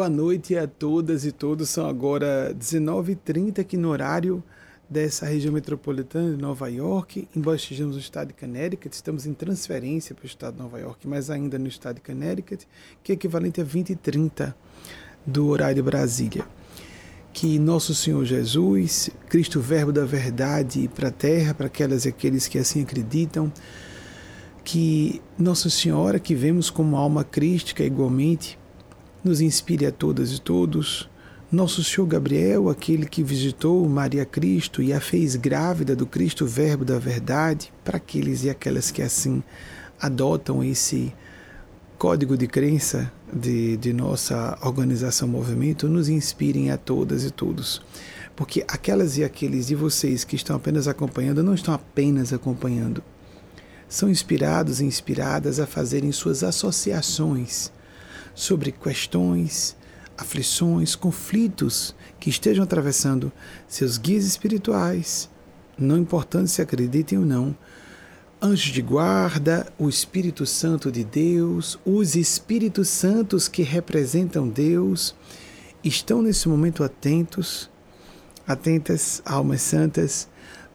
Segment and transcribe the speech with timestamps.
[0.00, 1.68] Boa noite a todas e todos.
[1.68, 4.42] São agora 19h30 aqui no horário
[4.88, 7.28] dessa região metropolitana de Nova York.
[7.36, 11.06] Embora estejamos no estado de Connecticut, estamos em transferência para o estado de Nova York,
[11.06, 12.66] mas ainda no estado de Connecticut,
[13.04, 14.56] que é equivalente a 20 e 30
[15.26, 16.46] do horário de Brasília.
[17.30, 22.48] Que nosso Senhor Jesus, Cristo Verbo da Verdade para a terra, para aquelas e aqueles
[22.48, 23.52] que assim acreditam,
[24.64, 28.58] que Nossa Senhora, que vemos como alma crística igualmente,
[29.22, 31.08] nos inspire a todas e todos.
[31.52, 36.84] Nosso Senhor Gabriel, aquele que visitou Maria Cristo e a fez grávida do Cristo Verbo
[36.84, 39.42] da Verdade, para aqueles e aquelas que assim
[40.00, 41.12] adotam esse
[41.98, 47.82] código de crença de, de nossa organização Movimento, nos inspirem a todas e todos.
[48.34, 53.02] Porque aquelas e aqueles de vocês que estão apenas acompanhando, não estão apenas acompanhando,
[53.88, 57.72] são inspirados e inspiradas a fazerem suas associações
[58.40, 59.76] sobre questões,
[60.16, 63.30] aflições, conflitos que estejam atravessando
[63.68, 65.28] seus guias espirituais,
[65.78, 67.54] não importando se acreditem ou não,
[68.40, 75.14] anjos de guarda, o Espírito Santo de Deus, os Espíritos Santos que representam Deus,
[75.84, 77.68] estão nesse momento atentos,
[78.46, 80.28] atentas, almas santas,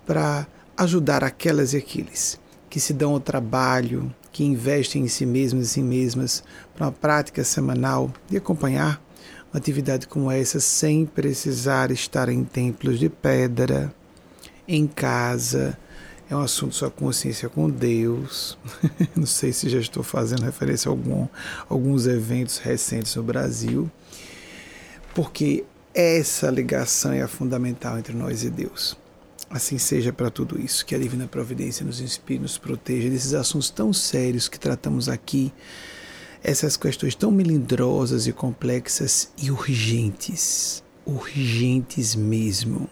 [0.05, 0.45] para
[0.77, 5.69] ajudar aquelas e aqueles que se dão ao trabalho, que investem em si mesmos e
[5.69, 6.43] si mesmas
[6.75, 9.01] para uma prática semanal de acompanhar
[9.49, 13.95] uma atividade como essa sem precisar estar em templos de pedra,
[14.67, 15.77] em casa.
[16.29, 18.57] É um assunto sua consciência com Deus.
[19.15, 21.29] Não sei se já estou fazendo referência a algum,
[21.69, 23.89] alguns eventos recentes no Brasil,
[25.13, 28.97] porque essa ligação é fundamental entre nós e Deus.
[29.55, 33.69] Assim seja para tudo isso, que a Divina Providência nos inspire, nos proteja desses assuntos
[33.69, 35.49] tão sérios que tratamos aqui,
[36.43, 42.89] essas questões tão melindrosas e complexas e urgentes, urgentes mesmo.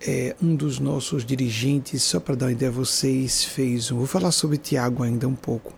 [0.00, 3.98] É, um dos nossos dirigentes, só para dar uma ideia a vocês, fez um.
[3.98, 5.74] Vou falar sobre Tiago ainda um pouco.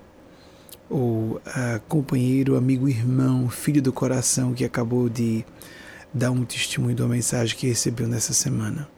[0.89, 5.45] O uh, companheiro, amigo, irmão, filho do coração que acabou de
[6.13, 8.89] dar um testemunho uma mensagem que recebeu nessa semana.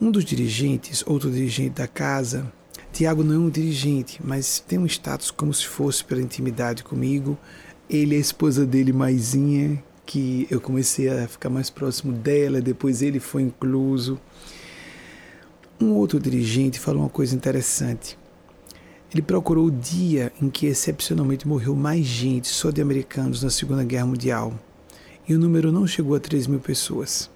[0.00, 2.50] Um dos dirigentes, outro dirigente da casa,
[2.92, 7.38] Tiago não é um dirigente, mas tem um status como se fosse pela intimidade comigo.
[7.88, 13.02] Ele é a esposa dele, Maisinha, que eu comecei a ficar mais próximo dela, depois
[13.02, 14.20] ele foi incluso.
[15.80, 18.18] Um outro dirigente falou uma coisa interessante.
[19.12, 23.84] Ele procurou o dia em que excepcionalmente morreu mais gente só de americanos na Segunda
[23.84, 24.58] Guerra Mundial
[25.26, 27.30] e o número não chegou a 3 mil pessoas.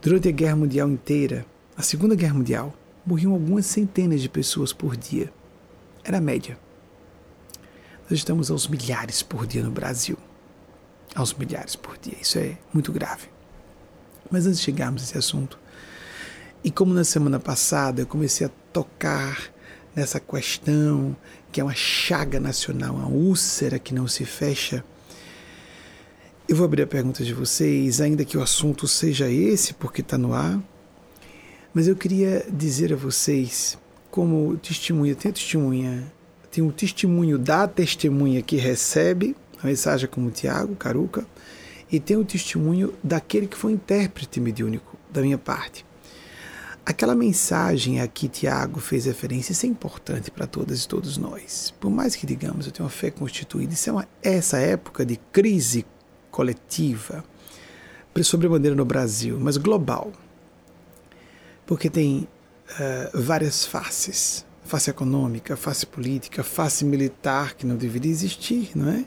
[0.00, 1.46] Durante a Guerra Mundial inteira,
[1.76, 2.74] a Segunda Guerra Mundial,
[3.06, 5.32] morriam algumas centenas de pessoas por dia.
[6.02, 6.58] Era a média.
[8.02, 10.18] Nós estamos aos milhares por dia no Brasil.
[11.14, 12.16] Aos milhares por dia.
[12.20, 13.28] Isso é muito grave.
[14.30, 15.58] Mas antes de chegarmos a esse assunto,
[16.62, 19.50] e como na semana passada eu comecei a tocar
[19.94, 21.16] nessa questão
[21.52, 24.84] que é uma chaga nacional, uma úlcera que não se fecha,
[26.46, 30.18] eu vou abrir a pergunta de vocês, ainda que o assunto seja esse, porque está
[30.18, 30.62] no ar,
[31.72, 33.78] mas eu queria dizer a vocês,
[34.10, 36.12] como testemunha, tem testemunha,
[36.50, 41.26] tem o testemunho da testemunha que recebe a mensagem como Tiago, Caruca,
[41.90, 45.84] e tem o testemunho daquele que foi intérprete mediúnico, da minha parte.
[46.84, 51.72] Aquela mensagem a que Tiago fez referência, isso é importante para todas e todos nós.
[51.80, 55.16] Por mais que digamos, eu tenho uma fé constituída, isso é uma, essa época de
[55.32, 55.86] crise
[56.34, 57.24] coletiva,
[58.50, 60.12] maneira no Brasil, mas global.
[61.64, 62.26] Porque tem
[62.70, 69.04] uh, várias faces: face econômica, face política, face militar, que não deveria existir, não é?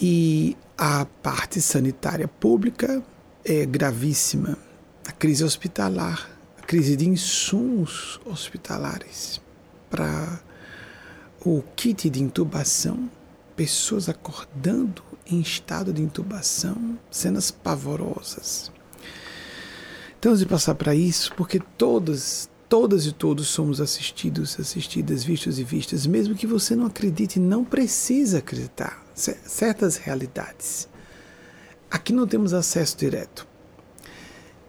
[0.00, 3.02] E a parte sanitária pública
[3.44, 4.58] é gravíssima.
[5.06, 6.28] A crise hospitalar,
[6.58, 9.40] a crise de insumos hospitalares
[9.88, 10.40] para
[11.44, 13.10] o kit de intubação,
[13.60, 18.72] pessoas acordando em estado de intubação, cenas pavorosas.
[20.18, 25.62] Então, de passar para isso, porque todas, todas e todos somos assistidos, assistidas, vistos e
[25.62, 30.88] vistas, mesmo que você não acredite, não precisa acreditar certas realidades.
[31.90, 33.46] Aqui não temos acesso direto.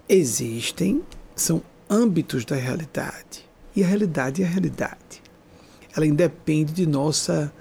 [0.09, 1.01] Existem,
[1.33, 3.49] são âmbitos da realidade.
[3.73, 5.23] E a realidade é a realidade.
[5.95, 7.53] Ela independe de nossa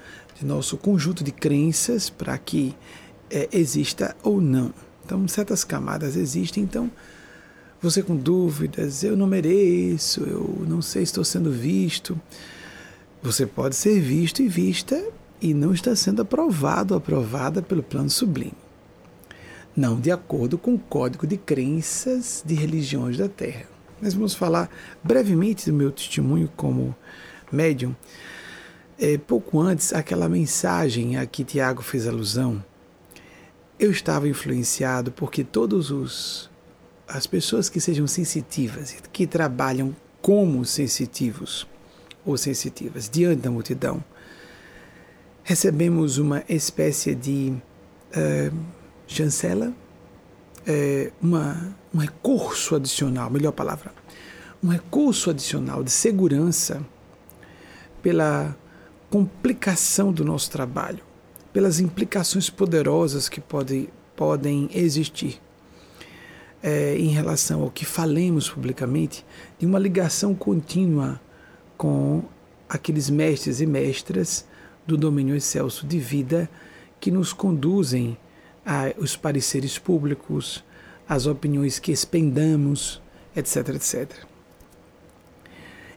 [0.44, 2.74] nosso conjunto de crenças para que
[3.30, 4.72] é, exista ou não.
[5.04, 6.90] Então, certas camadas existem, então
[7.82, 12.20] você com dúvidas, eu não mereço, eu não sei se estou sendo visto.
[13.22, 15.02] Você pode ser visto e vista
[15.40, 18.52] e não está sendo aprovado ou aprovada pelo plano sublime.
[19.74, 23.64] Não de acordo com o código de crenças de religiões da Terra.
[24.00, 24.68] Mas vamos falar
[25.02, 26.94] brevemente do meu testemunho como
[27.50, 27.94] médium.
[29.02, 32.62] É, pouco antes, aquela mensagem a que Tiago fez alusão,
[33.78, 36.50] eu estava influenciado porque todos os
[37.08, 41.66] as pessoas que sejam sensitivas, que trabalham como sensitivos
[42.26, 44.04] ou sensitivas diante da multidão,
[45.42, 48.56] recebemos uma espécie de uh,
[49.06, 49.72] chancela,
[50.68, 53.94] uh, uma, um recurso adicional, melhor palavra,
[54.62, 56.84] um recurso adicional de segurança
[58.02, 58.54] pela
[59.10, 61.00] complicação do nosso trabalho,
[61.52, 65.40] pelas implicações poderosas que podem, podem existir
[66.62, 69.26] é, em relação ao que falemos publicamente,
[69.58, 71.20] de uma ligação contínua
[71.76, 72.22] com
[72.68, 74.46] aqueles mestres e mestras
[74.86, 76.48] do domínio excelso de vida
[77.00, 78.16] que nos conduzem
[78.64, 80.62] aos pareceres públicos,
[81.08, 83.02] às opiniões que expendamos,
[83.34, 84.12] etc, etc.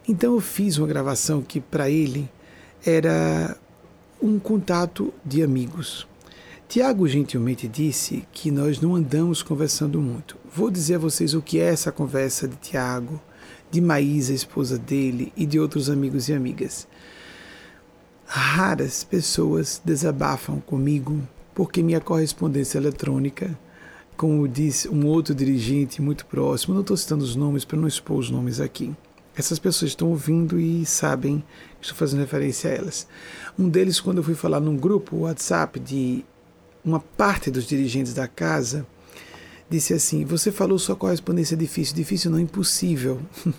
[0.07, 2.30] Então eu fiz uma gravação que para ele
[2.85, 3.57] era
[4.21, 6.07] um contato de amigos.
[6.68, 10.38] Tiago gentilmente disse que nós não andamos conversando muito.
[10.51, 13.21] Vou dizer a vocês o que é essa conversa de Tiago,
[13.69, 16.88] de Maísa, esposa dele, e de outros amigos e amigas.
[18.25, 21.21] Raras pessoas desabafam comigo
[21.53, 23.57] porque minha correspondência eletrônica,
[24.18, 28.18] como disse um outro dirigente muito próximo, não estou citando os nomes para não expor
[28.18, 28.95] os nomes aqui,
[29.35, 31.44] essas pessoas estão ouvindo e sabem
[31.80, 33.07] que estou fazendo referência a elas.
[33.57, 36.24] Um deles, quando eu fui falar num grupo WhatsApp de
[36.85, 38.85] uma parte dos dirigentes da casa,
[39.69, 41.95] disse assim: Você falou sua correspondência é difícil.
[41.95, 43.21] Difícil não, impossível.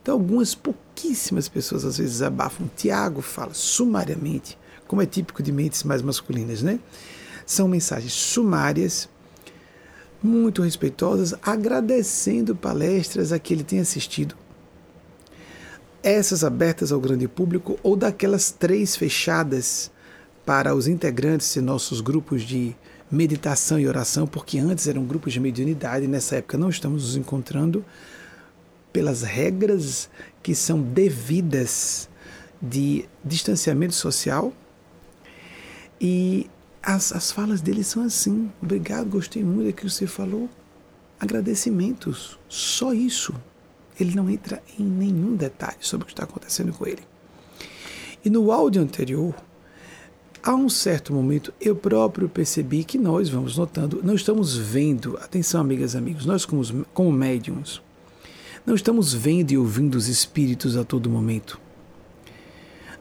[0.00, 2.68] então, algumas pouquíssimas pessoas às vezes abafam.
[2.76, 6.78] Tiago fala sumariamente, como é típico de mentes mais masculinas, né?
[7.46, 9.08] São mensagens sumárias,
[10.22, 14.36] muito respeitosas, agradecendo palestras a que ele tem assistido
[16.10, 19.90] essas abertas ao grande público ou daquelas três fechadas
[20.44, 22.76] para os integrantes de nossos grupos de
[23.10, 27.84] meditação e oração, porque antes eram grupos de mediunidade nessa época não estamos nos encontrando
[28.92, 30.08] pelas regras
[30.42, 32.08] que são devidas
[32.62, 34.52] de distanciamento social.
[36.00, 36.48] E
[36.82, 40.48] as, as falas dele são assim: obrigado, gostei muito do que você falou.
[41.18, 43.34] Agradecimentos, só isso
[43.98, 47.02] ele não entra em nenhum detalhe sobre o que está acontecendo com ele.
[48.24, 49.34] E no áudio anterior,
[50.42, 55.60] a um certo momento, eu próprio percebi que nós vamos notando, não estamos vendo, atenção,
[55.60, 56.62] amigas e amigos, nós como,
[56.94, 57.82] como médiums,
[58.64, 61.60] não estamos vendo e ouvindo os espíritos a todo momento.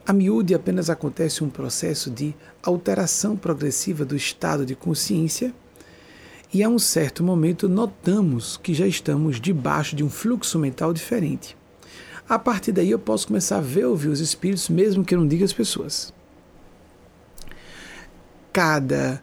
[0.08, 5.54] A miúde apenas acontece um processo de alteração progressiva do estado de consciência
[6.56, 11.54] e a um certo momento notamos que já estamos debaixo de um fluxo mental diferente.
[12.30, 15.28] A partir daí eu posso começar a ver ouvir os espíritos, mesmo que eu não
[15.28, 16.14] diga as pessoas.
[18.54, 19.22] Cada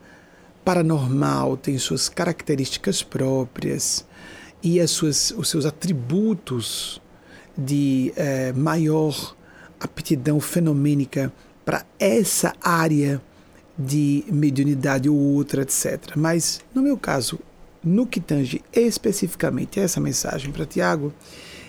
[0.62, 4.06] paranormal tem suas características próprias
[4.62, 7.00] e as suas, os seus atributos
[7.56, 9.34] de é, maior
[9.80, 11.32] aptidão fenomênica
[11.64, 13.22] para essa área
[13.86, 16.16] de mediunidade ou outra, etc.
[16.16, 17.38] Mas, no meu caso,
[17.82, 21.12] no que tange especificamente essa mensagem para Tiago,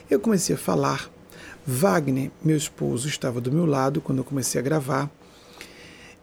[0.09, 1.09] eu comecei a falar.
[1.65, 5.09] Wagner, meu esposo, estava do meu lado quando eu comecei a gravar.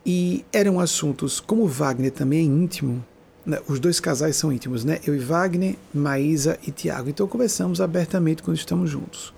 [0.05, 3.05] E eram assuntos, como Wagner também é íntimo,
[3.45, 5.01] né, os dois casais são íntimos, né?
[5.07, 7.09] Eu e Wagner, Maísa e Tiago.
[7.09, 9.33] Então conversamos abertamente quando estamos juntos.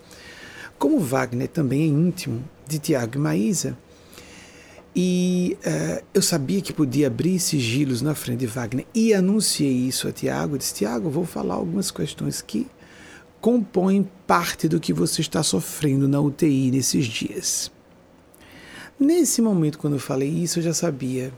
[0.78, 3.76] Como Wagner também é íntimo de Tiago e Maísa,
[4.94, 10.06] e uh, eu sabia que podia abrir sigilos na frente de Wagner e anunciei isso
[10.06, 10.58] a Tiago.
[10.58, 12.66] Disse: Tiago, vou falar algumas questões que
[13.40, 17.72] compõem parte do que você está sofrendo na UTI nesses dias.
[19.00, 21.32] Nesse momento, quando eu falei isso, eu já sabia,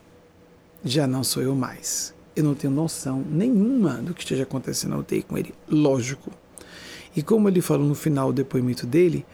[0.84, 2.12] já não sou eu mais.
[2.34, 6.32] Eu não tenho noção nenhuma do que esteja acontecendo na UTI com ele, lógico.
[7.14, 9.24] E como ele falou no final do depoimento dele,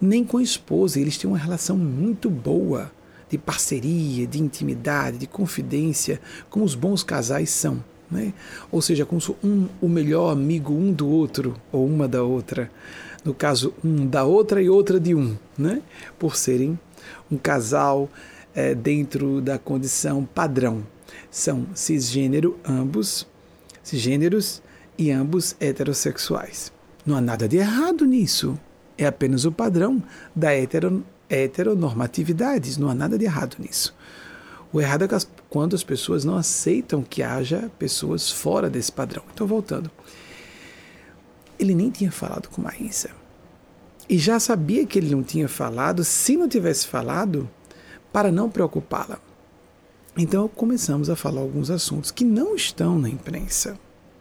[0.00, 2.90] nem com a esposa, eles têm uma relação muito boa
[3.34, 7.82] de parceria, de intimidade, de confidência, como os bons casais são.
[8.08, 8.32] Né?
[8.70, 12.70] Ou seja, como um, o melhor amigo um do outro, ou uma da outra.
[13.24, 15.82] No caso, um da outra e outra de um, né?
[16.16, 16.78] por serem
[17.28, 18.08] um casal
[18.54, 20.86] é, dentro da condição padrão.
[21.28, 23.26] São cisgênero, ambos,
[23.82, 24.62] cisgêneros
[24.96, 26.72] e ambos heterossexuais.
[27.04, 28.56] Não há nada de errado nisso.
[28.96, 30.00] É apenas o padrão
[30.36, 33.94] da hetero, heteronormatividades, não há nada de errado nisso.
[34.72, 35.08] O errado é
[35.48, 39.22] quando as pessoas não aceitam que haja pessoas fora desse padrão.
[39.32, 39.90] Então, voltando.
[41.58, 43.10] Ele nem tinha falado com Maísa.
[44.08, 47.48] E já sabia que ele não tinha falado, se não tivesse falado,
[48.12, 49.18] para não preocupá-la.
[50.16, 53.78] Então começamos a falar alguns assuntos que não estão na imprensa.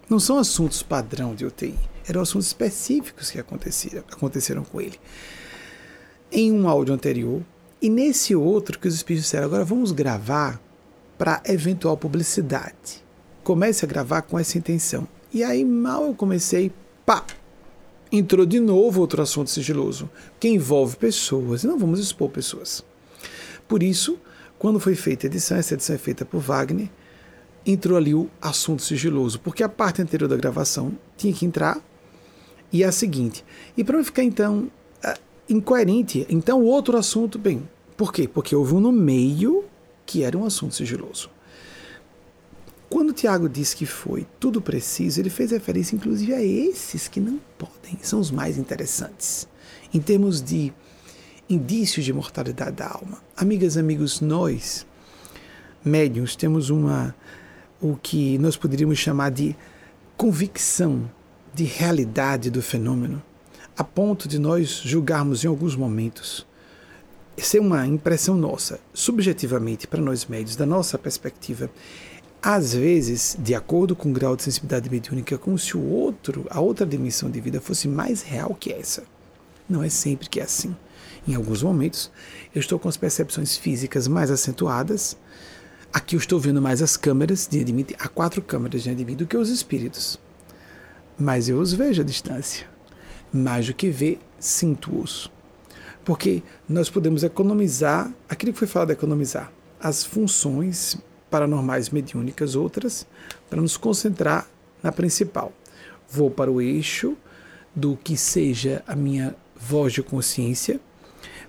[0.09, 4.99] Não são assuntos padrão de UTI, eram assuntos específicos que aconteceram, aconteceram com ele.
[6.35, 7.43] Em um áudio anterior,
[7.79, 10.59] e nesse outro que os espíritos disseram, agora vamos gravar
[11.15, 13.03] para eventual publicidade.
[13.43, 15.07] Comece a gravar com essa intenção.
[15.31, 16.71] E aí, mal eu comecei,
[17.05, 17.23] pá!
[18.11, 20.09] Entrou de novo outro assunto sigiloso,
[20.39, 22.83] que envolve pessoas, e não vamos expor pessoas.
[23.67, 24.17] Por isso,
[24.57, 26.89] quando foi feita a edição, essa edição é feita por Wagner,
[27.63, 31.79] entrou ali o assunto sigiloso, porque a parte anterior da gravação tinha que entrar
[32.71, 33.45] e é a seguinte.
[33.77, 34.71] E para não ficar então
[35.49, 38.27] incoerente, então outro assunto, bem, por quê?
[38.27, 39.65] Porque houve um no meio
[40.05, 41.29] que era um assunto sigiloso.
[42.89, 47.39] Quando Tiago disse que foi tudo preciso, ele fez referência inclusive a esses que não
[47.57, 49.47] podem, são os mais interessantes.
[49.93, 50.73] Em termos de
[51.49, 53.21] indícios de mortalidade da alma.
[53.35, 54.85] Amigas, amigos, nós,
[55.83, 57.15] médiums, temos uma
[57.81, 59.55] o que nós poderíamos chamar de
[60.15, 61.09] convicção
[61.53, 63.21] de realidade do fenômeno,
[63.77, 66.45] a ponto de nós julgarmos em alguns momentos.
[67.35, 71.69] Essa é uma impressão nossa, subjetivamente, para nós médios, da nossa perspectiva.
[72.39, 76.59] Às vezes, de acordo com o grau de sensibilidade mediúnica, como se o outro, a
[76.59, 79.03] outra dimensão de vida fosse mais real que essa.
[79.67, 80.75] Não é sempre que é assim.
[81.27, 82.11] Em alguns momentos,
[82.53, 85.17] eu estou com as percepções físicas mais acentuadas.
[85.91, 87.85] Aqui eu estou vendo mais as câmeras de mim.
[87.97, 90.19] Há quatro câmeras de mim do que os espíritos.
[91.17, 92.72] Mas eu os vejo à distância.
[93.33, 95.31] Mais do que ver, sinto-os.
[96.05, 100.97] Porque nós podemos economizar, aquilo que foi falado economizar, as funções
[101.29, 103.07] paranormais mediúnicas, outras,
[103.49, 104.47] para nos concentrar
[104.83, 105.51] na principal.
[106.07, 107.17] Vou para o eixo
[107.75, 110.79] do que seja a minha voz de consciência,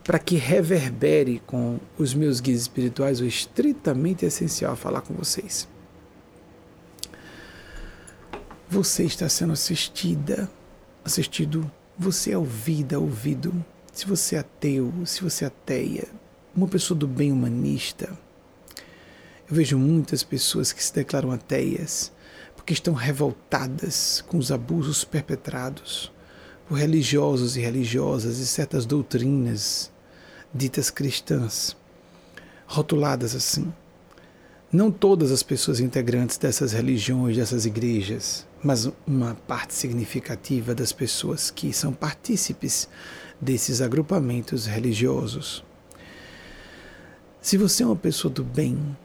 [0.03, 5.69] para que reverbere com os meus guias espirituais o estritamente essencial a falar com vocês.
[8.69, 10.51] Você está sendo assistida,
[11.05, 13.65] assistido, você é ouvida, ouvido.
[13.93, 16.09] Se você é ateu, se você é ateia,
[16.57, 18.11] uma pessoa do bem humanista.
[19.49, 22.11] Eu vejo muitas pessoas que se declaram ateias
[22.57, 26.11] porque estão revoltadas com os abusos perpetrados
[26.67, 29.93] por religiosos e religiosas e certas doutrinas
[30.53, 31.77] ditas cristãs,
[32.67, 33.73] rotuladas assim.
[34.75, 41.49] Não todas as pessoas integrantes dessas religiões, dessas igrejas, mas uma parte significativa das pessoas
[41.49, 42.89] que são partícipes
[43.41, 45.65] desses agrupamentos religiosos.
[47.41, 48.97] Se você é uma pessoa do bem,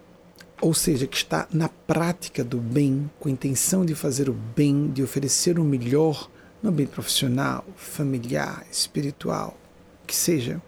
[0.60, 4.90] ou seja, que está na prática do bem, com a intenção de fazer o bem,
[4.90, 6.32] de oferecer o melhor
[6.64, 9.56] no bem profissional, familiar, espiritual,
[10.08, 10.60] que seja,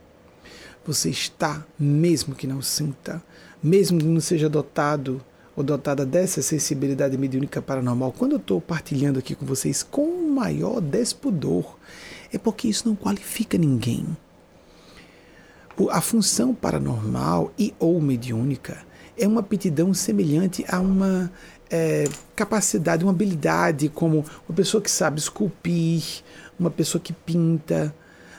[0.86, 3.24] você está, mesmo que não sinta,
[3.64, 5.22] mesmo que não seja dotado
[5.56, 10.32] ou dotada dessa sensibilidade mediúnica paranormal, quando eu estou partilhando aqui com vocês com o
[10.32, 11.76] maior despudor,
[12.32, 14.06] é porque isso não qualifica ninguém.
[15.90, 18.84] A função paranormal e ou mediúnica
[19.18, 21.32] é uma aptidão semelhante a uma
[21.70, 26.24] é, capacidade, uma habilidade, como uma pessoa que sabe esculpir,
[26.60, 27.94] uma pessoa que pinta,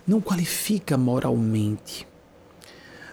[0.07, 2.07] não qualifica moralmente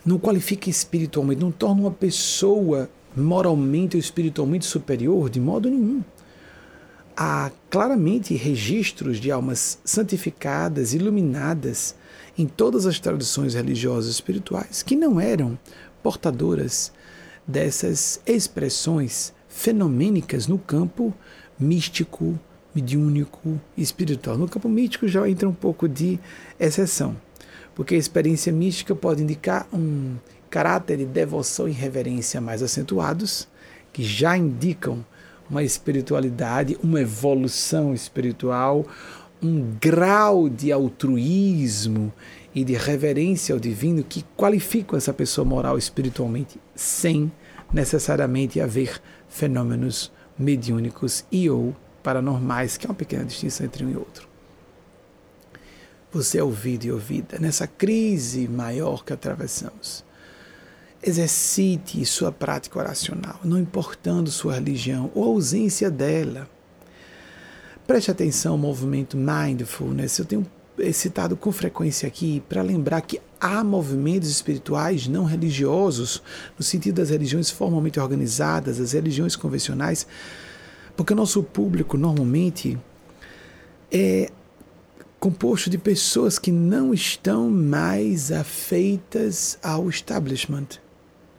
[0.09, 6.03] não qualifica espiritualmente, não torna uma pessoa moralmente ou espiritualmente superior de modo nenhum.
[7.15, 11.93] Há claramente registros de almas santificadas, iluminadas
[12.35, 15.59] em todas as tradições religiosas e espirituais que não eram
[16.01, 16.91] portadoras
[17.45, 21.13] dessas expressões fenomênicas no campo
[21.59, 22.39] místico,
[22.73, 24.39] mediúnico espiritual.
[24.39, 26.19] No campo místico já entra um pouco de
[26.59, 27.15] exceção
[27.79, 30.17] porque a experiência mística pode indicar um
[30.49, 33.47] caráter de devoção e reverência mais acentuados,
[33.93, 35.05] que já indicam
[35.49, 38.85] uma espiritualidade, uma evolução espiritual,
[39.41, 42.11] um grau de altruísmo
[42.53, 47.31] e de reverência ao divino que qualificam essa pessoa moral espiritualmente, sem
[47.71, 53.95] necessariamente haver fenômenos mediúnicos e ou paranormais, que é uma pequena distinção entre um e
[53.95, 54.28] outro
[56.11, 60.03] você é ouvido e ouvida nessa crise maior que atravessamos.
[61.01, 66.49] Exercite sua prática oracional, não importando sua religião ou ausência dela.
[67.87, 70.17] Preste atenção ao movimento mindfulness.
[70.19, 70.45] Eu tenho
[70.93, 76.21] citado com frequência aqui para lembrar que há movimentos espirituais não religiosos,
[76.57, 80.05] no sentido das religiões formalmente organizadas, as religiões convencionais,
[80.95, 82.77] porque o nosso público normalmente
[83.91, 84.29] é
[85.19, 90.67] composto de pessoas que não estão mais afeitas ao establishment,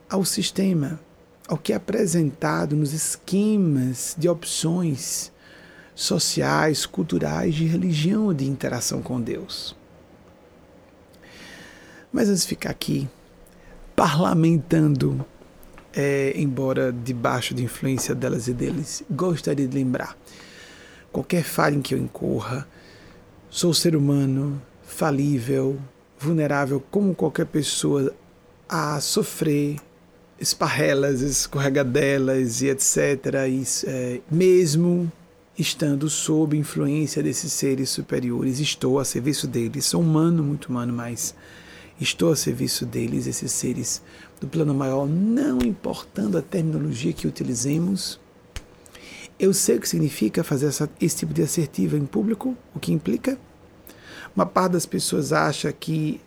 [0.07, 0.99] ao sistema,
[1.47, 5.31] ao que é apresentado nos esquemas de opções
[5.95, 9.75] sociais, culturais, de religião, de interação com Deus.
[12.13, 13.09] Mas antes de ficar aqui
[13.95, 15.25] parlamentando,
[15.93, 20.15] é, embora debaixo de influência delas e deles, gostaria de lembrar:
[21.11, 22.67] qualquer falha em que eu incorra,
[23.51, 25.77] sou ser humano, falível,
[26.17, 28.15] vulnerável como qualquer pessoa
[28.67, 29.75] a sofrer
[30.39, 33.25] esparrelas, escorregadelas e etc.
[33.49, 35.11] E, é, mesmo
[35.59, 39.83] estando sob influência desses seres superiores, estou a serviço deles.
[39.83, 41.35] Sou humano, muito humano, mas
[41.99, 44.01] estou a serviço deles, esses seres
[44.39, 48.17] do plano maior, não importando a terminologia que utilizemos.
[49.41, 52.93] Eu sei o que significa fazer essa, esse tipo de assertiva em público, o que
[52.93, 53.39] implica.
[54.35, 56.21] Uma parte das pessoas acha que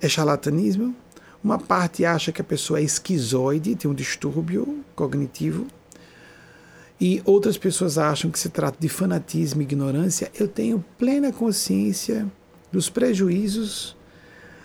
[0.00, 0.96] é charlatanismo,
[1.44, 5.66] uma parte acha que a pessoa é esquizoide, tem um distúrbio cognitivo,
[6.98, 10.32] e outras pessoas acham que se trata de fanatismo e ignorância.
[10.34, 12.26] Eu tenho plena consciência
[12.72, 13.94] dos prejuízos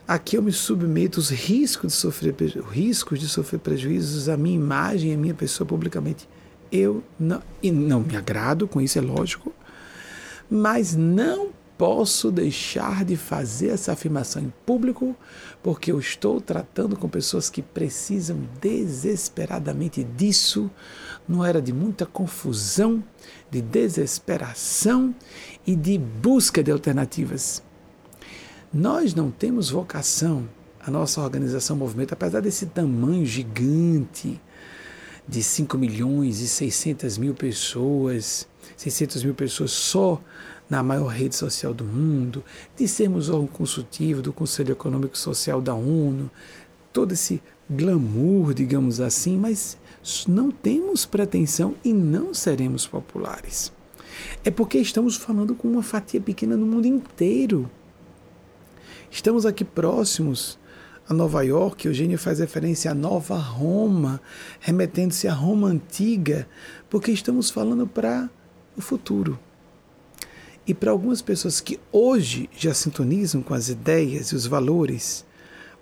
[0.07, 2.33] a que eu me submeto, os riscos de sofrer,
[2.69, 6.25] riscos de sofrer prejuízos à minha imagem, à minha pessoa publicamente.
[6.71, 9.53] Eu não, e não me agrado com isso, é lógico,
[10.49, 11.49] mas não
[11.81, 15.15] posso deixar de fazer essa afirmação em público,
[15.63, 20.69] porque eu estou tratando com pessoas que precisam desesperadamente disso,
[21.27, 23.03] não era de muita confusão,
[23.49, 25.15] de desesperação
[25.65, 27.63] e de busca de alternativas.
[28.71, 30.47] Nós não temos vocação,
[30.79, 34.39] a nossa organização Movimento, apesar desse tamanho gigante
[35.27, 40.21] de 5 milhões e 600 mil pessoas, 600 mil pessoas só
[40.69, 42.43] na maior rede social do mundo,
[42.77, 46.31] de sermos órgão consultivo do Conselho Econômico e Social da ONU,
[46.93, 49.77] todo esse glamour, digamos assim, mas
[50.27, 53.71] não temos pretensão e não seremos populares.
[54.43, 57.69] É porque estamos falando com uma fatia pequena no mundo inteiro.
[59.09, 60.57] Estamos aqui próximos
[61.11, 64.21] a Nova York, Eugênio faz referência à Nova Roma,
[64.61, 66.47] remetendo-se à Roma antiga,
[66.89, 68.29] porque estamos falando para
[68.77, 69.37] o futuro.
[70.65, 75.25] E para algumas pessoas que hoje já sintonizam com as ideias e os valores,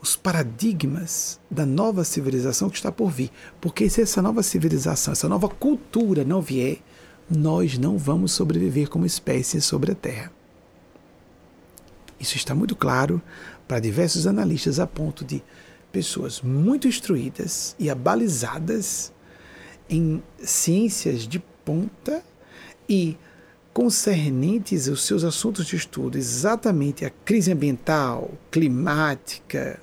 [0.01, 3.29] os paradigmas da nova civilização que está por vir.
[3.61, 6.79] Porque se essa nova civilização, essa nova cultura não vier,
[7.29, 10.31] nós não vamos sobreviver como espécie sobre a Terra.
[12.19, 13.21] Isso está muito claro
[13.69, 15.43] para diversos analistas, a ponto de
[15.91, 19.13] pessoas muito instruídas e abalizadas
[19.87, 22.23] em ciências de ponta
[22.89, 23.15] e
[23.71, 29.79] concernentes aos seus assuntos de estudo, exatamente a crise ambiental, climática,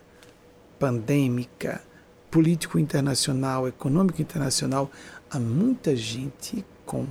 [0.81, 1.81] pandêmica,
[2.29, 4.91] político internacional, econômico internacional,
[5.31, 7.07] há muita gente com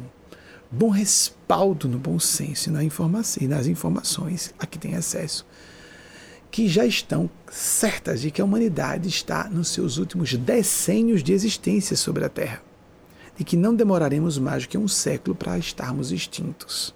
[0.70, 5.46] bom respaldo no bom senso e, na informação, e nas informações a que tem acesso,
[6.56, 11.98] que já estão certas de que a humanidade está nos seus últimos decênios de existência
[11.98, 12.62] sobre a Terra
[13.38, 16.96] de que não demoraremos mais do que um século para estarmos extintos.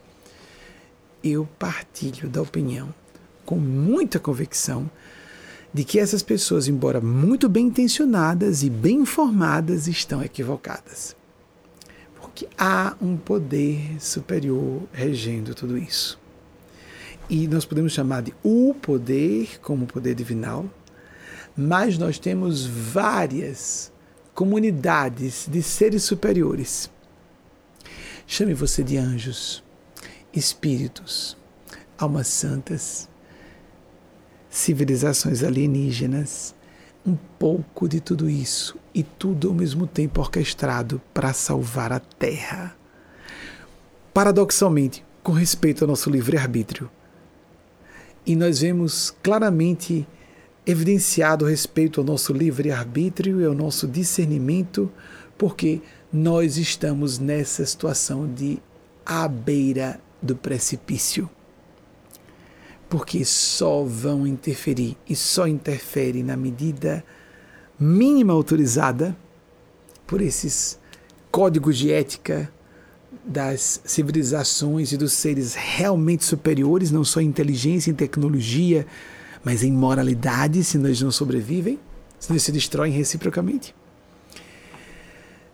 [1.21, 2.95] Eu partilho da opinião,
[3.45, 4.89] com muita convicção,
[5.73, 11.17] de que essas pessoas, embora muito bem intencionadas e bem informadas, estão equivocadas.
[12.21, 16.17] Porque há um poder superior regendo tudo isso.
[17.29, 20.65] E nós podemos chamar de o poder como poder divinal,
[21.55, 23.91] mas nós temos várias
[24.33, 26.89] comunidades de seres superiores.
[28.25, 29.63] Chame você de anjos,
[30.33, 31.37] espíritos,
[31.97, 33.07] almas santas,
[34.49, 36.55] civilizações alienígenas,
[37.05, 42.75] um pouco de tudo isso e tudo ao mesmo tempo orquestrado para salvar a Terra.
[44.13, 46.89] Paradoxalmente, com respeito ao nosso livre-arbítrio.
[48.29, 50.07] E nós vemos claramente
[50.63, 54.91] evidenciado respeito ao nosso livre-arbítrio e ao nosso discernimento,
[55.35, 55.81] porque
[56.13, 58.59] nós estamos nessa situação de
[59.03, 61.27] à beira do precipício.
[62.87, 67.03] Porque só vão interferir e só interferem na medida
[67.79, 69.17] mínima autorizada
[70.05, 70.79] por esses
[71.31, 72.47] códigos de ética
[73.29, 78.87] das civilizações e dos seres realmente superiores, não só em inteligência, em tecnologia,
[79.43, 81.79] mas em moralidade, se nós não sobrevivem,
[82.19, 83.75] se nós se destroem reciprocamente.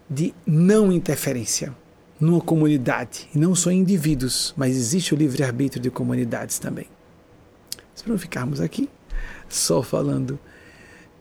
[0.09, 1.75] De não interferência
[2.17, 6.87] numa comunidade, e não só em indivíduos, mas existe o livre-arbítrio de comunidades também.
[7.91, 8.89] Mas para não ficarmos aqui
[9.49, 10.39] só falando,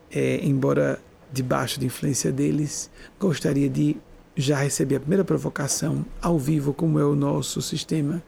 [0.08, 1.00] é, embora
[1.32, 2.88] debaixo de influência deles,
[3.18, 3.96] gostaria de
[4.36, 8.22] já receber a primeira provocação ao vivo, como é o nosso sistema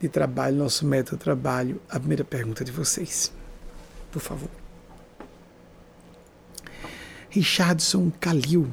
[0.00, 1.80] de trabalho, nosso método de trabalho.
[1.88, 3.32] A primeira pergunta de vocês,
[4.12, 4.50] por favor.
[7.30, 8.68] Richardson Calil,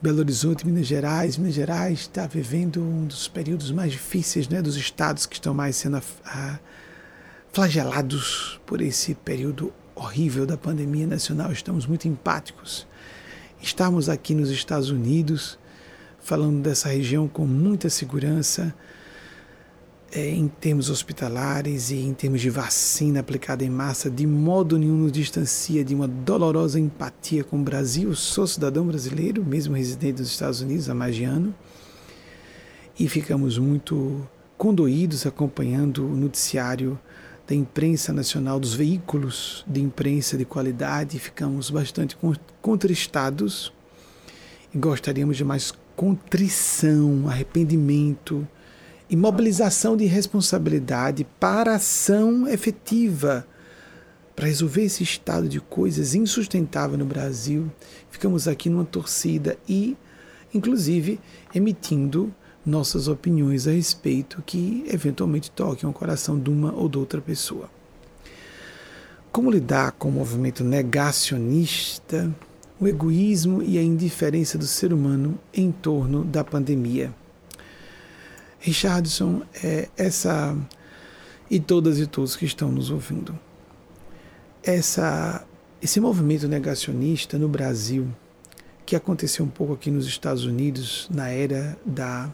[0.00, 1.36] Belo Horizonte, Minas Gerais.
[1.36, 5.76] Minas Gerais está vivendo um dos períodos mais difíceis né, dos estados que estão mais
[5.76, 6.58] sendo a, a,
[7.52, 11.50] flagelados por esse período horrível da pandemia nacional.
[11.50, 12.86] Estamos muito empáticos.
[13.60, 15.58] Estamos aqui nos Estados Unidos,
[16.22, 18.74] falando dessa região com muita segurança,
[20.14, 24.96] é, em termos hospitalares e em termos de vacina aplicada em massa, de modo nenhum
[24.96, 28.14] nos distancia de uma dolorosa empatia com o Brasil.
[28.14, 31.54] Sou cidadão brasileiro, mesmo residente dos Estados Unidos há mais de ano,
[32.98, 36.98] e ficamos muito condoídos acompanhando o noticiário
[37.48, 42.16] da imprensa nacional, dos veículos de imprensa de qualidade, ficamos bastante
[42.60, 43.72] contristados
[44.72, 48.44] e gostaríamos de mais contrição, arrependimento
[49.08, 53.46] e mobilização de responsabilidade para ação efetiva
[54.34, 57.70] para resolver esse estado de coisas insustentável no Brasil.
[58.10, 59.96] Ficamos aqui numa torcida e,
[60.52, 61.20] inclusive,
[61.54, 62.34] emitindo
[62.66, 67.70] nossas opiniões a respeito que eventualmente toquem o coração de uma ou de outra pessoa.
[69.30, 72.28] Como lidar com o movimento negacionista,
[72.82, 77.14] o egoísmo e a indiferença do ser humano em torno da pandemia?
[78.58, 80.56] Richardson, é essa
[81.48, 83.38] e todas e todos que estão nos ouvindo.
[84.64, 85.46] Essa,
[85.80, 88.08] esse movimento negacionista no Brasil,
[88.84, 92.28] que aconteceu um pouco aqui nos Estados Unidos na era da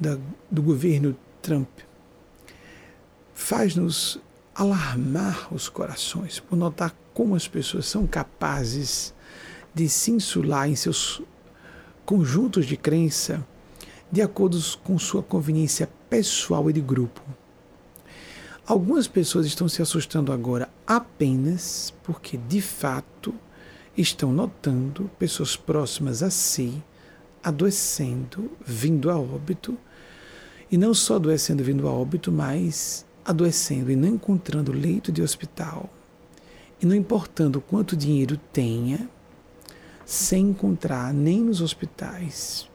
[0.00, 0.16] da,
[0.50, 1.68] do governo Trump
[3.34, 4.20] faz-nos
[4.54, 9.14] alarmar os corações por notar como as pessoas são capazes
[9.78, 11.22] de se insular em seus
[12.04, 13.46] conjuntos de crença
[14.10, 17.22] de acordo com sua conveniência pessoal e de grupo.
[18.66, 23.32] Algumas pessoas estão se assustando agora apenas porque, de fato,
[23.96, 26.82] estão notando pessoas próximas a si
[27.40, 29.78] adoecendo, vindo a óbito
[30.72, 35.88] e não só adoecendo vindo a óbito, mas adoecendo e não encontrando leito de hospital,
[36.80, 39.08] e não importando quanto dinheiro tenha,
[40.08, 42.66] sem encontrar nem nos hospitais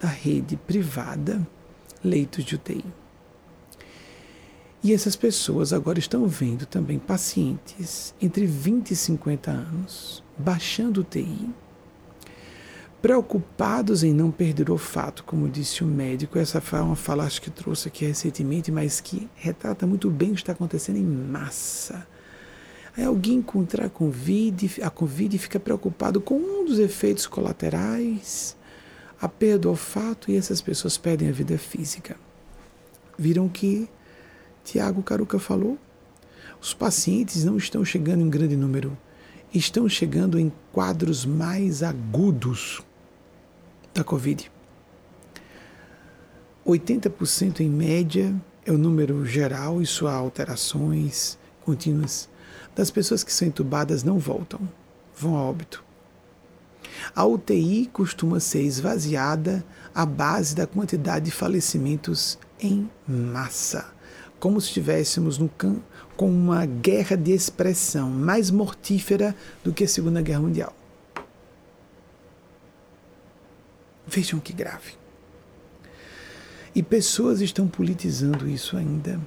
[0.00, 1.46] da rede privada
[2.02, 2.82] leitos de UTI.
[4.82, 11.50] E essas pessoas agora estão vendo também pacientes entre 20 e 50 anos baixando UTI
[13.02, 16.38] preocupados em não perder o fato, como disse o médico.
[16.38, 20.34] Essa foi uma fala acho que trouxe aqui recentemente, mas que retrata muito bem o
[20.34, 22.06] que está acontecendo em massa.
[22.96, 28.56] Aí alguém encontrar COVID, a Covid fica preocupado com um dos efeitos colaterais,
[29.20, 32.16] a perda do olfato, e essas pessoas perdem a vida física.
[33.18, 33.88] Viram que
[34.64, 35.78] Tiago Caruca falou?
[36.60, 38.96] Os pacientes não estão chegando em grande número,
[39.52, 42.82] estão chegando em quadros mais agudos
[43.92, 44.50] da Covid.
[46.66, 52.28] 80% em média é o número geral e suas alterações contínuas
[52.76, 54.60] das pessoas que são entubadas não voltam,
[55.16, 55.82] vão a óbito.
[57.14, 63.86] A UTI costuma ser esvaziada à base da quantidade de falecimentos em massa,
[64.38, 65.76] como se estivéssemos no can
[66.16, 69.34] com uma guerra de expressão mais mortífera
[69.64, 70.74] do que a Segunda Guerra Mundial.
[74.06, 74.94] Vejam que grave.
[76.74, 79.18] E pessoas estão politizando isso ainda.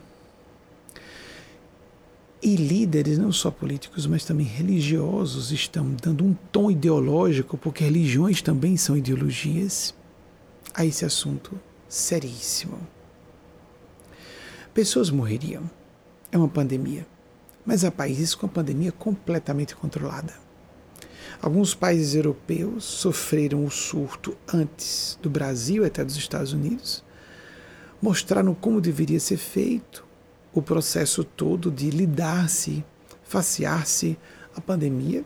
[2.41, 8.41] E líderes, não só políticos, mas também religiosos, estão dando um tom ideológico, porque religiões
[8.41, 9.93] também são ideologias,
[10.73, 12.79] a esse assunto seríssimo.
[14.73, 15.69] Pessoas morreriam.
[16.31, 17.05] É uma pandemia.
[17.65, 20.33] Mas há países com a pandemia completamente controlada.
[21.41, 27.03] Alguns países europeus sofreram o surto antes do Brasil, até dos Estados Unidos,
[28.01, 30.05] mostraram como deveria ser feito
[30.53, 32.83] o processo todo de lidar-se,
[33.23, 34.17] facear-se
[34.55, 35.23] a pandemia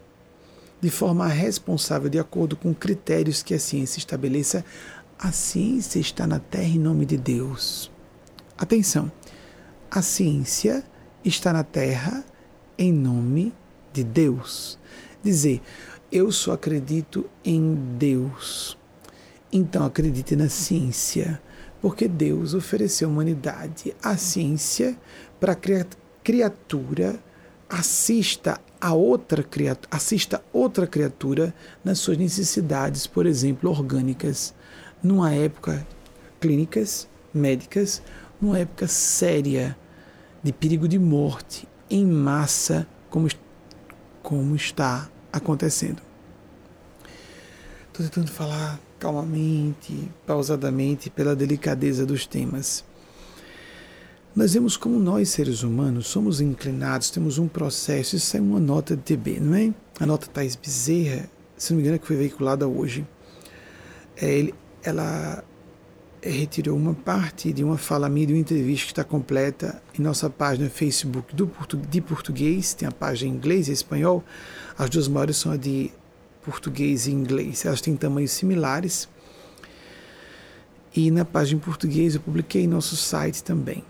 [0.81, 4.65] de forma responsável, de acordo com critérios que a ciência estabeleça
[5.17, 7.89] A ciência está na Terra em nome de Deus.
[8.57, 9.09] Atenção,
[9.89, 10.83] a ciência
[11.23, 12.25] está na Terra
[12.77, 13.53] em nome
[13.93, 14.77] de Deus.
[15.23, 15.61] Dizer,
[16.11, 18.77] eu só acredito em Deus.
[19.51, 21.41] Então acredite na ciência,
[21.83, 24.97] porque Deus ofereceu à humanidade a ciência
[25.37, 25.85] para que a
[26.23, 27.21] criatura
[27.67, 34.53] assista a outra criatura, assista outra criatura nas suas necessidades, por exemplo, orgânicas,
[35.03, 35.85] numa época
[36.39, 38.01] clínicas, médicas,
[38.39, 39.77] numa época séria
[40.41, 43.27] de perigo de morte em massa, como,
[44.21, 46.01] como está acontecendo.
[47.89, 52.85] Estou tentando falar calmamente, pausadamente, pela delicadeza dos temas.
[54.33, 58.95] Nós vemos como nós, seres humanos, somos inclinados, temos um processo, isso é uma nota
[58.95, 59.73] de TB, não é?
[59.99, 63.05] A nota Thais Bezerra, se não me engano, é que foi veiculada hoje.
[64.15, 65.43] É, ele, ela
[66.21, 70.29] retirou uma parte de uma fala minha, de uma entrevista que está completa em nossa
[70.29, 71.51] página Facebook do
[71.89, 74.23] de português, tem a página em inglês e espanhol.
[74.77, 75.91] As duas maiores são a de
[76.43, 79.07] português e inglês, elas têm tamanhos similares.
[80.95, 83.83] E na página em português eu publiquei nosso site também.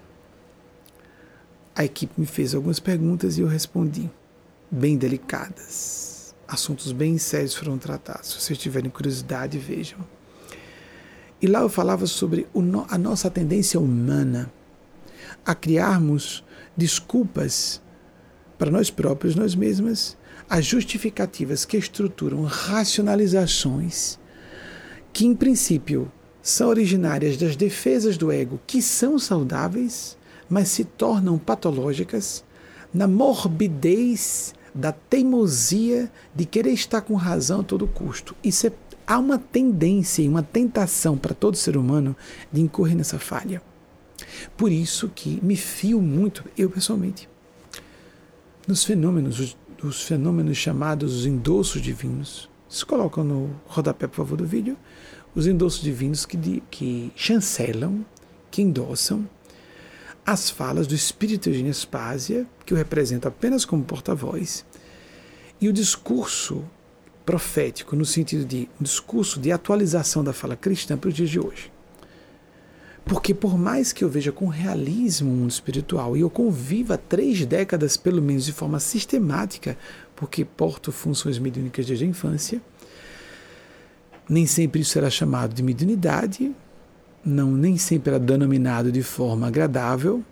[1.76, 4.10] A equipe me fez algumas perguntas e eu respondi,
[4.70, 6.36] bem delicadas.
[6.48, 8.30] Assuntos bem sérios foram tratados.
[8.30, 10.00] Se vocês tiverem curiosidade, vejam.
[11.42, 12.48] E lá eu falava sobre
[12.90, 14.52] a nossa tendência humana
[15.46, 16.44] a criarmos
[16.78, 17.82] desculpas
[18.58, 20.16] para nós próprios, nós mesmas,
[20.54, 24.20] as justificativas que estruturam racionalizações
[25.12, 26.12] que, em princípio,
[26.44, 30.16] são originárias das defesas do ego, que são saudáveis,
[30.48, 32.44] mas se tornam patológicas
[32.94, 38.36] na morbidez da teimosia de querer estar com razão a todo custo.
[38.44, 38.72] Isso é,
[39.08, 42.16] há uma tendência e uma tentação para todo ser humano
[42.52, 43.60] de incorrer nessa falha.
[44.56, 47.28] Por isso que me fio muito, eu pessoalmente,
[48.68, 52.50] nos fenômenos, os, os fenômenos chamados os endossos divinos.
[52.70, 54.78] Se colocam no rodapé, por favor, do vídeo,
[55.36, 58.06] os endossos divinos que, que chancelam,
[58.50, 59.28] que endossam
[60.26, 64.66] as falas do espírito de Nespásia, que eu represento apenas como porta-voz,
[65.60, 66.64] e o discurso
[67.26, 71.40] profético, no sentido de um discurso de atualização da fala cristã para os dias de
[71.40, 71.73] hoje.
[73.06, 77.46] Porque por mais que eu veja com realismo o mundo espiritual e eu conviva três
[77.46, 79.78] décadas, pelo menos de forma sistemática,
[80.16, 82.62] porque porto funções mediúnicas desde a infância,
[84.30, 86.56] nem sempre isso será chamado de mediunidade,
[87.26, 90.24] não nem sempre era denominado de forma agradável.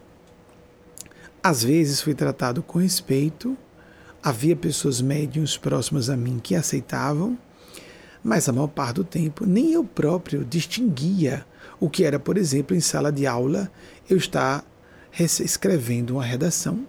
[1.43, 3.57] Às vezes foi tratado com respeito,
[4.23, 7.37] havia pessoas médiums próximas a mim que aceitavam,
[8.23, 11.45] mas a maior parte do tempo nem eu próprio distinguia
[11.81, 13.69] o que era, por exemplo, em sala de aula
[14.07, 14.63] eu estar
[15.19, 16.87] escrevendo uma redação,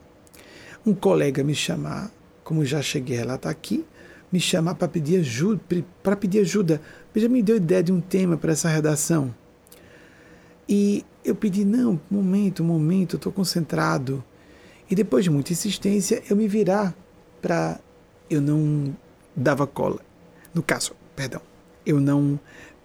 [0.84, 2.12] um colega me chamar,
[2.44, 3.84] como já cheguei a relatar aqui,
[4.30, 5.60] me chamar para pedir ajuda,
[6.02, 6.80] para pedir ajuda,
[7.16, 9.34] já me deu ideia de um tema para essa redação.
[10.68, 14.22] E eu pedi, não, momento, momento, estou concentrado.
[14.90, 16.94] E depois de muita insistência, eu me virar
[17.40, 17.80] para.
[18.28, 18.96] Eu não
[19.34, 20.00] dava cola.
[20.54, 21.42] No caso, perdão,
[21.84, 22.38] eu não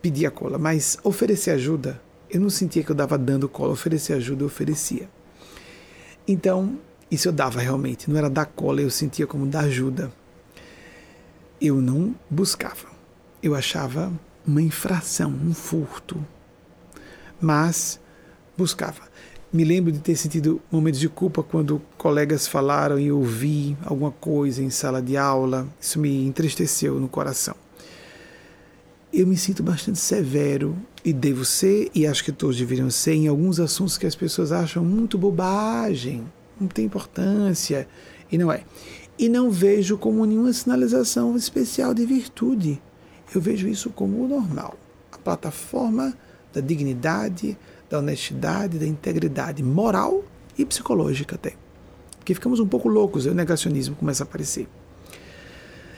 [0.07, 2.01] pedia cola, mas oferecer ajuda.
[2.29, 5.09] Eu não sentia que eu dava dando cola, oferecer ajuda, eu oferecia.
[6.25, 6.79] Então,
[7.11, 10.09] isso eu dava realmente, não era dar cola, eu sentia como dar ajuda.
[11.59, 12.87] Eu não buscava.
[13.43, 14.13] Eu achava
[14.45, 16.25] uma infração, um furto,
[17.41, 17.99] mas
[18.57, 19.01] buscava.
[19.51, 24.11] Me lembro de ter sentido momentos de culpa quando colegas falaram e eu ouvi alguma
[24.11, 25.67] coisa em sala de aula.
[25.81, 27.66] Isso me entristeceu no coração.
[29.11, 33.27] Eu me sinto bastante severo e devo ser, e acho que todos deveriam ser, em
[33.27, 36.25] alguns assuntos que as pessoas acham muito bobagem,
[36.59, 37.87] não tem importância,
[38.29, 38.63] e não é.
[39.17, 42.81] E não vejo como nenhuma sinalização especial de virtude.
[43.33, 44.77] Eu vejo isso como o normal.
[45.11, 46.13] A plataforma
[46.53, 47.57] da dignidade,
[47.89, 50.23] da honestidade, da integridade moral
[50.57, 51.55] e psicológica até.
[52.17, 54.67] Porque ficamos um pouco loucos, o negacionismo começa a aparecer.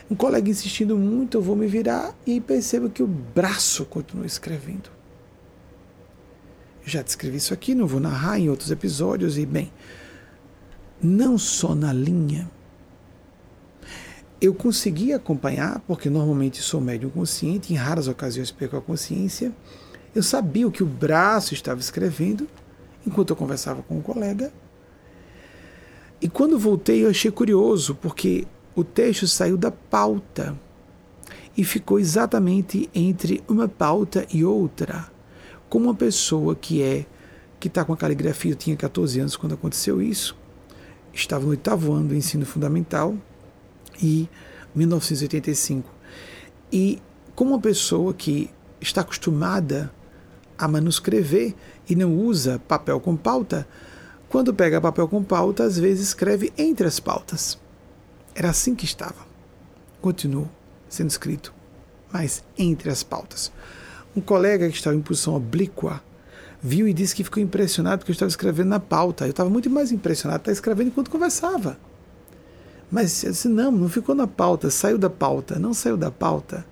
[0.10, 4.90] Um colega insistindo muito, eu vou me virar e percebo que o braço continua escrevendo.
[6.84, 9.72] Eu já descrevi isso aqui, não vou narrar em outros episódios, e bem,
[11.02, 12.50] não só na linha,
[14.42, 19.54] eu consegui acompanhar, porque normalmente sou médium consciente, em raras ocasiões perco a consciência,
[20.16, 22.48] eu sabia o que o braço estava escrevendo
[23.06, 24.52] enquanto eu conversava com um colega.
[26.22, 28.48] E quando voltei, eu achei curioso, porque
[28.80, 30.58] o texto saiu da pauta
[31.58, 35.12] e ficou exatamente entre uma pauta e outra.
[35.70, 37.06] como uma pessoa que é
[37.60, 40.36] que está com a caligrafia, eu tinha 14 anos quando aconteceu isso,
[41.14, 43.16] estava no oitavo ano do ensino fundamental
[44.02, 44.30] e
[44.74, 45.94] 1985
[46.72, 47.02] e
[47.36, 49.92] como uma pessoa que está acostumada
[50.58, 51.54] a manuscrever
[51.90, 53.68] e não usa papel com pauta,
[54.30, 57.58] quando pega papel com pauta, às vezes escreve entre as pautas.
[58.40, 59.28] Era assim que estava.
[60.00, 60.50] Continuou
[60.88, 61.54] sendo escrito,
[62.10, 63.52] mas entre as pautas.
[64.16, 66.02] Um colega que estava em posição oblíqua
[66.64, 69.26] viu e disse que ficou impressionado porque eu estava escrevendo na pauta.
[69.26, 71.78] Eu estava muito mais impressionado, estava escrevendo enquanto conversava.
[72.90, 76.66] Mas eu disse, não, não ficou na pauta, saiu da pauta, não saiu da pauta.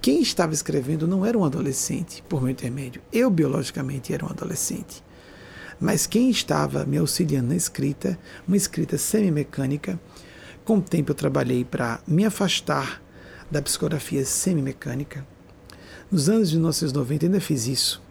[0.00, 3.02] Quem estava escrevendo não era um adolescente, por meu intermédio.
[3.12, 5.04] Eu, biologicamente, era um adolescente.
[5.78, 10.00] Mas quem estava me auxiliando na escrita, uma escrita semi-mecânica,
[10.64, 13.02] com o tempo eu trabalhei para me afastar
[13.50, 15.26] da psicografia semi-mecânica.
[16.10, 18.02] Nos anos de 1990 ainda fiz isso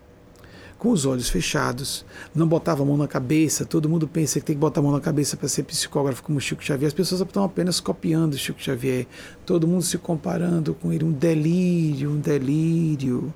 [0.82, 3.64] com os olhos fechados, não botava a mão na cabeça.
[3.64, 6.42] Todo mundo pensa que tem que botar a mão na cabeça para ser psicógrafo como
[6.42, 6.88] Chico Xavier.
[6.88, 9.06] As pessoas estão apenas copiando Chico Xavier.
[9.46, 11.06] Todo mundo se comparando com ele.
[11.06, 13.32] Um delírio, um delírio.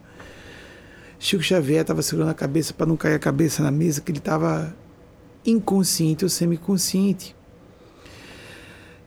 [1.19, 4.17] Chico Xavier estava segurando a cabeça para não cair a cabeça na mesa, que ele
[4.17, 4.75] estava
[5.45, 7.35] inconsciente ou semiconsciente.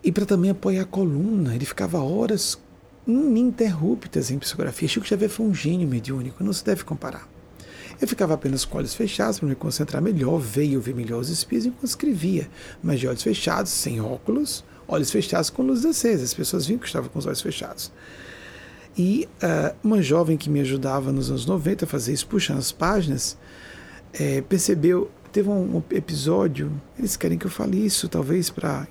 [0.08, 1.54] E para também apoiar a coluna.
[1.54, 2.58] Ele ficava horas
[3.06, 4.88] ininterruptas em psicografia.
[4.88, 7.28] Chico Xavier foi um gênio mediúnico, não se deve comparar.
[8.00, 11.28] Eu ficava apenas com olhos fechados para me concentrar melhor, ver e ouvir melhor os
[11.28, 12.48] espíritos enquanto escrevia,
[12.82, 16.30] mas de olhos fechados, sem óculos, olhos fechados com luzes acesas.
[16.30, 17.92] As pessoas viam que estava com os olhos fechados.
[18.96, 22.72] E uh, uma jovem que me ajudava nos anos 90 a fazer isso, puxando as
[22.72, 23.36] páginas,
[24.14, 28.88] é, percebeu, teve um episódio, eles querem que eu fale isso, talvez para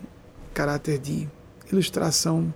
[0.58, 1.28] caráter de
[1.72, 2.54] ilustração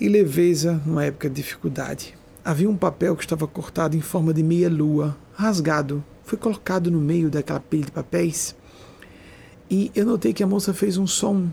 [0.00, 4.42] e leveza numa época de dificuldade havia um papel que estava cortado em forma de
[4.42, 6.04] meia-lua, rasgado.
[6.24, 8.54] Foi colocado no meio daquela pilha de papéis.
[9.70, 11.48] E eu notei que a moça fez um som.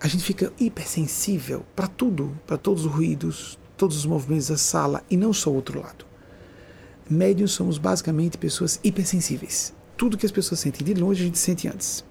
[0.00, 5.02] A gente fica hipersensível para tudo, para todos os ruídos, todos os movimentos da sala
[5.10, 6.04] e não só o outro lado.
[7.08, 9.72] Médios somos basicamente pessoas hipersensíveis.
[9.96, 12.04] Tudo que as pessoas sentem de longe a gente sente antes.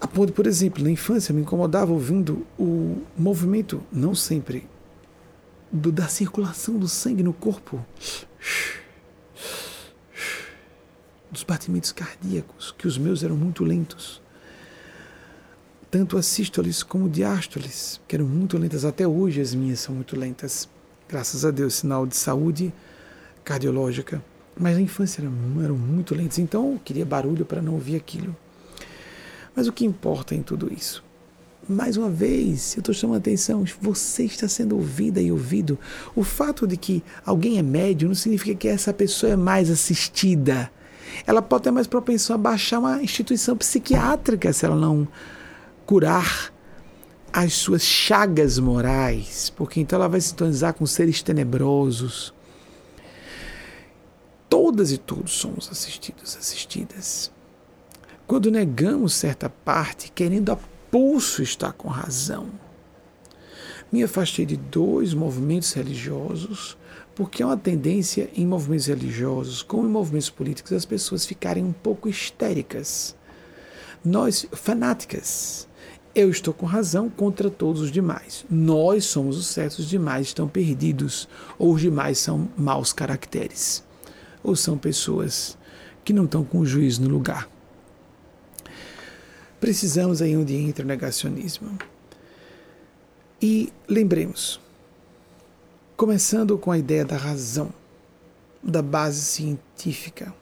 [0.00, 4.68] A ponto, por exemplo, na infância me incomodava ouvindo o movimento, não sempre
[5.72, 7.84] do, da circulação do sangue no corpo,
[11.30, 14.22] dos batimentos cardíacos, que os meus eram muito lentos.
[15.90, 18.84] Tanto as sístoles como diástoles, que eram muito lentas.
[18.84, 20.68] Até hoje as minhas são muito lentas.
[21.08, 22.72] Graças a Deus, sinal de saúde
[23.42, 24.22] cardiológica.
[24.54, 25.32] Mas na infância eram,
[25.64, 26.38] eram muito lentas.
[26.38, 28.36] Então eu queria barulho para não ouvir aquilo.
[29.58, 31.02] Mas o que importa em tudo isso?
[31.68, 35.76] mais uma vez, eu estou chamando a atenção, você está sendo ouvida e ouvido.
[36.14, 40.70] O fato de que alguém é médio não significa que essa pessoa é mais assistida.
[41.26, 45.08] Ela pode ter mais propensão a baixar uma instituição psiquiátrica se ela não
[45.84, 46.54] curar
[47.32, 52.32] as suas chagas morais, porque então ela vai se sintonizar com seres tenebrosos.
[54.48, 57.30] Todas e todos somos assistidos, assistidas.
[58.28, 60.58] Quando negamos certa parte, querendo a
[60.90, 62.50] pulso está com razão.
[63.90, 66.76] Me afastei de dois movimentos religiosos,
[67.14, 71.72] porque há uma tendência em movimentos religiosos, como em movimentos políticos, as pessoas ficarem um
[71.72, 73.16] pouco histéricas.
[74.04, 75.66] Nós, fanáticas.
[76.14, 78.44] Eu estou com razão contra todos os demais.
[78.50, 81.26] Nós somos os certos, os demais estão perdidos,
[81.58, 83.82] ou os demais são maus caracteres,
[84.42, 85.56] ou são pessoas
[86.04, 87.48] que não estão com o juízo no lugar.
[89.60, 91.76] Precisamos aí onde entra o negacionismo.
[93.40, 94.60] E lembremos,
[95.96, 97.72] começando com a ideia da razão,
[98.62, 100.34] da base científica.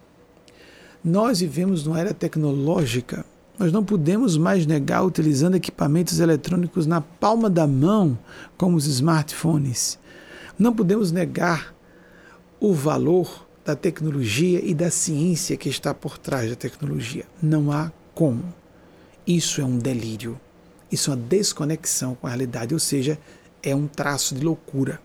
[1.05, 3.25] Nós vivemos numa era tecnológica.
[3.59, 8.19] Nós não podemos mais negar utilizando equipamentos eletrônicos na palma da mão,
[8.57, 9.99] como os smartphones.
[10.59, 11.75] Não podemos negar
[12.59, 17.25] o valor da tecnologia e da ciência que está por trás da tecnologia.
[17.43, 18.43] Não há como.
[19.27, 20.41] Isso é um delírio.
[20.91, 23.19] Isso é uma desconexão com a realidade, ou seja,
[23.61, 25.01] é um traço de loucura.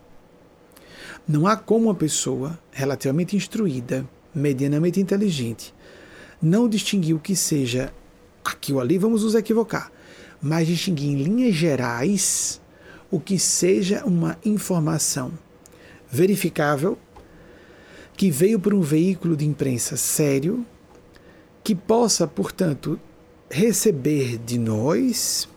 [1.28, 5.74] Não há como uma pessoa relativamente instruída, medianamente inteligente,
[6.40, 7.92] não distinguir o que seja
[8.46, 9.92] aqui ou ali, vamos nos equivocar,
[10.40, 12.62] mas distinguir em linhas gerais
[13.10, 15.32] o que seja uma informação
[16.10, 16.98] verificável,
[18.16, 20.64] que veio por um veículo de imprensa sério,
[21.64, 23.00] que possa, portanto,
[23.52, 25.48] receber de nós,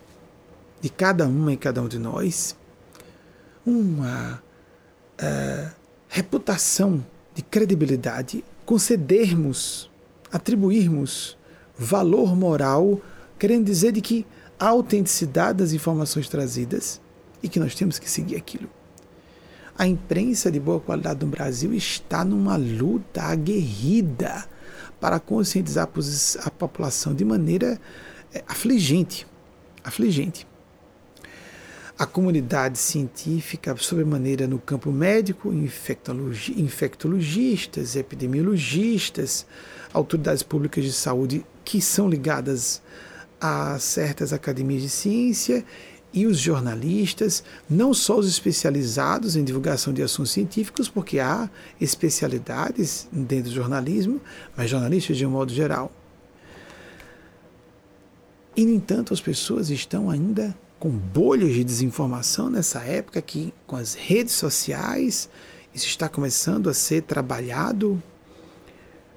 [0.80, 2.56] de cada uma e cada um de nós,
[3.64, 4.42] uma
[5.20, 5.70] uh,
[6.08, 9.90] reputação de credibilidade, concedermos,
[10.30, 11.38] atribuirmos
[11.78, 13.00] valor moral,
[13.38, 14.26] querendo dizer de que
[14.58, 17.00] a autenticidade das informações trazidas
[17.42, 18.68] e que nós temos que seguir aquilo.
[19.76, 24.46] A imprensa de boa qualidade no Brasil está numa luta aguerrida
[25.04, 25.86] para conscientizar
[26.46, 27.78] a população de maneira
[28.32, 29.26] é, afligente,
[29.84, 30.46] afligente.
[31.98, 39.46] A comunidade científica, sobremaneira no campo médico, infectologi infectologistas, epidemiologistas,
[39.92, 42.80] autoridades públicas de saúde que são ligadas
[43.38, 45.66] a certas academias de ciência
[46.14, 51.50] e os jornalistas, não só os especializados em divulgação de assuntos científicos, porque há
[51.80, 54.20] especialidades dentro do jornalismo,
[54.56, 55.90] mas jornalistas de um modo geral.
[58.56, 63.74] E, no entanto, as pessoas estão ainda com bolhas de desinformação nessa época que com
[63.74, 65.28] as redes sociais
[65.74, 68.00] isso está começando a ser trabalhado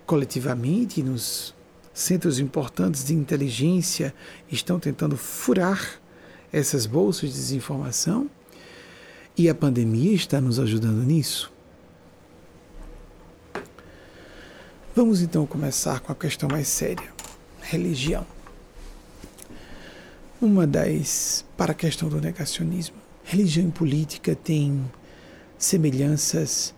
[0.04, 1.54] coletivamente nos
[1.94, 4.16] centros importantes de inteligência
[4.50, 6.00] estão tentando furar
[6.58, 8.30] essas bolsas de desinformação
[9.38, 11.52] e a pandemia está nos ajudando nisso.
[14.96, 17.14] Vamos então começar com a questão mais séria:
[17.62, 18.26] religião
[20.42, 22.96] uma das para a questão do negacionismo.
[23.24, 24.86] Religião e política têm
[25.58, 26.74] semelhanças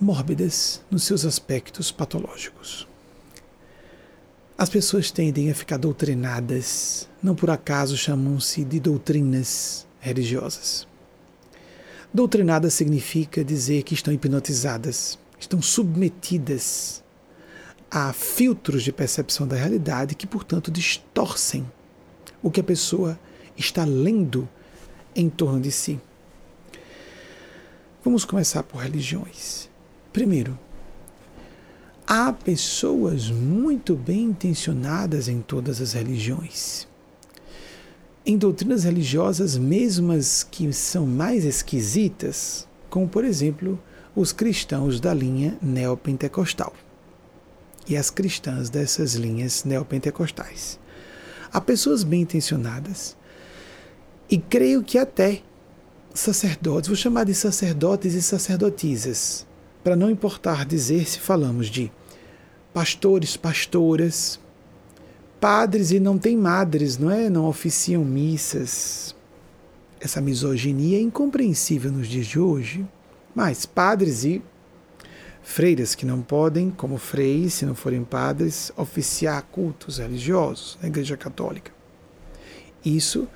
[0.00, 2.86] mórbidas nos seus aspectos patológicos.
[4.64, 10.88] As pessoas tendem a ficar doutrinadas, não por acaso chamam-se de doutrinas religiosas.
[12.14, 17.04] Doutrinada significa dizer que estão hipnotizadas, estão submetidas
[17.90, 21.70] a filtros de percepção da realidade que, portanto, distorcem
[22.42, 23.20] o que a pessoa
[23.58, 24.48] está lendo
[25.14, 26.00] em torno de si.
[28.02, 29.68] Vamos começar por religiões.
[30.10, 30.58] Primeiro,
[32.06, 36.86] há pessoas muito bem intencionadas em todas as religiões.
[38.26, 43.78] Em doutrinas religiosas, mesmo as que são mais esquisitas, como por exemplo
[44.14, 46.72] os cristãos da linha neopentecostal
[47.86, 50.78] e as cristãs dessas linhas neopentecostais.
[51.52, 53.16] Há pessoas bem intencionadas
[54.30, 55.42] e creio que até
[56.14, 59.46] sacerdotes, vou chamar de sacerdotes e sacerdotisas,
[59.84, 61.92] para não importar dizer se falamos de
[62.72, 64.40] pastores, pastoras,
[65.38, 67.30] padres e não tem madres, não é?
[67.30, 69.14] Não oficiam missas.
[70.00, 72.84] Essa misoginia é incompreensível nos dias de hoje.
[73.34, 74.42] Mas padres e
[75.44, 81.18] Freiras que não podem, como freis, se não forem padres, oficiar cultos religiosos na Igreja
[81.18, 81.70] Católica.
[82.82, 83.28] Isso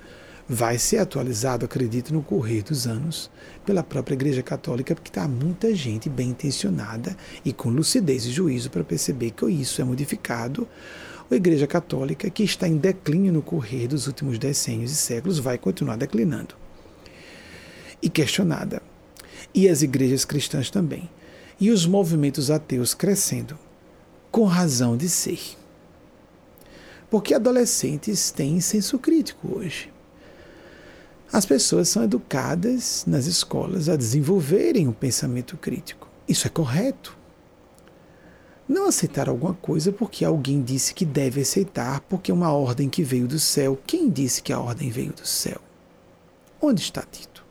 [0.49, 3.29] vai ser atualizado, acredito, no correr dos anos
[3.63, 8.71] pela própria Igreja Católica, porque está muita gente bem intencionada e com lucidez e juízo
[8.71, 10.67] para perceber que isso é modificado.
[11.29, 15.59] A Igreja Católica, que está em declínio no correr dos últimos decênios e séculos, vai
[15.59, 16.55] continuar declinando
[18.01, 18.81] e questionada.
[19.53, 21.07] E as igrejas cristãs também
[21.59, 23.55] e os movimentos ateus crescendo,
[24.31, 25.39] com razão de ser.
[27.07, 29.91] Porque adolescentes têm senso crítico hoje.
[31.31, 36.09] As pessoas são educadas nas escolas a desenvolverem o um pensamento crítico.
[36.27, 37.17] Isso é correto.
[38.67, 43.03] Não aceitar alguma coisa porque alguém disse que deve aceitar, porque é uma ordem que
[43.03, 43.79] veio do céu.
[43.85, 45.59] Quem disse que a ordem veio do céu?
[46.61, 47.45] Onde está dito?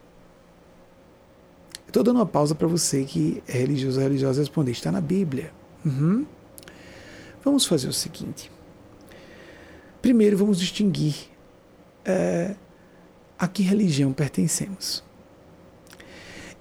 [1.87, 4.73] Estou dando uma pausa para você que é religioso ou religiosa responder.
[4.73, 5.53] Está na Bíblia.
[5.85, 6.27] Uhum.
[7.45, 8.51] Vamos fazer o seguinte.
[10.03, 11.15] Primeiro, vamos distinguir
[12.05, 12.55] é,
[13.39, 15.05] a que religião pertencemos.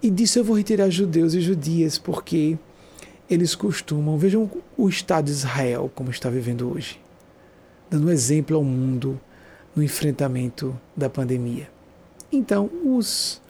[0.01, 2.57] E disso eu vou retirar judeus e judias, porque
[3.30, 4.17] eles costumam.
[4.17, 7.01] Vejam o Estado de Israel como está vivendo hoje,
[7.89, 9.19] dando exemplo ao mundo
[9.75, 11.69] no enfrentamento da pandemia.
[12.32, 13.41] Então, os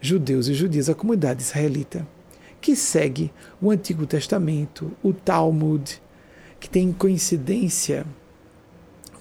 [0.00, 2.06] judeus e judias, a comunidade israelita,
[2.60, 6.00] que segue o Antigo Testamento, o Talmud,
[6.60, 8.04] que tem coincidência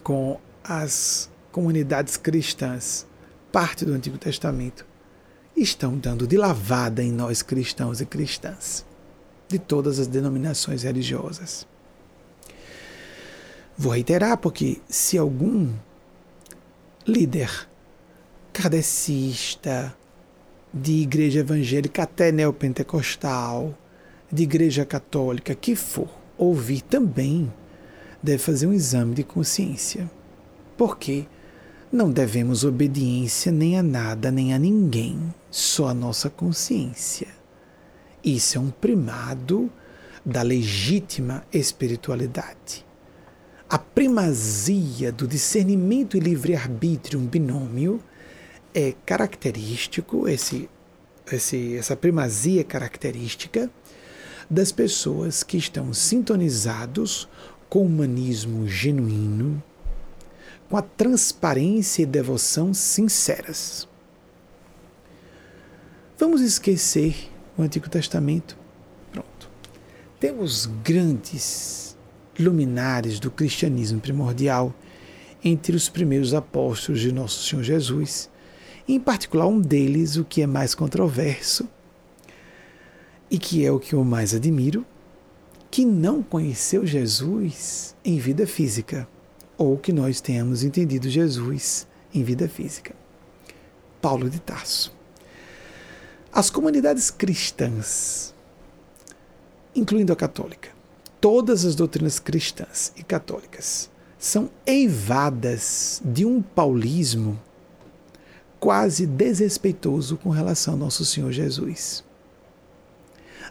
[0.03, 3.05] com as comunidades cristãs,
[3.51, 4.85] parte do Antigo Testamento,
[5.55, 8.85] estão dando de lavada em nós cristãos e cristãs,
[9.47, 11.67] de todas as denominações religiosas.
[13.77, 15.73] Vou reiterar, porque se algum
[17.05, 17.67] líder
[18.53, 19.95] kardecista,
[20.73, 23.77] de igreja evangélica até neopentecostal,
[24.31, 27.51] de igreja católica, que for ouvir também,
[28.23, 30.09] deve fazer um exame de consciência.
[30.77, 31.27] Porque
[31.91, 37.27] não devemos obediência nem a nada, nem a ninguém, só a nossa consciência.
[38.23, 39.69] Isso é um primado
[40.25, 42.85] da legítima espiritualidade.
[43.69, 48.01] A primazia do discernimento e livre-arbítrio, um binômio,
[48.73, 50.69] é característico, esse,
[51.29, 53.69] esse, essa primazia característica
[54.49, 57.27] das pessoas que estão sintonizados
[57.69, 59.61] com o humanismo genuíno,
[60.71, 63.89] com a transparência e devoção sinceras.
[66.17, 68.57] Vamos esquecer o Antigo Testamento.
[69.11, 69.49] Pronto.
[70.17, 71.97] Temos grandes
[72.39, 74.73] luminares do cristianismo primordial
[75.43, 78.29] entre os primeiros apóstolos de Nosso Senhor Jesus,
[78.87, 81.67] em particular um deles, o que é mais controverso
[83.29, 84.85] e que é o que eu mais admiro,
[85.69, 89.05] que não conheceu Jesus em vida física,
[89.61, 92.95] ou que nós tenhamos entendido Jesus em vida física.
[94.01, 94.91] Paulo de Tarso.
[96.33, 98.33] As comunidades cristãs,
[99.75, 100.69] incluindo a católica,
[101.19, 103.87] todas as doutrinas cristãs e católicas
[104.17, 107.39] são eivadas de um paulismo
[108.59, 112.03] quase desrespeitoso com relação ao nosso Senhor Jesus.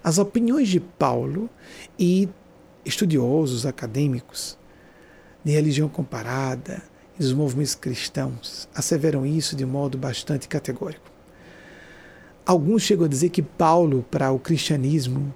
[0.03, 1.49] As opiniões de Paulo
[1.97, 2.29] e
[2.85, 4.59] estudiosos acadêmicos
[5.45, 6.82] de religião comparada
[7.18, 11.11] e dos movimentos cristãos asseveram isso de modo bastante categórico.
[12.45, 15.32] Alguns chegam a dizer que Paulo, para o cristianismo,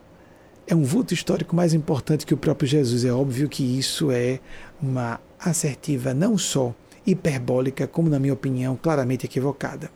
[0.66, 3.04] é um vulto histórico mais importante que o próprio Jesus.
[3.04, 4.40] É óbvio que isso é
[4.80, 6.74] uma assertiva não só
[7.06, 9.90] hiperbólica, como, na minha opinião, claramente equivocada.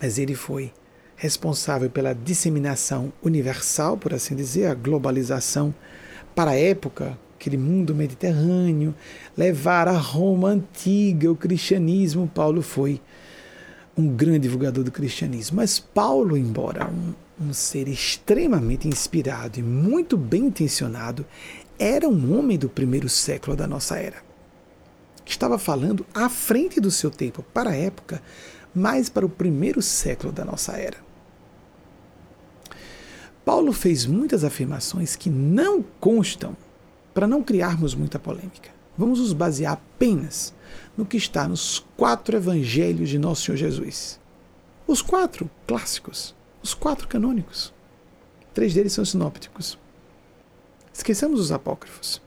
[0.00, 0.72] Mas ele foi
[1.16, 5.74] responsável pela disseminação universal, por assim dizer, a globalização
[6.34, 8.94] para a época, aquele mundo mediterrâneo,
[9.36, 12.26] levar a Roma antiga o cristianismo.
[12.26, 13.00] Paulo foi
[13.96, 15.58] um grande divulgador do cristianismo.
[15.58, 21.26] Mas Paulo, embora um, um ser extremamente inspirado e muito bem intencionado,
[21.78, 24.24] era um homem do primeiro século da nossa era
[25.26, 28.22] estava falando à frente do seu tempo, para a época,
[28.74, 30.98] mais para o primeiro século da nossa era.
[33.44, 36.56] Paulo fez muitas afirmações que não constam
[37.14, 38.70] para não criarmos muita polêmica.
[38.98, 40.52] Vamos nos basear apenas
[40.96, 44.20] no que está nos quatro evangelhos de Nosso Senhor Jesus.
[44.86, 47.72] Os quatro clássicos, os quatro canônicos.
[48.52, 49.78] Três deles são sinópticos.
[50.92, 52.20] Esqueçamos os apócrifos.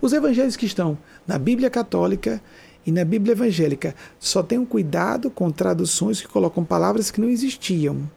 [0.00, 0.96] Os evangelhos que estão
[1.26, 2.40] na Bíblia Católica
[2.86, 8.08] e na Bíblia Evangélica só tenham cuidado com traduções que colocam palavras que não existiam.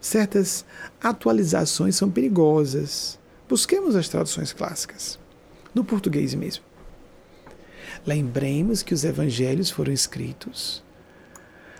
[0.00, 0.64] Certas
[1.02, 3.18] atualizações são perigosas.
[3.48, 5.18] Busquemos as traduções clássicas,
[5.74, 6.64] no português mesmo.
[8.06, 10.82] Lembremos que os evangelhos foram escritos.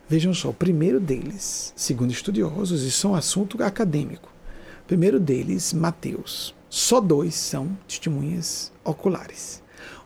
[0.07, 4.31] Vejam só, o primeiro deles, segundo estudiosos, isso é um assunto acadêmico.
[4.83, 6.55] O primeiro deles, Mateus.
[6.69, 9.63] Só dois são testemunhas oculares.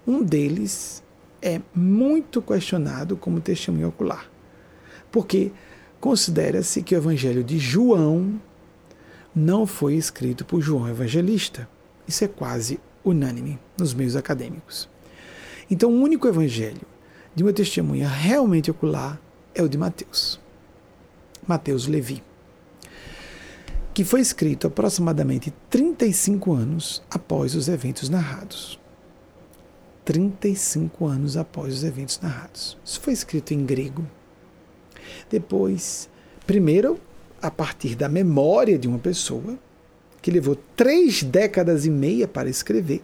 [0.07, 1.03] Um deles
[1.43, 4.31] é muito questionado como testemunho ocular,
[5.11, 5.51] porque
[6.01, 8.41] considera-se que o Evangelho de João
[9.39, 11.68] não foi escrito por João Evangelista.
[12.07, 14.89] Isso é quase unânime nos meios acadêmicos.
[15.70, 16.80] Então, o único evangelho
[17.34, 19.20] de uma testemunha realmente ocular
[19.55, 20.41] é o de Mateus.
[21.47, 22.22] Mateus Levi,
[23.95, 28.78] que foi escrito aproximadamente 35 anos após os eventos narrados.
[30.05, 32.76] 35 anos após os eventos narrados.
[32.84, 34.05] Isso foi escrito em grego.
[35.30, 36.09] Depois,
[36.47, 36.99] primeiro,
[37.41, 39.59] a partir da memória de uma pessoa,
[40.20, 43.03] que levou três décadas e meia para escrever.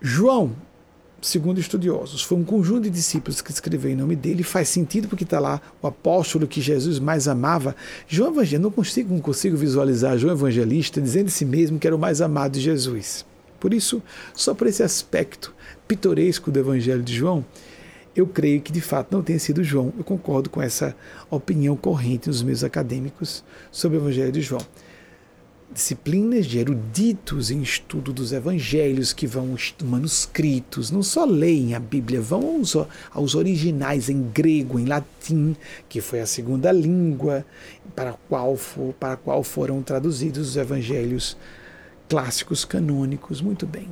[0.00, 0.54] João,
[1.20, 4.42] segundo estudiosos, foi um conjunto de discípulos que escreveu em nome dele.
[4.42, 7.74] Faz sentido porque está lá o apóstolo que Jesus mais amava.
[8.06, 11.96] João Evangelista, não consigo, não consigo visualizar João Evangelista dizendo de si mesmo que era
[11.96, 13.24] o mais amado de Jesus.
[13.58, 14.02] Por isso,
[14.34, 15.54] só por esse aspecto
[15.88, 17.44] pitoresco do Evangelho de João,
[18.16, 19.92] eu creio que de fato não tenha sido João.
[19.96, 20.96] Eu concordo com essa
[21.30, 24.62] opinião corrente nos meus acadêmicos sobre o Evangelho de João.
[25.70, 32.20] Disciplinas de eruditos em estudo dos evangelhos que vão manuscritos, não só leem a Bíblia,
[32.20, 32.74] vão aos,
[33.10, 35.54] aos originais em grego, em latim,
[35.88, 37.44] que foi a segunda língua
[37.94, 41.36] para qual, for, para a qual foram traduzidos os evangelhos
[42.08, 43.88] clássicos canônicos, muito bem.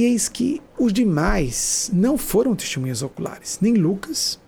[0.00, 4.40] E eis que os demais não foram testemunhas oculares, nem Lucas,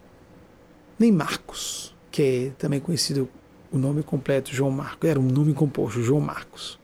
[0.99, 3.29] nem Marcos, que é também conhecido
[3.71, 6.81] o nome completo João Marcos, era um nome composto João Marcos.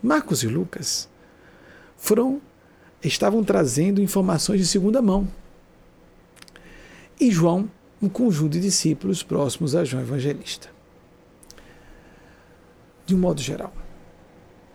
[0.00, 1.08] Marcos e Lucas
[1.96, 2.40] foram
[3.02, 5.26] estavam trazendo informações de segunda mão.
[7.18, 7.68] E João
[8.00, 10.70] um conjunto de discípulos próximos a João Evangelista.
[13.04, 13.74] De um modo geral,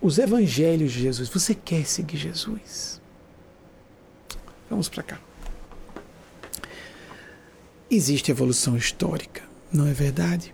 [0.01, 2.98] os evangelhos de Jesus, você quer seguir Jesus?
[4.69, 5.19] Vamos para cá.
[7.89, 9.41] Existe evolução histórica,
[9.71, 10.53] não é verdade?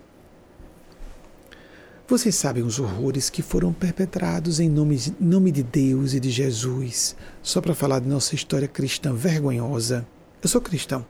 [2.08, 7.16] Vocês sabem os horrores que foram perpetrados em nome, nome de Deus e de Jesus,
[7.42, 10.08] só para falar de nossa história cristã vergonhosa.
[10.42, 11.06] Eu sou cristão.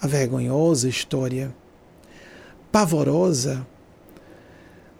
[0.00, 1.54] A vergonhosa história,
[2.72, 3.66] pavorosa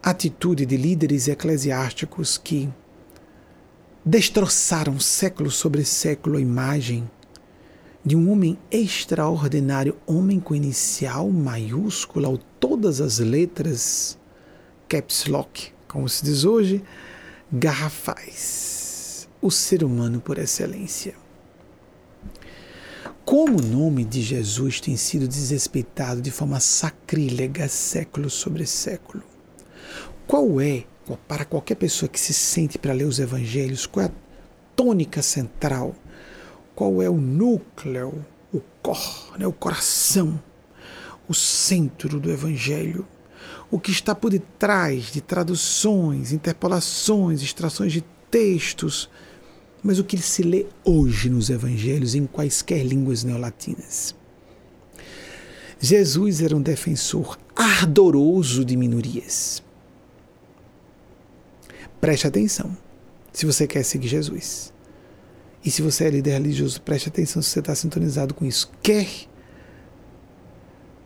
[0.02, 2.68] atitude de líderes eclesiásticos que
[4.04, 7.08] destroçaram século sobre século a imagem
[8.04, 14.18] de um homem extraordinário, homem com inicial maiúscula ou todas as letras
[14.88, 16.82] caps lock, como se diz hoje,
[17.52, 19.28] garrafais.
[19.42, 21.14] O ser humano por excelência.
[23.24, 29.22] Como o nome de Jesus tem sido desrespeitado de forma sacrílega século sobre século.
[30.26, 30.84] Qual é,
[31.16, 34.12] para qualquer pessoa que se sente para ler os evangelhos, qual é a
[34.74, 35.94] tônica central?
[36.74, 40.40] Qual é o núcleo, o cor, né, o coração,
[41.28, 43.06] o centro do evangelho?
[43.70, 49.08] o que está por detrás de traduções, interpolações, extrações de textos,
[49.82, 54.14] mas o que se lê hoje nos evangelhos em quaisquer línguas neolatinas.
[55.78, 59.62] Jesus era um defensor ardoroso de minorias.
[62.00, 62.76] Preste atenção,
[63.32, 64.72] se você quer seguir Jesus.
[65.64, 68.70] E se você é líder religioso, preste atenção se você está sintonizado com isso.
[68.82, 69.06] Quer,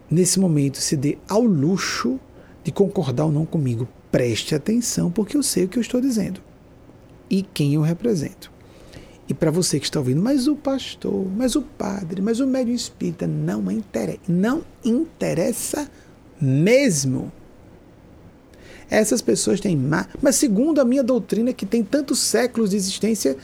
[0.09, 2.21] nesse momento, se dê ao luxo
[2.63, 3.89] de concordar ou não comigo.
[4.13, 6.41] Preste atenção, porque eu sei o que eu estou dizendo
[7.29, 8.53] e quem eu represento.
[9.29, 12.75] E para você que está ouvindo, mas o pastor, mas o padre, mas o médium
[12.75, 14.21] espírita, não interessa.
[14.29, 15.91] Não interessa
[16.41, 17.33] mesmo.
[18.91, 20.07] Essas pessoas têm má.
[20.21, 23.37] Mas segundo a minha doutrina, que tem tantos séculos de existência,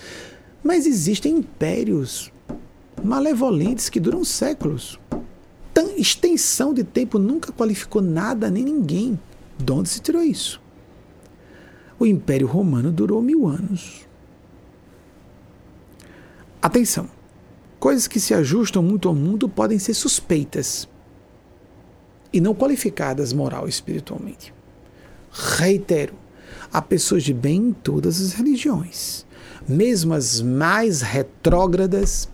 [0.63, 2.33] mas existem impérios
[3.03, 4.99] malevolentes que duram séculos
[6.01, 9.19] extensão de tempo nunca qualificou nada nem ninguém.
[9.59, 10.61] De onde se tirou isso?
[11.99, 14.07] O Império Romano durou mil anos.
[16.63, 17.09] Atenção!
[17.79, 20.89] Coisas que se ajustam muito ao mundo podem ser suspeitas
[22.33, 24.53] e não qualificadas moral e espiritualmente.
[25.31, 26.15] Reitero,
[26.73, 29.25] há pessoas de bem em todas as religiões,
[29.69, 32.29] mesmo as mais retrógradas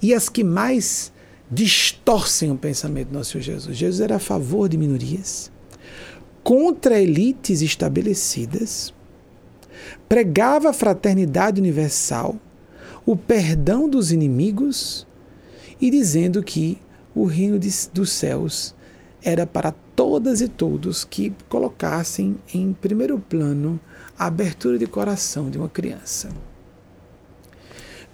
[0.00, 1.12] e as que mais
[1.50, 3.76] distorcem o pensamento do nosso Senhor Jesus.
[3.76, 5.50] Jesus era a favor de minorias,
[6.42, 8.92] contra elites estabelecidas,
[10.08, 12.36] pregava a fraternidade universal,
[13.04, 15.06] o perdão dos inimigos
[15.80, 16.78] e dizendo que
[17.14, 18.74] o reino de, dos céus
[19.22, 23.80] era para todas e todos que colocassem em primeiro plano
[24.16, 26.28] a abertura de coração de uma criança.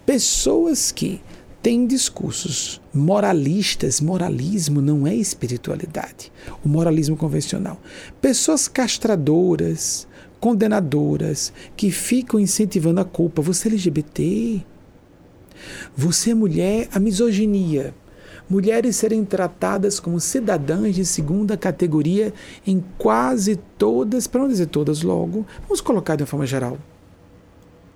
[0.03, 1.21] Pessoas que
[1.61, 4.01] tem discursos moralistas.
[4.01, 6.31] Moralismo não é espiritualidade.
[6.63, 7.79] O moralismo convencional.
[8.19, 10.07] Pessoas castradoras,
[10.39, 13.43] condenadoras, que ficam incentivando a culpa.
[13.43, 14.65] Você é LGBT.
[15.95, 17.93] Você é mulher, a misoginia.
[18.47, 22.31] Mulheres serem tratadas como cidadãs de segunda categoria
[22.65, 26.77] em quase todas, para não dizer todas logo, vamos colocar de uma forma geral.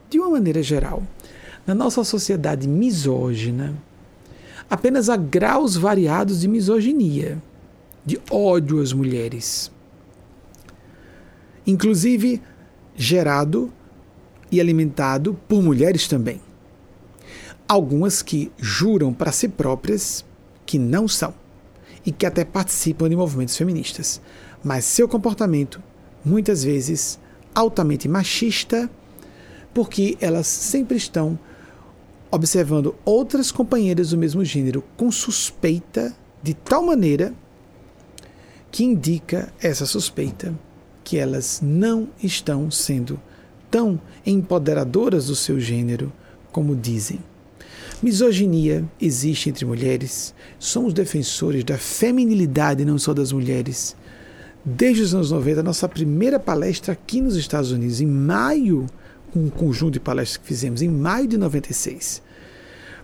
[0.10, 1.04] De uma maneira geral
[1.68, 3.76] na nossa sociedade misógina,
[4.68, 7.38] apenas há graus variados de misoginia,
[8.04, 9.72] de ódio às mulheres.
[11.68, 12.42] Inclusive
[12.96, 13.72] gerado
[14.52, 16.42] e alimentado por mulheres também.
[17.68, 20.26] Algumas que juram para si próprias
[20.70, 21.34] que não são
[22.06, 24.22] e que até participam de movimentos feministas,
[24.64, 25.82] mas seu comportamento,
[26.24, 27.20] muitas vezes,
[27.56, 28.88] altamente machista,
[29.74, 31.40] porque elas sempre estão
[32.30, 37.34] observando outras companheiras do mesmo gênero com suspeita de tal maneira
[38.70, 40.54] que indica essa suspeita
[41.04, 43.20] que elas não estão sendo
[43.72, 46.14] tão empoderadoras do seu gênero
[46.52, 47.20] como dizem.
[48.02, 50.34] Misoginia existe entre mulheres.
[50.58, 53.94] Somos defensores da feminilidade, não só das mulheres.
[54.64, 58.88] Desde os anos 90, nossa primeira palestra aqui nos Estados Unidos, em maio
[59.36, 62.22] um conjunto de palestras que fizemos em maio de 96.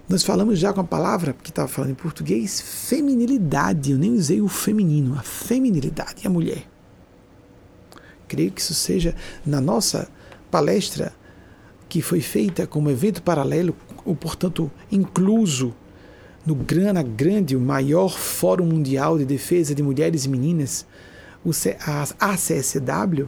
[0.08, 3.92] Nós falamos já com a palavra que estava falando em português, feminilidade.
[3.92, 6.64] Eu nem usei o feminino, a feminilidade, a mulher.
[8.28, 9.14] Creio que isso seja
[9.46, 10.08] na nossa
[10.50, 11.14] palestra
[11.90, 13.76] que foi feita como evento paralelo,
[14.06, 15.74] ou portanto incluso
[16.46, 20.86] no Grana Grande, o maior fórum mundial de defesa de mulheres e meninas,
[21.80, 23.28] a ACSW,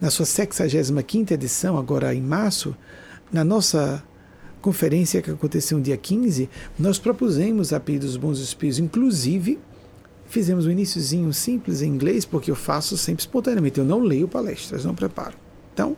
[0.00, 2.76] na sua 65ª edição, agora em março,
[3.32, 4.02] na nossa
[4.62, 6.48] conferência que aconteceu no dia 15,
[6.78, 9.58] nós propusemos a pedido dos bons espíritos, inclusive
[10.26, 14.84] fizemos um iníciozinho simples em inglês, porque eu faço sempre espontaneamente, eu não leio palestras,
[14.84, 15.43] não preparo.
[15.74, 15.96] Então,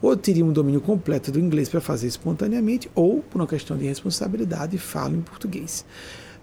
[0.00, 3.84] ou teria um domínio completo do inglês para fazer espontaneamente, ou, por uma questão de
[3.84, 5.84] responsabilidade, falo em português.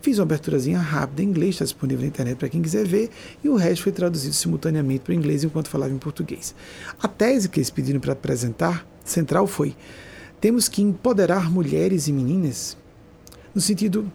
[0.01, 3.09] Fiz uma aberturazinha rápida em inglês, está disponível na internet para quem quiser ver,
[3.43, 6.53] e o resto foi traduzido simultaneamente para o inglês enquanto falava em português.
[7.01, 9.75] A tese que eles pediram para apresentar, central, foi:
[10.39, 12.77] temos que empoderar mulheres e meninas
[13.53, 14.11] no sentido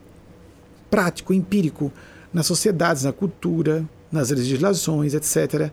[0.89, 1.93] prático, empírico,
[2.33, 5.73] nas sociedades, na cultura, nas legislações, etc.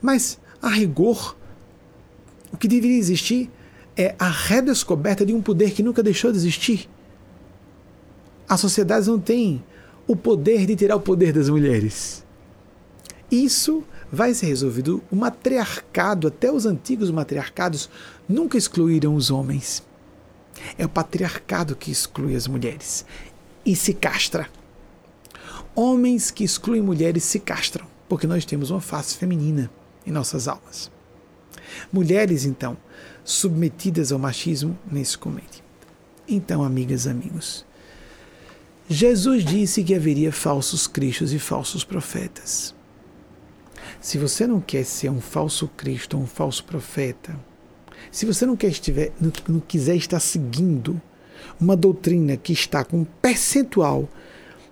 [0.00, 1.35] Mas, a rigor,
[2.52, 3.50] o que deveria existir
[3.96, 6.88] é a redescoberta de um poder que nunca deixou de existir.
[8.48, 9.64] As sociedades não têm
[10.06, 12.24] o poder de tirar o poder das mulheres.
[13.30, 13.82] Isso
[14.12, 15.02] vai ser resolvido.
[15.10, 17.90] O matriarcado, até os antigos matriarcados,
[18.28, 19.82] nunca excluíram os homens.
[20.78, 23.04] É o patriarcado que exclui as mulheres
[23.64, 24.48] e se castra.
[25.74, 29.70] Homens que excluem mulheres se castram, porque nós temos uma face feminina
[30.06, 30.90] em nossas almas.
[31.92, 32.76] Mulheres, então,
[33.24, 35.62] submetidas ao machismo nesse comente.
[36.28, 37.64] Então, amigas amigos,
[38.88, 42.74] Jesus disse que haveria falsos cristos e falsos profetas.
[44.00, 47.36] Se você não quer ser um falso Cristo um falso profeta,
[48.10, 51.00] se você não, quer estiver, não, não quiser estar seguindo
[51.60, 54.08] uma doutrina que está com um percentual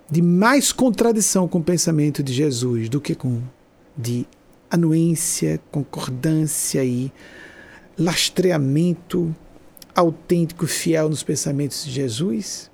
[0.09, 3.41] de mais contradição com o pensamento de Jesus do que com
[3.97, 4.25] de
[4.75, 7.11] anuência, concordância e
[7.97, 9.35] lastreamento
[9.95, 12.69] autêntico, fiel nos pensamentos de Jesus?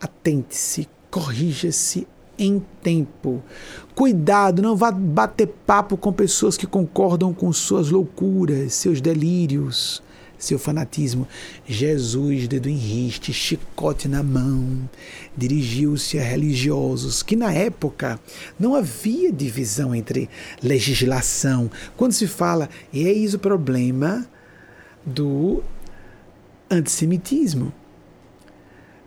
[0.00, 2.06] Atente-se, corrija-se
[2.38, 3.42] em tempo.
[3.94, 10.02] Cuidado, não vá bater papo com pessoas que concordam com suas loucuras, seus delírios
[10.40, 11.28] seu fanatismo.
[11.66, 14.88] Jesus, dedo em riste, chicote na mão,
[15.36, 18.18] dirigiu-se a religiosos que na época
[18.58, 20.28] não havia divisão entre
[20.62, 21.70] legislação.
[21.96, 24.26] Quando se fala, e é isso o problema
[25.04, 25.62] do
[26.70, 27.72] antissemitismo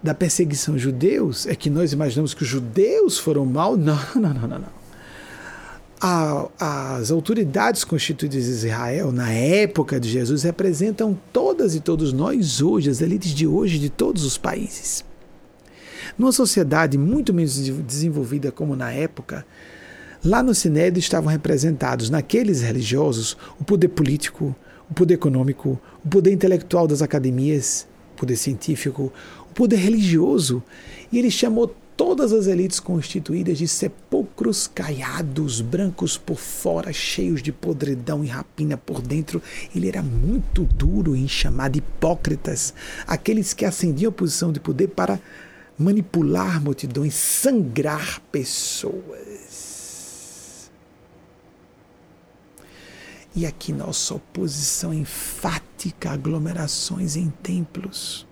[0.01, 3.75] da perseguição judeus é que nós imaginamos que os judeus foram mal.
[3.83, 4.82] Não, não, não, não, não
[6.05, 12.61] a, as autoridades constituídas de Israel, na época de Jesus, representam todas e todos nós
[12.61, 15.05] hoje, as elites de hoje de todos os países.
[16.17, 19.45] Numa sociedade muito menos desenvolvida como na época,
[20.21, 24.53] lá no Sinédrio estavam representados naqueles religiosos o poder político,
[24.91, 29.09] o poder econômico, o poder intelectual das academias, o poder científico,
[29.49, 30.61] o poder religioso.
[31.13, 34.22] E ele chamou todas as elites constituídas de sepulcros
[34.73, 39.41] caiados, brancos por fora, cheios de podridão e rapina por dentro.
[39.75, 42.73] Ele era muito duro em chamar de hipócritas
[43.07, 45.19] aqueles que ascendiam a posição de poder para
[45.77, 49.43] manipular multidões, sangrar pessoas.
[53.35, 58.27] E aqui nossa oposição enfática a aglomerações em templos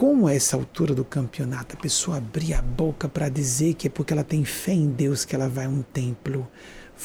[0.00, 3.90] como a essa altura do campeonato a pessoa abrir a boca para dizer que é
[3.90, 6.48] porque ela tem fé em Deus que ela vai a um templo?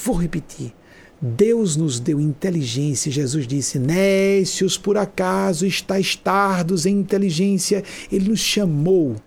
[0.06, 0.74] Vou repetir.
[1.22, 3.12] Deus nos deu inteligência.
[3.12, 7.84] Jesus disse: Nécios, por acaso estáis tardos em inteligência.
[8.10, 9.18] Ele nos chamou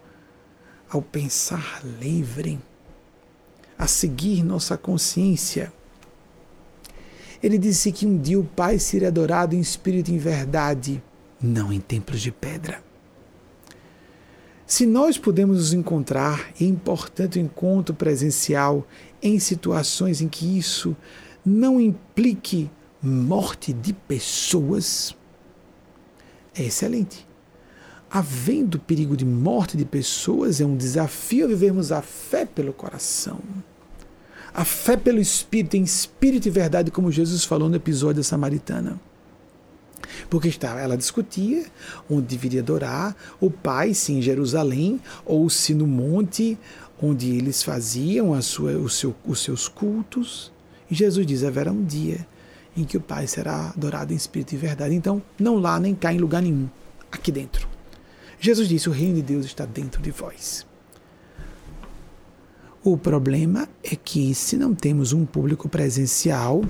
[0.88, 2.58] ao pensar livre,
[3.76, 5.70] a seguir nossa consciência.
[7.42, 11.02] Ele disse que um dia o Pai seria adorado em espírito e em verdade,
[11.38, 12.87] não em templos de pedra.
[14.68, 18.86] Se nós podemos nos encontrar, é importante encontro presencial
[19.22, 20.94] em situações em que isso
[21.42, 22.70] não implique
[23.02, 25.16] morte de pessoas,
[26.54, 27.26] é excelente.
[28.10, 33.40] Havendo perigo de morte de pessoas, é um desafio vivermos a fé pelo coração.
[34.52, 39.00] A fé pelo Espírito, em Espírito e verdade, como Jesus falou no episódio da Samaritana.
[40.28, 41.66] Porque estava, ela discutia
[42.08, 46.58] onde deveria adorar o Pai, se em Jerusalém ou se no monte
[47.00, 50.52] onde eles faziam sua, o seu, os seus cultos.
[50.90, 52.26] E Jesus diz: haverá um dia
[52.76, 54.94] em que o Pai será adorado em espírito e verdade.
[54.94, 56.68] Então, não lá nem cá em lugar nenhum,
[57.10, 57.68] aqui dentro.
[58.40, 60.67] Jesus disse: o reino de Deus está dentro de vós.
[62.90, 66.62] O problema é que, se não temos um público presencial,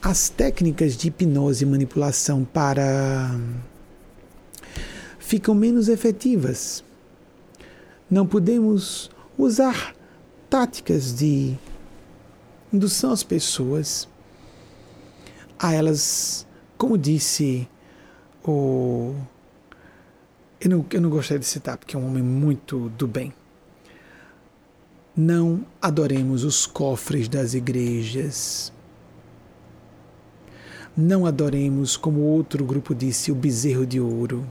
[0.00, 3.38] as técnicas de hipnose e manipulação para
[5.18, 6.82] ficam menos efetivas.
[8.10, 9.94] Não podemos usar
[10.48, 11.54] táticas de
[12.72, 14.08] indução às pessoas
[15.58, 16.46] a elas,
[16.78, 17.68] como disse
[18.42, 19.14] o.
[20.58, 23.30] Eu não, eu não gostaria de citar, porque é um homem muito do bem.
[25.16, 28.72] Não adoremos os cofres das igrejas.
[30.96, 34.46] Não adoremos, como outro grupo disse, o bezerro de ouro.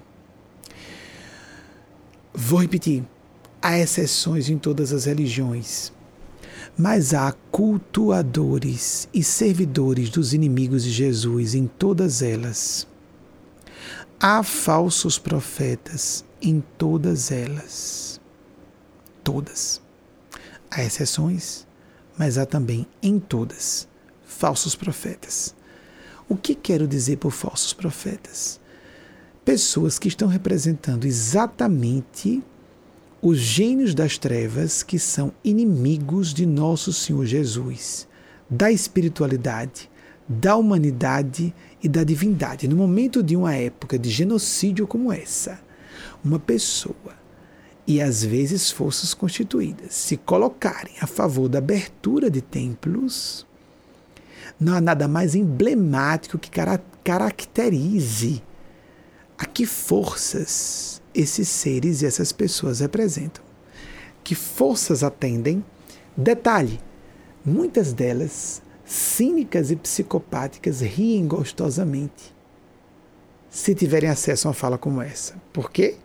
[2.34, 3.04] Vou repetir:
[3.62, 5.94] há exceções em todas as religiões
[6.78, 12.88] mas há cultuadores e servidores dos inimigos de Jesus em todas elas.
[14.20, 18.20] Há falsos profetas em todas elas.
[19.24, 19.85] Todas.
[20.78, 21.66] Há exceções,
[22.18, 23.88] mas há também em todas
[24.26, 25.56] falsos profetas.
[26.28, 28.60] O que quero dizer por falsos profetas?
[29.46, 32.44] Pessoas que estão representando exatamente
[33.22, 38.06] os gênios das trevas que são inimigos de nosso Senhor Jesus,
[38.50, 39.90] da espiritualidade,
[40.28, 42.68] da humanidade e da divindade.
[42.68, 45.58] No momento de uma época de genocídio como essa,
[46.22, 47.15] uma pessoa
[47.88, 53.46] e às vezes forças constituídas se colocarem a favor da abertura de templos,
[54.60, 56.50] não há nada mais emblemático que
[57.04, 58.42] caracterize
[59.38, 63.44] a que forças esses seres e essas pessoas representam.
[64.24, 65.64] Que forças atendem?
[66.16, 66.80] Detalhe:
[67.46, 72.34] muitas delas, cínicas e psicopáticas, riem gostosamente
[73.50, 75.36] se tiverem acesso a uma fala como essa.
[75.54, 75.98] Por quê?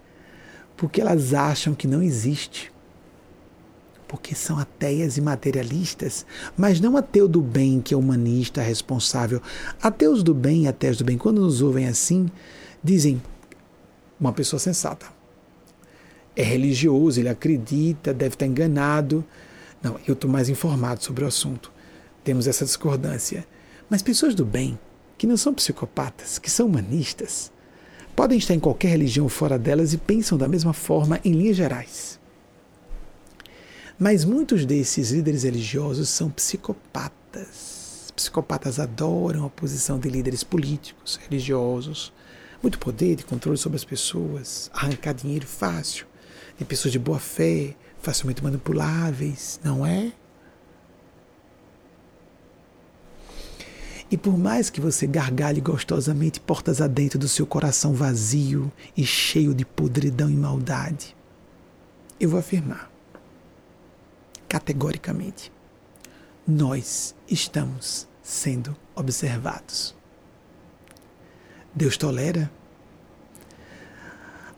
[0.81, 2.73] Porque elas acham que não existe.
[4.09, 6.25] Porque são ateias e materialistas,
[6.57, 9.43] mas não ateu do bem que é humanista, responsável.
[9.83, 12.31] Ateus do bem ateus do bem, quando nos ouvem assim,
[12.83, 13.21] dizem:
[14.19, 15.05] uma pessoa sensata.
[16.35, 19.23] É religioso, ele acredita, deve estar enganado.
[19.83, 21.71] Não, eu estou mais informado sobre o assunto.
[22.25, 23.47] Temos essa discordância.
[23.91, 24.79] Mas pessoas do bem,
[25.19, 27.53] que não são psicopatas, que são humanistas,
[28.15, 32.21] podem estar em qualquer religião fora delas e pensam da mesma forma em linhas gerais.
[33.99, 38.13] Mas muitos desses líderes religiosos são psicopatas.
[38.17, 42.13] Psicopatas adoram a posição de líderes políticos, religiosos,
[42.63, 46.07] muito poder de controle sobre as pessoas, arrancar dinheiro fácil,
[46.59, 50.13] de pessoas de boa fé, facilmente manipuláveis, não é?
[54.11, 59.55] E por mais que você gargalhe gostosamente portas adentro do seu coração vazio e cheio
[59.55, 61.17] de podridão e maldade,
[62.19, 62.91] eu vou afirmar,
[64.49, 65.53] categoricamente,
[66.47, 69.95] nós estamos sendo observados.
[71.73, 72.51] Deus tolera.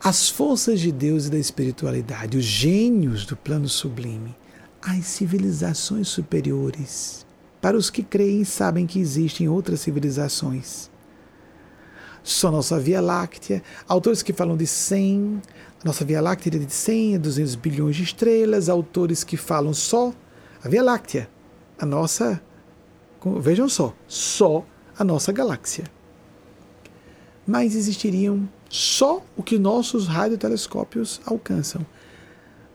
[0.03, 4.35] As forças de Deus e da espiritualidade, os gênios do plano sublime,
[4.81, 7.25] as civilizações superiores.
[7.63, 10.91] Para os que creem, sabem que existem outras civilizações.
[12.23, 15.41] Só nossa Via Láctea, autores que falam de 100,
[15.83, 19.73] a nossa Via Láctea é de 100 a 200 bilhões de estrelas, autores que falam
[19.73, 20.13] só
[20.63, 21.31] a Via Láctea,
[21.79, 22.43] a nossa,
[23.41, 24.63] vejam só, só
[24.99, 25.85] a nossa galáxia
[27.47, 31.85] mas existiriam só o que nossos radiotelescópios alcançam.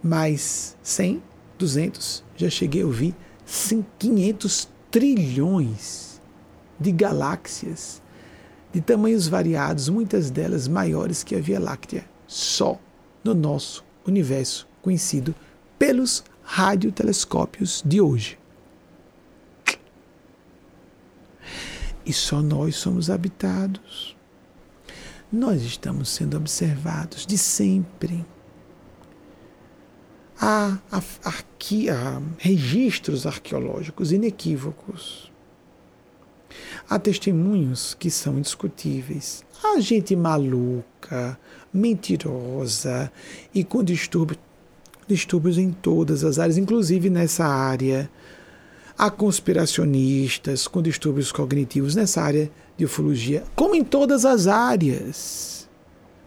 [0.04, 1.22] Mais 100,
[1.58, 3.16] 200, já cheguei a ouvir
[3.98, 6.22] 500 trilhões
[6.80, 8.02] de galáxias
[8.72, 12.80] de tamanhos variados, muitas delas maiores que a Via Láctea, só
[13.24, 15.34] no nosso universo conhecido
[15.80, 18.38] pelos radiotelescópios de hoje.
[22.06, 24.18] E só nós somos habitados
[25.32, 28.26] nós estamos sendo observados de sempre.
[30.40, 35.32] Há, há, registros arqueológicos inequívocos.
[36.90, 39.44] Há testemunhos que são indiscutíveis.
[39.64, 41.38] Há gente maluca,
[41.74, 43.12] mentirosa
[43.54, 44.40] e com distúrbios,
[45.08, 48.10] distúrbios em todas as áreas, inclusive nessa área.
[48.98, 55.68] Há conspiracionistas com distúrbios cognitivos nessa área de ufologia, como em todas as áreas,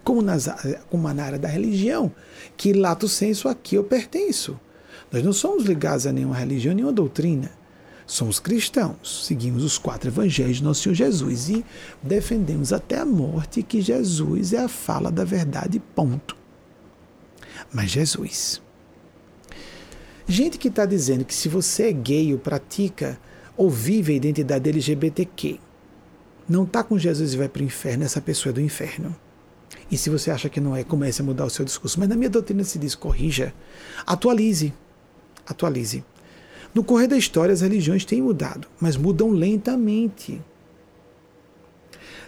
[0.05, 0.49] como, nas,
[0.89, 2.13] como na área da religião,
[2.61, 4.61] que lato senso aqui eu pertenço.
[5.11, 7.51] Nós não somos ligados a nenhuma religião, nenhuma doutrina.
[8.07, 11.65] Somos cristãos, seguimos os quatro evangelhos de nosso Senhor Jesus e
[12.03, 16.37] defendemos até a morte que Jesus é a fala da verdade, ponto.
[17.73, 18.61] Mas Jesus.
[20.29, 23.19] Gente que está dizendo que se você é gay ou pratica
[23.57, 25.59] ou vive a identidade LGBTQ,
[26.47, 29.17] não está com Jesus e vai para o inferno, essa pessoa é do inferno.
[29.91, 31.99] E se você acha que não é, comece a mudar o seu discurso.
[31.99, 33.53] Mas na minha doutrina se diz: corrija,
[34.07, 34.73] atualize.
[35.47, 36.05] Atualize.
[36.73, 40.41] No correr da história, as religiões têm mudado, mas mudam lentamente.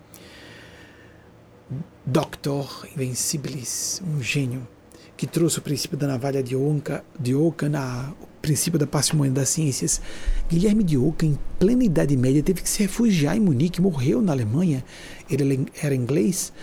[2.06, 4.68] Doctor Invencibilis, um gênio,
[5.18, 9.32] que trouxe o princípio da navalha de Oca, de Oca na, o princípio da parcimônia
[9.32, 10.00] das ciências.
[10.48, 14.34] Guilherme de Oca, em plena Idade Média, teve que se refugiar em Munique, morreu na
[14.34, 14.84] Alemanha,
[15.30, 16.54] ele era inglês,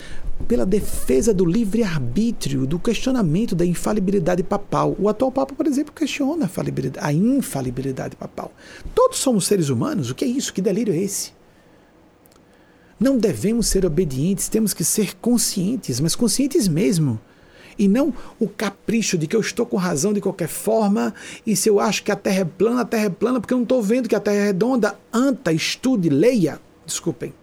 [0.47, 4.95] pela defesa do livre-arbítrio, do questionamento da infalibilidade papal.
[4.97, 8.53] O atual Papa, por exemplo, questiona a, a infalibilidade papal.
[8.95, 10.53] Todos somos seres humanos, o que é isso?
[10.53, 11.31] Que delírio é esse?
[13.03, 17.19] Não devemos ser obedientes, temos que ser conscientes, mas conscientes mesmo.
[17.77, 21.13] E não o capricho de que eu estou com razão de qualquer forma,
[21.45, 23.57] e se eu acho que a Terra é plana, a Terra é plana porque eu
[23.57, 24.97] não estou vendo que a Terra é redonda.
[25.11, 26.61] Anta, estude, leia.
[26.85, 27.33] Desculpem.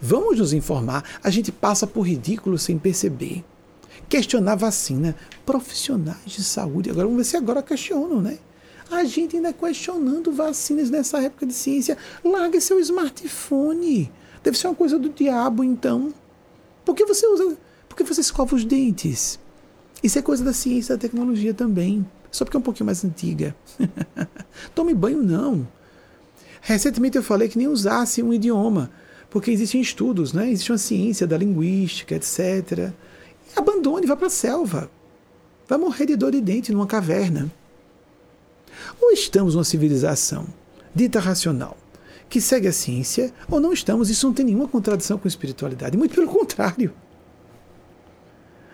[0.00, 3.42] Vamos nos informar, a gente passa por ridículo sem perceber.
[4.08, 8.38] Questionar vacina, profissionais de saúde, agora vamos ver se agora questionam, né?
[8.88, 11.98] A gente ainda questionando vacinas nessa época de ciência.
[12.22, 14.12] Largue seu smartphone.
[14.44, 16.14] Deve ser uma coisa do diabo, então.
[16.84, 17.56] Por que você usa.
[17.88, 19.40] Por que você escova os dentes?
[20.02, 22.06] Isso é coisa da ciência e da tecnologia também.
[22.30, 23.56] Só porque é um pouquinho mais antiga.
[24.74, 25.66] Tome banho, não.
[26.60, 28.90] Recentemente eu falei que nem usasse um idioma
[29.30, 30.48] porque existem estudos, né?
[30.48, 32.92] existe uma ciência da linguística, etc.
[33.56, 34.88] Abandone, vá para a selva.
[35.66, 37.50] Vai morrer de dor de dente numa caverna.
[39.00, 40.46] Ou estamos numa civilização
[40.94, 41.76] dita racional,
[42.34, 44.10] que segue a ciência, ou não estamos.
[44.10, 46.92] Isso não tem nenhuma contradição com espiritualidade, muito pelo contrário.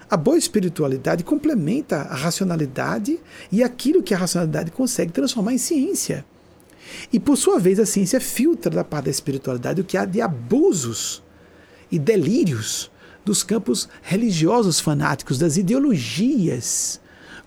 [0.08, 3.20] A boa espiritualidade complementa a racionalidade
[3.52, 6.24] e aquilo que a racionalidade consegue transformar em ciência.
[7.12, 10.22] E por sua vez, a ciência filtra da parte da espiritualidade o que há de
[10.22, 11.22] abusos
[11.92, 12.90] e delírios
[13.26, 16.98] dos campos religiosos fanáticos, das ideologias,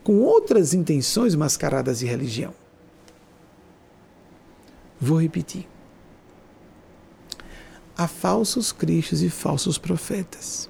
[0.03, 2.53] com outras intenções mascaradas de religião.
[5.01, 5.72] Vou repetir.
[7.97, 10.69] Há falsos cristos e falsos profetas.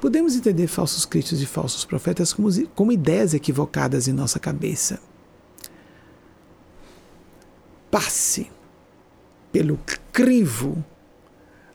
[0.00, 5.00] Podemos entender falsos cristos e falsos profetas como, como ideias equivocadas em nossa cabeça
[7.92, 8.50] passe
[9.52, 9.78] pelo
[10.10, 10.82] crivo,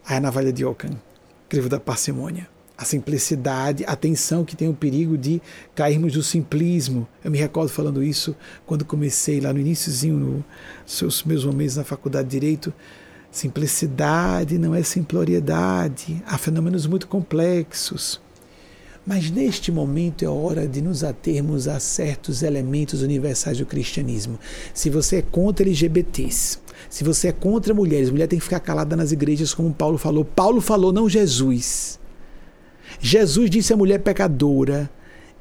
[0.03, 0.99] a navalha de Ockham,
[1.47, 2.49] crivo da parcimônia.
[2.75, 5.41] A simplicidade, a atenção que tem o perigo de
[5.75, 7.07] cairmos no simplismo.
[7.23, 8.35] Eu me recordo falando isso
[8.67, 10.43] quando comecei lá no iníciozinho,
[11.01, 12.73] nos meus momentos na faculdade de Direito.
[13.37, 16.23] Simplicidade não é simploriedade.
[16.25, 18.19] Há fenômenos muito complexos.
[19.05, 24.39] Mas neste momento é hora de nos atermos a certos elementos universais do cristianismo.
[24.73, 26.57] Se você é contra LGBTs,
[26.89, 30.25] se você é contra mulheres, mulher tem que ficar calada nas igrejas, como Paulo falou.
[30.25, 31.99] Paulo falou, não Jesus.
[32.99, 34.89] Jesus disse à mulher pecadora,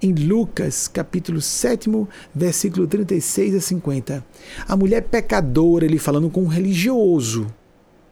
[0.03, 1.89] em Lucas, capítulo 7,
[2.35, 4.27] versículo 36 a 50.
[4.69, 7.47] A mulher pecadora, ele falando com um religioso,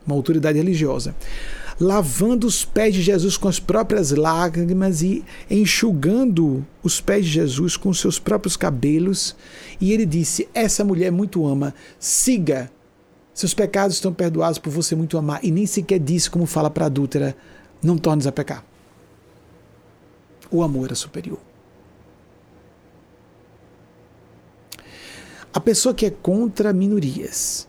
[0.06, 1.14] uma autoridade religiosa
[1.80, 7.76] lavando os pés de Jesus com as próprias lágrimas e enxugando os pés de Jesus
[7.76, 9.34] com seus próprios cabelos.
[9.80, 12.70] E ele disse: Essa mulher muito ama, siga.
[13.32, 15.44] Seus pecados estão perdoados por você muito amar.
[15.44, 17.36] E nem sequer disse, como fala para a adúltera:
[17.82, 18.64] Não tornes a pecar.
[20.50, 21.40] O amor é superior.
[25.52, 27.68] A pessoa que é contra minorias,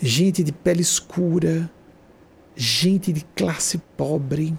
[0.00, 1.70] gente de pele escura,
[2.56, 4.58] gente de classe pobre,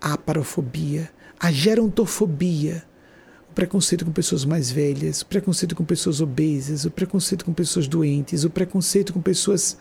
[0.00, 2.84] a parofobia, a gerontofobia,
[3.50, 7.88] o preconceito com pessoas mais velhas, o preconceito com pessoas obesas, o preconceito com pessoas
[7.88, 9.76] doentes, o preconceito com pessoas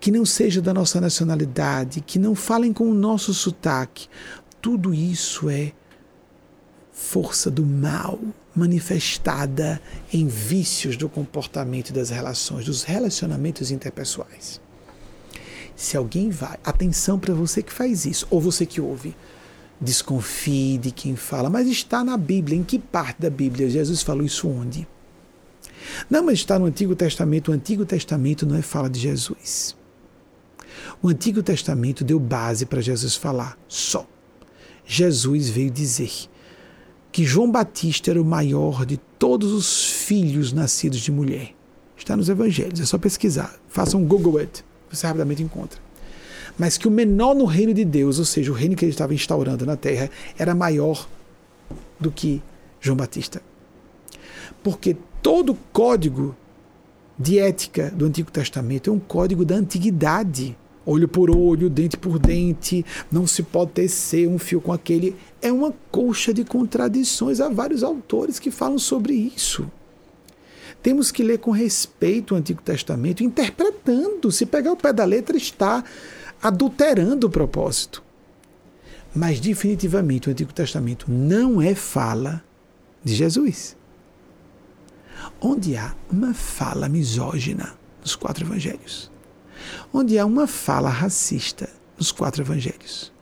[0.00, 4.08] que não sejam da nossa nacionalidade, que não falem com o nosso sotaque.
[4.60, 5.72] Tudo isso é
[6.92, 8.18] força do mal
[8.56, 9.80] manifestada
[10.12, 14.60] em vícios do comportamento das relações, dos relacionamentos interpessoais.
[15.76, 19.14] Se alguém vai, atenção para você que faz isso, ou você que ouve,
[19.78, 22.56] desconfie de quem fala, mas está na Bíblia.
[22.56, 24.88] Em que parte da Bíblia Jesus falou isso onde?
[26.08, 27.50] Não, mas está no Antigo Testamento.
[27.50, 29.76] O Antigo Testamento não é fala de Jesus.
[31.02, 34.06] O Antigo Testamento deu base para Jesus falar só.
[34.86, 36.10] Jesus veio dizer
[37.16, 41.54] que João Batista era o maior de todos os filhos nascidos de mulher.
[41.96, 43.58] Está nos evangelhos, é só pesquisar.
[43.70, 44.62] Faça um Google it,
[44.92, 45.80] você rapidamente encontra.
[46.58, 49.14] Mas que o menor no reino de Deus, ou seja, o reino que ele estava
[49.14, 51.08] instaurando na terra, era maior
[51.98, 52.42] do que
[52.82, 53.40] João Batista.
[54.62, 56.36] Porque todo código
[57.18, 60.54] de ética do Antigo Testamento é um código da antiguidade
[60.86, 65.16] olho por olho, dente por dente, não se pode tecer um fio com aquele.
[65.42, 67.40] É uma colcha de contradições.
[67.40, 69.70] Há vários autores que falam sobre isso.
[70.82, 74.30] Temos que ler com respeito o Antigo Testamento, interpretando.
[74.30, 75.82] Se pegar o pé da letra, está
[76.40, 78.04] adulterando o propósito.
[79.12, 82.44] Mas, definitivamente, o Antigo Testamento não é fala
[83.02, 83.76] de Jesus.
[85.40, 89.10] Onde há uma fala misógina nos quatro evangelhos
[89.92, 93.12] onde há uma fala racista nos quatro evangelhos,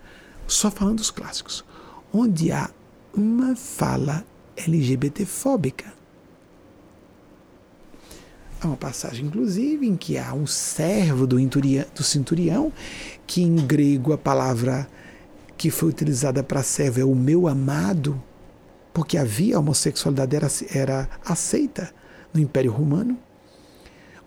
[0.47, 1.65] só falando dos clássicos,
[2.13, 2.71] onde há
[3.15, 4.25] uma fala
[4.57, 5.93] LGBTfóbica.
[8.61, 12.73] Há uma passagem, inclusive, em que há um servo do, do centurião,
[13.27, 14.89] que em grego a palavra
[15.57, 18.21] que foi utilizada para servo é o meu amado,
[18.93, 21.93] porque havia a homossexualidade era, era aceita
[22.33, 23.19] no Império Romano.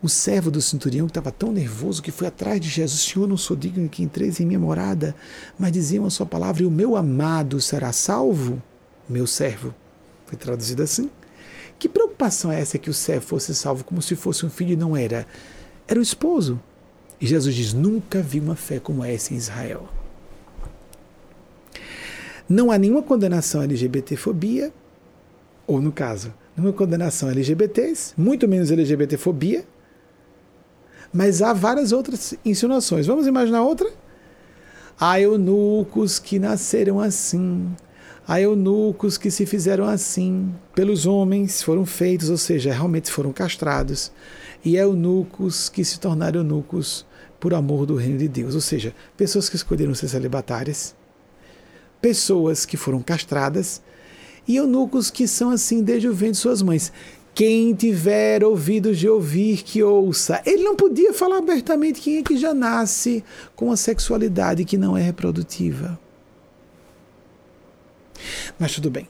[0.02, 3.58] O servo do centurião estava tão nervoso que foi atrás de Jesus: Senhor, não sou
[3.58, 5.16] digno que entreis em minha morada,
[5.58, 8.62] mas diziam a sua palavra: e o meu amado será salvo?
[9.10, 9.74] Meu servo.
[10.28, 11.10] Foi traduzido assim.
[11.80, 14.76] Que preocupação é essa que o servo fosse salvo como se fosse um filho e
[14.76, 15.26] não era?
[15.88, 16.60] Era o esposo.
[17.20, 19.88] E Jesus diz: Nunca vi uma fé como essa em Israel.
[22.48, 24.72] Não há nenhuma condenação à LGBTfobia,
[25.66, 29.66] ou no caso, nenhuma condenação a LGBTs, muito menos LGBTfobia,
[31.14, 33.05] mas há várias outras insinuações.
[33.05, 33.89] Vamos imaginar outra?
[34.99, 37.70] Há eunucos que nasceram assim.
[38.28, 44.12] Há eunucos que se fizeram assim pelos homens, foram feitos, ou seja, realmente foram castrados.
[44.66, 47.05] E eunucos que se tornaram eunucos
[47.39, 48.55] por amor do reino de Deus.
[48.55, 50.95] Ou seja, pessoas que escolheram ser celibatárias,
[52.01, 53.82] pessoas que foram castradas
[54.47, 56.91] e eunucos que são assim desde o ventre de suas mães.
[57.38, 60.42] Quem tiver ouvidos de ouvir, que ouça.
[60.44, 63.24] Ele não podia falar abertamente quem é que já nasce
[63.56, 66.00] com a sexualidade que não é reprodutiva.
[68.58, 69.08] Mas tudo bem,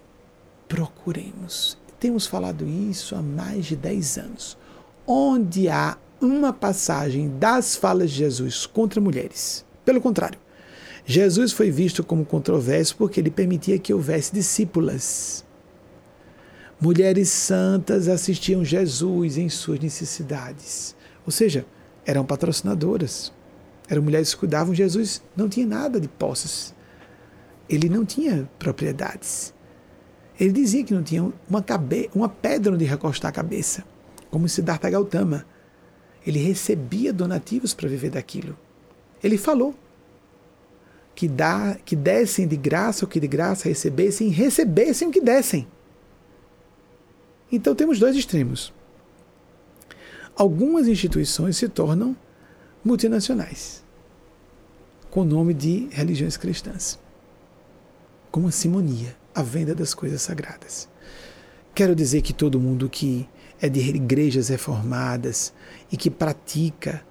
[0.68, 1.78] procuremos.
[2.02, 4.58] Temos falado isso há mais de 10 anos.
[5.08, 9.64] Onde há uma passagem das falas de Jesus contra mulheres.
[9.86, 10.38] Pelo contrário,
[11.06, 15.47] Jesus foi visto como controverso porque ele permitia que houvesse discípulas
[16.80, 20.96] Mulheres santas assistiam Jesus em suas necessidades.
[21.26, 21.66] Ou seja,
[22.06, 23.34] eram patrocinadoras.
[23.90, 24.76] Eram mulheres que cuidavam.
[24.76, 26.76] Jesus não tinha nada de posses.
[27.68, 29.54] Ele não tinha propriedades.
[30.40, 33.84] Ele dizia que não tinha uma, cabe uma pedra onde recostar a cabeça,
[34.30, 35.46] como Siddhartha Gautama.
[36.26, 38.56] Ele recebia donativos para viver daquilo.
[39.24, 39.74] Ele falou
[41.16, 45.68] que, dá, que dessem de graça o que de graça recebessem, recebessem o que dessem.
[47.52, 48.74] Então temos dois extremos.
[50.36, 52.16] Algumas instituições se tornam
[52.84, 53.84] multinacionais,
[55.10, 57.00] com o nome de religiões cristãs,
[58.30, 60.88] como a simonia, a venda das coisas sagradas.
[61.74, 63.28] Quero dizer que todo mundo que
[63.60, 65.54] é de igrejas reformadas
[65.92, 67.04] e que pratica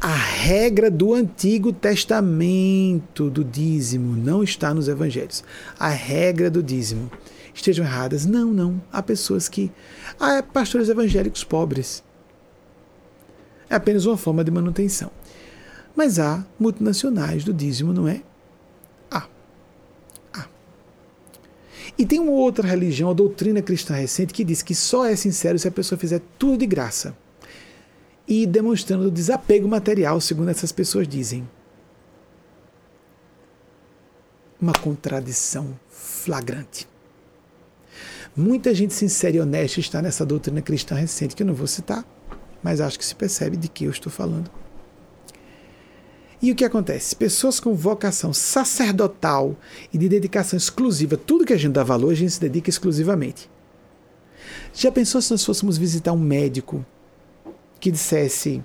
[0.00, 5.42] a regra do Antigo Testamento do dízimo não está nos evangelhos.
[5.78, 7.10] A regra do dízimo
[7.56, 8.26] estejam erradas.
[8.26, 8.80] Não, não.
[8.92, 9.72] Há pessoas que.
[10.18, 12.02] Há pastores evangélicos pobres.
[13.68, 15.10] É apenas uma forma de manutenção.
[15.94, 18.22] Mas há multinacionais do dízimo, não é?
[19.10, 19.26] Há.
[20.32, 20.46] Há.
[21.98, 25.58] E tem uma outra religião, a doutrina cristã recente, que diz que só é sincero
[25.58, 27.16] se a pessoa fizer tudo de graça.
[28.28, 31.48] E demonstrando desapego material, segundo essas pessoas dizem.
[34.60, 36.86] Uma contradição flagrante.
[38.36, 42.04] Muita gente sincera e honesta está nessa doutrina cristã recente, que eu não vou citar,
[42.62, 44.50] mas acho que se percebe de que eu estou falando.
[46.42, 47.16] E o que acontece?
[47.16, 49.56] Pessoas com vocação sacerdotal
[49.90, 53.50] e de dedicação exclusiva, tudo que a gente dá valor, a gente se dedica exclusivamente.
[54.74, 56.84] Já pensou se nós fôssemos visitar um médico
[57.80, 58.62] que dissesse: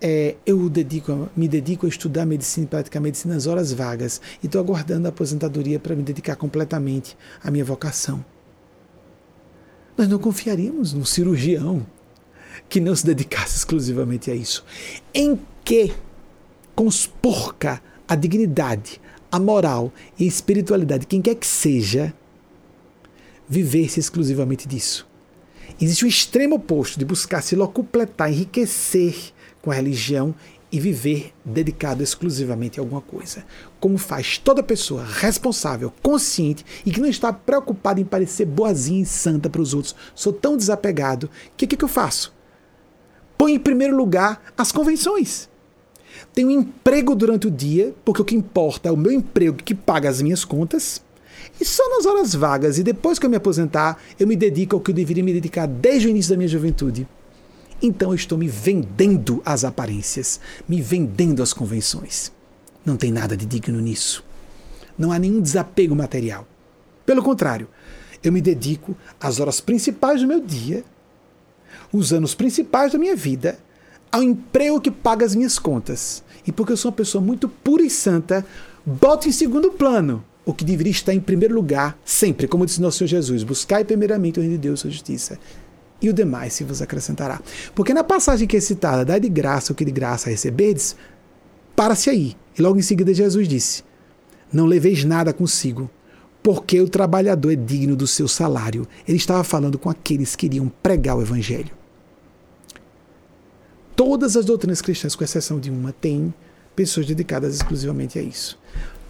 [0.00, 4.46] é, eu dedico, me dedico a estudar medicina e praticar medicina nas horas vagas e
[4.46, 8.24] estou aguardando a aposentadoria para me dedicar completamente à minha vocação.
[9.96, 11.86] Nós não confiaríamos num cirurgião
[12.68, 14.64] que não se dedicasse exclusivamente a isso.
[15.14, 15.92] Em que
[16.74, 19.00] conspurca a dignidade,
[19.30, 22.14] a moral e a espiritualidade, quem quer que seja,
[23.48, 25.06] viver-se exclusivamente disso.
[25.80, 29.14] Existe o extremo oposto de buscar se locupletar, enriquecer
[29.60, 30.34] com a religião
[30.76, 33.42] e viver dedicado exclusivamente a alguma coisa.
[33.80, 39.06] Como faz toda pessoa responsável, consciente e que não está preocupada em parecer boazinha e
[39.06, 39.96] santa para os outros.
[40.14, 42.34] Sou tão desapegado que o que, que eu faço?
[43.38, 45.48] Põe em primeiro lugar as convenções.
[46.34, 50.10] Tenho emprego durante o dia, porque o que importa é o meu emprego que paga
[50.10, 51.00] as minhas contas.
[51.58, 54.82] E só nas horas vagas e depois que eu me aposentar, eu me dedico ao
[54.82, 57.08] que eu deveria me dedicar desde o início da minha juventude.
[57.82, 62.32] Então eu estou me vendendo às aparências, me vendendo às convenções.
[62.84, 64.24] Não tem nada de digno nisso.
[64.98, 66.46] Não há nenhum desapego material.
[67.04, 67.68] Pelo contrário,
[68.22, 70.84] eu me dedico às horas principais do meu dia,
[71.92, 73.58] os anos principais da minha vida,
[74.10, 76.22] ao emprego que paga as minhas contas.
[76.46, 78.44] E porque eu sou uma pessoa muito pura e santa,
[78.84, 82.98] boto em segundo plano o que deveria estar em primeiro lugar, sempre, como disse nosso
[82.98, 85.38] Senhor Jesus: buscai primeiramente o reino de Deus e sua justiça,
[86.06, 87.40] e o demais se vos acrescentará.
[87.74, 90.96] Porque na passagem que é citada, dá de graça o que de graça recebedes,
[91.74, 92.36] para-se aí.
[92.58, 93.82] E logo em seguida Jesus disse:
[94.52, 95.90] Não leveis nada consigo,
[96.42, 98.86] porque o trabalhador é digno do seu salário.
[99.06, 101.70] Ele estava falando com aqueles que iriam pregar o evangelho.
[103.94, 106.32] Todas as doutrinas cristãs, com exceção de uma, têm
[106.74, 108.58] pessoas dedicadas exclusivamente a isso.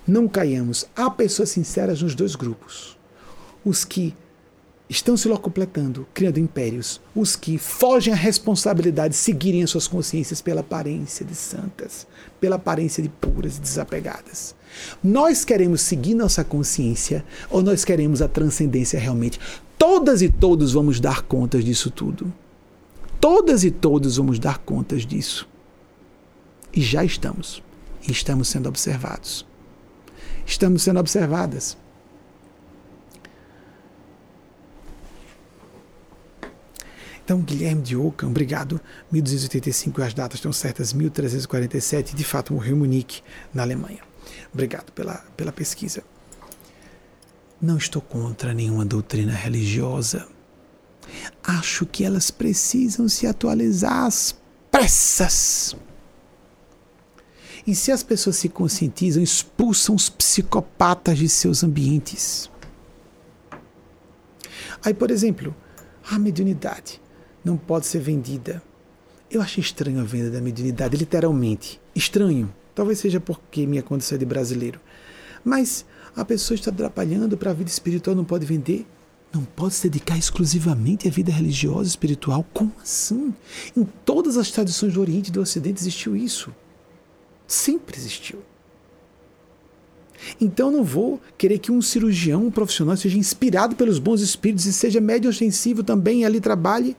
[0.07, 0.87] Não caiamos.
[0.95, 2.97] Há pessoas sinceras nos dois grupos.
[3.65, 4.15] Os que
[4.89, 7.01] estão se locupletando, criando impérios.
[7.15, 12.07] Os que fogem à responsabilidade de seguirem as suas consciências pela aparência de santas,
[12.41, 14.55] pela aparência de puras e desapegadas.
[15.03, 19.41] Nós queremos seguir nossa consciência ou nós queremos a transcendência realmente?
[19.79, 22.33] Todas e todos vamos dar contas disso tudo.
[23.21, 25.49] Todas e todos vamos dar contas disso.
[26.73, 27.63] E já estamos.
[28.07, 29.47] E estamos sendo observados
[30.47, 31.77] estamos sendo observadas.
[37.27, 38.81] Então, Guilherme de Ockham, obrigado.
[39.11, 43.21] 1285, as datas estão certas, 1347, de fato morreu em Munique,
[43.53, 43.99] na Alemanha.
[44.55, 46.05] Obrigado pela, pela pesquisa.
[47.61, 50.29] Não estou contra nenhuma doutrina religiosa.
[51.43, 54.37] Acho que elas precisam se atualizar às
[54.71, 55.75] pressas.
[57.67, 62.49] E se as pessoas se conscientizam, expulsam os psicopatas de seus ambientes.
[64.85, 65.53] Aí, por exemplo,
[66.09, 67.05] a mediunidade
[67.47, 68.63] não pode ser vendida.
[69.31, 71.81] Eu acho estranho a venda da mediunidade, literalmente.
[71.95, 72.53] Estranho.
[72.75, 74.81] Talvez seja porque minha condição é de brasileiro.
[75.45, 78.87] Mas a pessoa está atrapalhando para a vida espiritual, não pode vender.
[79.33, 82.45] Não pode se dedicar exclusivamente à vida religiosa e espiritual?
[82.53, 83.35] Como assim?
[83.77, 86.53] Em todas as tradições do Oriente e do Ocidente existiu isso
[87.47, 88.41] sempre existiu.
[90.41, 94.73] Então não vou querer que um cirurgião, um profissional, seja inspirado pelos bons espíritos e
[94.73, 96.97] seja médio ostensivo também e ali trabalhe.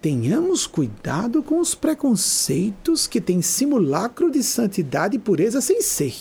[0.00, 6.14] Tenhamos cuidado com os preconceitos que têm simulacro de santidade e pureza sem ser.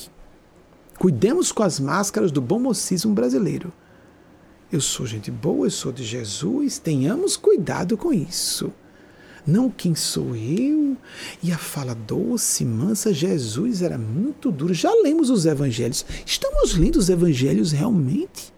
[0.97, 3.71] Cuidemos com as máscaras do bom mocismo brasileiro.
[4.69, 8.69] Eu sou gente boa, eu sou de Jesus, tenhamos cuidado com isso.
[9.47, 10.97] Não quem sou eu?
[11.41, 14.73] E a fala doce, mansa, Jesus era muito duro.
[14.73, 16.05] Já lemos os evangelhos.
[16.25, 18.53] Estamos lendo os evangelhos realmente?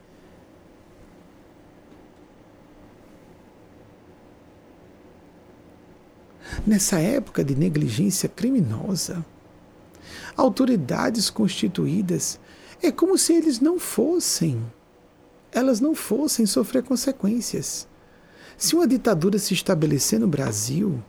[6.66, 9.26] Nessa época de negligência criminosa,
[10.36, 12.40] autoridades constituídas,
[12.82, 14.62] é como se eles não fossem,
[15.52, 17.88] elas não fossem sofrer consequências.
[18.58, 21.02] Se uma ditadura se estabelecer no Brasil,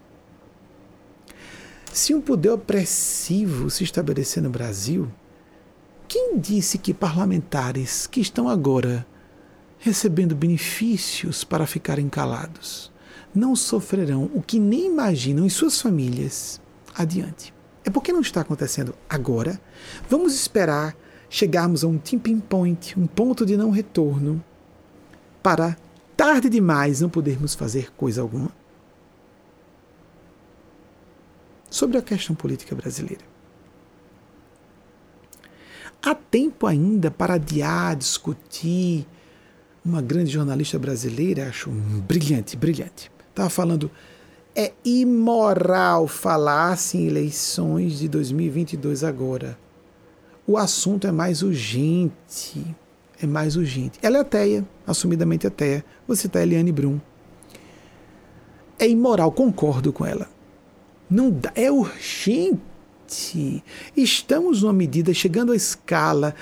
[1.92, 5.10] se um poder opressivo se estabelecer no Brasil,
[6.08, 9.06] quem disse que parlamentares que estão agora
[9.78, 12.91] recebendo benefícios para ficarem calados
[13.34, 16.60] não sofrerão o que nem imaginam em suas famílias
[16.94, 17.52] adiante?
[17.84, 19.60] É porque não está acontecendo agora.
[20.08, 20.96] Vamos esperar
[21.28, 24.44] chegarmos a um tipping point, um ponto de não retorno,
[25.42, 25.76] para
[26.14, 28.50] tarde demais não podermos fazer coisa alguma?
[31.70, 33.24] Sobre a questão política brasileira.
[36.02, 39.06] Há tempo ainda para adiar, discutir.
[39.84, 43.10] Uma grande jornalista brasileira, acho brilhante, brilhante.
[43.32, 43.90] Estava falando
[44.54, 49.58] É imoral falar-se em eleições de 2022 agora.
[50.46, 52.62] O assunto é mais urgente.
[53.20, 53.98] É mais urgente.
[54.02, 55.82] Ela é ateia, assumidamente ateia.
[56.06, 57.00] Vou citar Eliane Brum.
[58.78, 60.28] É imoral, concordo com ela.
[61.08, 62.60] Não dá, é urgente.
[63.96, 66.34] Estamos numa medida chegando à escala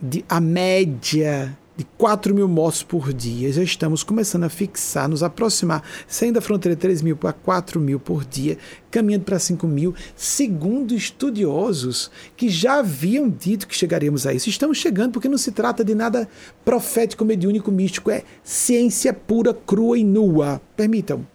[0.00, 5.22] de a média de 4 mil mortos por dia, já estamos começando a fixar, nos
[5.22, 8.56] aproximar, saindo da fronteira de 3 mil para 4 mil por dia,
[8.88, 14.48] caminhando para 5 mil, segundo estudiosos que já haviam dito que chegaríamos a isso.
[14.48, 16.28] Estamos chegando porque não se trata de nada
[16.64, 20.62] profético, mediúnico, místico, é ciência pura, crua e nua.
[20.76, 21.26] Permitam.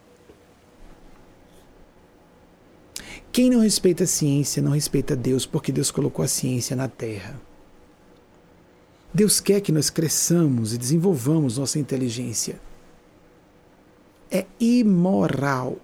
[3.34, 7.47] Quem não respeita a ciência não respeita Deus, porque Deus colocou a ciência na terra.
[9.18, 12.62] Deus quer que nós cresçamos e desenvolvamos nossa inteligência.
[14.30, 15.78] É imoral,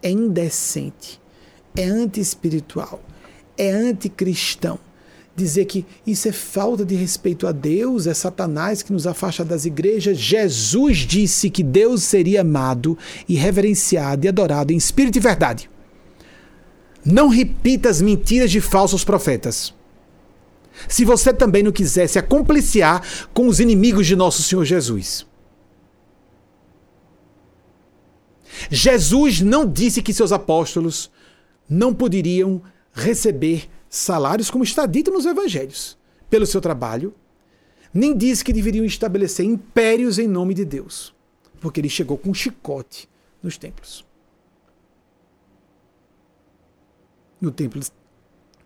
[0.00, 1.20] é indecente,
[1.74, 3.02] é anti-espiritual,
[3.58, 4.78] é anticristão.
[5.34, 9.64] Dizer que isso é falta de respeito a Deus, é Satanás que nos afasta das
[9.64, 10.16] igrejas.
[10.16, 12.96] Jesus disse que Deus seria amado
[13.28, 15.68] e reverenciado e adorado em espírito e verdade.
[17.04, 19.74] Não repita as mentiras de falsos profetas
[20.88, 25.26] se você também não quisesse acompliciar com os inimigos de nosso Senhor Jesus.
[28.70, 31.10] Jesus não disse que seus apóstolos
[31.68, 32.62] não poderiam
[32.92, 37.14] receber salários, como está dito nos evangelhos, pelo seu trabalho,
[37.92, 41.14] nem disse que deveriam estabelecer impérios em nome de Deus,
[41.60, 43.08] porque ele chegou com um chicote
[43.42, 44.04] nos templos.
[47.40, 47.82] No templo,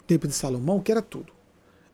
[0.07, 1.33] templo de Salomão, que era tudo.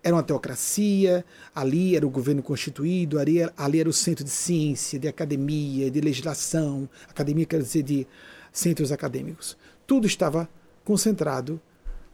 [0.05, 1.25] Era uma teocracia,
[1.55, 5.91] ali era o governo constituído, ali era, ali era o centro de ciência, de academia,
[5.91, 8.07] de legislação, academia quer dizer de
[8.53, 9.57] centros acadêmicos.
[9.87, 10.49] Tudo estava
[10.85, 11.61] concentrado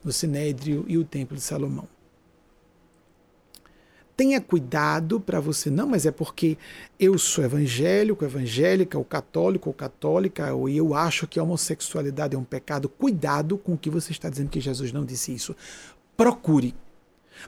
[0.05, 1.89] no Sinédrio e o Templo de Salomão.
[4.17, 6.59] Tenha cuidado para você, não, mas é porque
[6.99, 12.39] eu sou evangélico, evangélica, ou católico, ou católica, ou eu acho que a homossexualidade é
[12.39, 12.89] um pecado.
[12.89, 15.55] Cuidado com o que você está dizendo que Jesus não disse isso.
[16.17, 16.75] Procure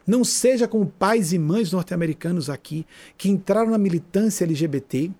[0.06, 2.86] não seja como pais e mães norte-americanos aqui
[3.16, 5.10] que entraram na militância LGBT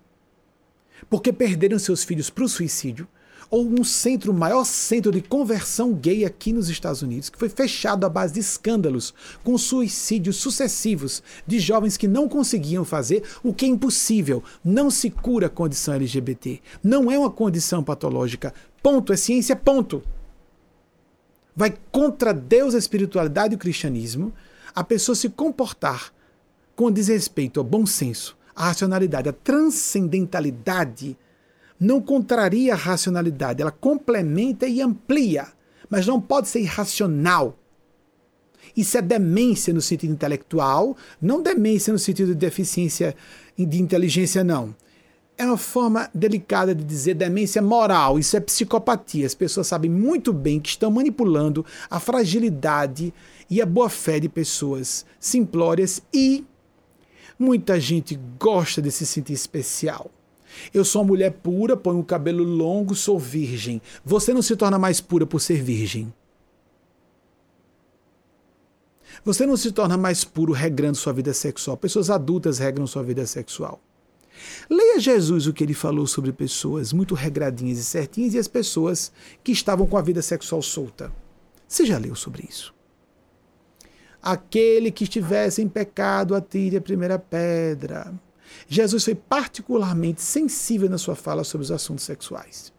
[1.09, 3.07] porque perderam seus filhos para o suicídio,
[3.49, 7.49] ou um centro, o maior centro de conversão gay aqui nos Estados Unidos, que foi
[7.49, 13.53] fechado à base de escândalos, com suicídios sucessivos de jovens que não conseguiam fazer o
[13.53, 14.41] que é impossível.
[14.63, 16.61] Não se cura a condição LGBT.
[16.81, 18.53] Não é uma condição patológica.
[18.81, 19.11] Ponto.
[19.11, 20.01] É ciência, ponto.
[21.53, 24.33] Vai contra Deus, a espiritualidade e o cristianismo
[24.73, 26.13] a pessoa se comportar
[26.75, 31.17] com desrespeito ao bom senso, à racionalidade, à transcendentalidade,
[31.79, 35.47] não contraria a racionalidade, ela complementa e amplia,
[35.89, 37.57] mas não pode ser irracional.
[38.75, 43.15] Isso é demência no sentido intelectual, não demência no sentido de deficiência
[43.57, 44.75] de inteligência, não.
[45.41, 49.25] É uma forma delicada de dizer demência moral, isso é psicopatia.
[49.25, 53.11] As pessoas sabem muito bem que estão manipulando a fragilidade
[53.49, 56.45] e a boa-fé de pessoas simplórias e
[57.39, 60.11] muita gente gosta de se sentir especial.
[60.71, 63.81] Eu sou uma mulher pura, ponho o cabelo longo, sou virgem.
[64.05, 66.13] Você não se torna mais pura por ser virgem.
[69.25, 71.75] Você não se torna mais puro regrando sua vida sexual.
[71.77, 73.81] Pessoas adultas regram sua vida sexual.
[74.69, 79.11] Leia Jesus o que ele falou sobre pessoas muito regradinhas e certinhas e as pessoas
[79.43, 81.11] que estavam com a vida sexual solta.
[81.67, 82.73] Você já leu sobre isso?
[84.21, 88.13] Aquele que estivesse em pecado, atire a primeira pedra.
[88.67, 92.71] Jesus foi particularmente sensível na sua fala sobre os assuntos sexuais.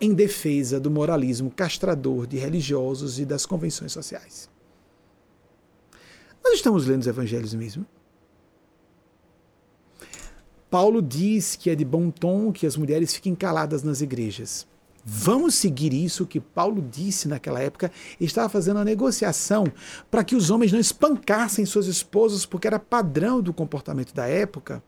[0.00, 4.50] Em defesa do moralismo castrador de religiosos e das convenções sociais.
[6.42, 7.86] Nós estamos lendo os evangelhos mesmo?
[10.74, 14.66] Paulo diz que é de bom tom que as mulheres fiquem caladas nas igrejas.
[15.04, 17.92] Vamos seguir isso que Paulo disse naquela época.
[18.20, 19.66] Estava fazendo uma negociação
[20.10, 24.82] para que os homens não espancassem suas esposas, porque era padrão do comportamento da época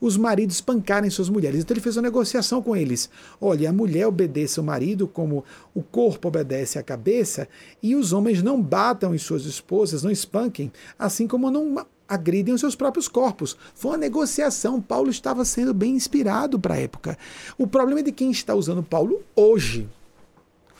[0.00, 1.60] os maridos espancarem suas mulheres.
[1.60, 3.08] Então ele fez uma negociação com eles.
[3.40, 5.44] Olha, a mulher obedece ao marido como
[5.74, 7.48] o corpo obedece à cabeça,
[7.82, 12.60] e os homens não batam em suas esposas, não espanquem, assim como não agridem os
[12.60, 13.56] seus próprios corpos.
[13.74, 14.80] Foi uma negociação.
[14.80, 17.18] Paulo estava sendo bem inspirado para a época.
[17.58, 19.88] O problema é de quem está usando Paulo hoje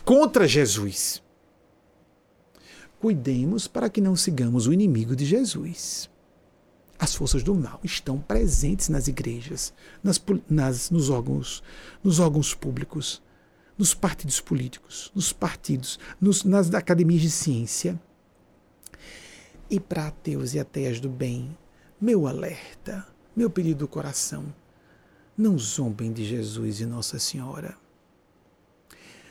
[0.05, 1.23] contra Jesus.
[3.01, 6.09] Cuidemos para que não sigamos o inimigo de Jesus.
[6.99, 11.63] As forças do mal estão presentes nas igrejas, nas, nas, nos, órgãos,
[12.03, 13.21] nos órgãos públicos,
[13.77, 18.01] nos partidos políticos, nos partidos, nos, nas academias de ciência.
[19.71, 21.57] E para ateus e ateias do bem,
[22.01, 24.55] meu alerta, meu pedido do coração,
[25.37, 27.77] não zombem de Jesus e Nossa Senhora.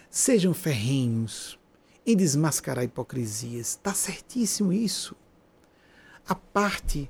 [0.10, 1.58] Sejam ferrenhos
[2.06, 3.70] em desmascarar hipocrisias.
[3.70, 5.16] Está certíssimo isso.
[6.28, 7.10] A parte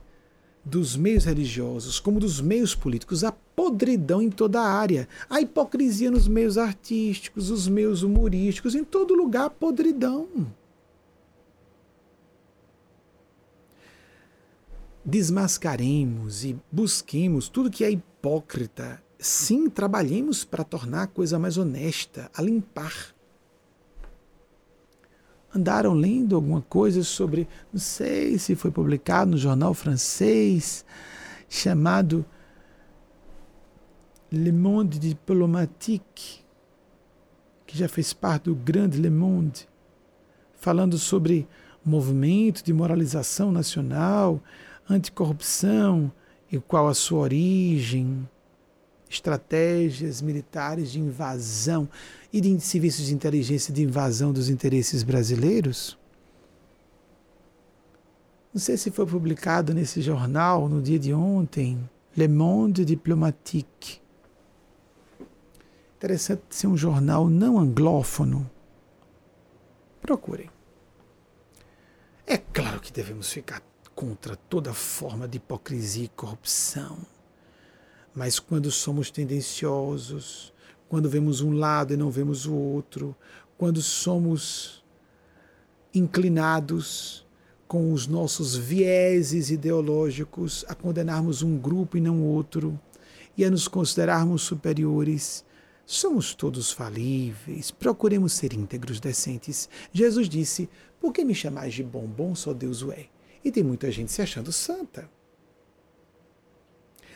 [0.63, 6.09] dos meios religiosos, como dos meios políticos, a podridão em toda a área, a hipocrisia
[6.09, 10.27] nos meios artísticos, os meios humorísticos, em todo lugar, podridão.
[15.05, 19.01] Desmascaremos e busquemos tudo que é hipócrita.
[19.19, 23.13] Sim, trabalhemos para tornar a coisa mais honesta, a limpar
[25.55, 30.84] andaram lendo alguma coisa sobre, não sei se foi publicado no jornal francês,
[31.47, 32.25] chamado
[34.31, 36.43] Le Monde Diplomatique,
[37.67, 39.67] que já fez parte do grande Le Monde,
[40.55, 41.47] falando sobre
[41.85, 44.41] movimento de moralização nacional,
[44.89, 46.11] anticorrupção
[46.51, 48.27] e qual a sua origem,
[49.10, 51.89] estratégias militares de invasão
[52.31, 55.97] e de serviços de inteligência de invasão dos interesses brasileiros?
[58.53, 63.99] Não sei se foi publicado nesse jornal no dia de ontem, Le Monde Diplomatique.
[65.97, 68.49] Interessante ser um jornal não anglófono.
[70.01, 70.49] Procurem.
[72.27, 73.61] É claro que devemos ficar
[73.95, 76.98] contra toda forma de hipocrisia e corrupção.
[78.14, 80.53] Mas quando somos tendenciosos,
[80.88, 83.15] quando vemos um lado e não vemos o outro,
[83.57, 84.84] quando somos
[85.94, 87.26] inclinados
[87.68, 92.80] com os nossos vieses ideológicos a condenarmos um grupo e não outro
[93.38, 95.44] e a nos considerarmos superiores.
[95.86, 99.68] Somos todos falíveis, procuremos ser íntegros, decentes.
[99.91, 102.06] Jesus disse: Por que me chamais de bom?
[102.06, 103.07] Bom só Deus o é.
[103.44, 105.10] E tem muita gente se achando santa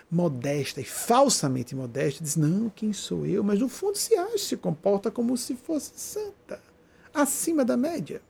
[0.10, 3.44] modesta e falsamente modesta, diz: Não, quem sou eu?
[3.44, 6.62] Mas no fundo se acha, se comporta como se fosse santa,
[7.14, 8.22] acima da média.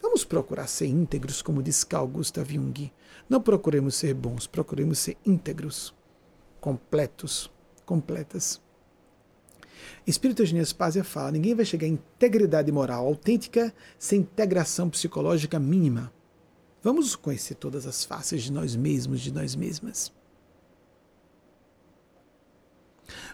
[0.00, 2.92] Vamos procurar ser íntegros, como diz Carl Gustav Jung.
[3.28, 5.94] Não procuremos ser bons, procuremos ser íntegros,
[6.60, 7.50] completos,
[7.84, 8.60] completas.
[10.06, 16.12] Espírito Eugênio Spazia fala: ninguém vai chegar à integridade moral autêntica sem integração psicológica mínima.
[16.82, 20.12] Vamos conhecer todas as faces de nós mesmos, de nós mesmas.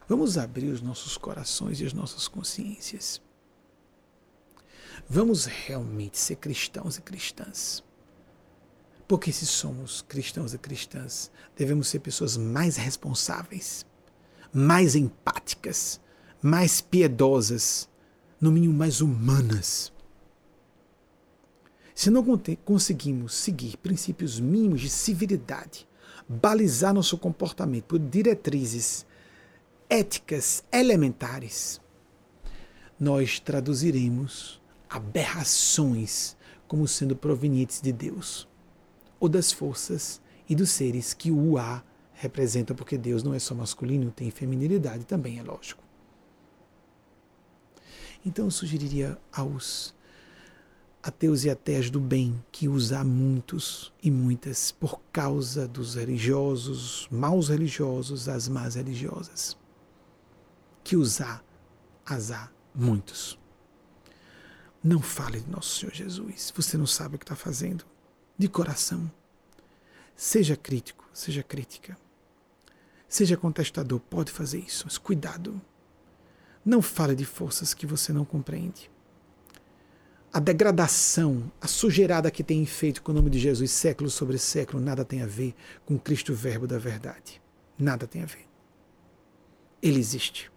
[0.09, 3.21] Vamos abrir os nossos corações e as nossas consciências.
[5.09, 7.83] Vamos realmente ser cristãos e cristãs.
[9.07, 13.85] Porque se somos cristãos e cristãs, devemos ser pessoas mais responsáveis,
[14.53, 16.01] mais empáticas,
[16.41, 17.89] mais piedosas,
[18.41, 19.93] no mínimo mais humanas.
[21.95, 22.25] Se não
[22.65, 25.87] conseguimos seguir princípios mínimos de civilidade,
[26.29, 29.07] balizar nosso comportamento por diretrizes
[29.89, 31.81] éticas elementares,
[32.99, 34.61] nós traduziremos
[34.91, 38.49] aberrações como sendo provenientes de Deus
[39.21, 43.55] ou das forças e dos seres que o A representam, porque Deus não é só
[43.55, 45.83] masculino, tem feminilidade também, é lógico.
[48.27, 49.95] Então eu sugeriria aos
[51.05, 57.51] ateus e ateias do bem que usar muitos e muitas por causa dos religiosos, maus
[57.51, 59.55] religiosos, as más religiosas
[60.83, 61.45] que usar
[62.07, 63.39] azar muitos.
[64.83, 66.51] Não fale de nosso Senhor Jesus.
[66.57, 67.85] Você não sabe o que está fazendo.
[68.39, 69.11] De coração.
[70.17, 71.99] Seja crítico, seja crítica.
[73.07, 75.61] Seja contestador, pode fazer isso, mas cuidado.
[76.65, 78.91] Não fale de forças que você não compreende.
[80.37, 84.83] A degradação, a sujeirada que tem feito com o nome de Jesus século sobre século,
[84.83, 85.55] nada tem a ver
[85.87, 87.41] com Cristo, Verbo da verdade.
[87.79, 88.45] Nada tem a ver.
[89.81, 90.51] Ele existe.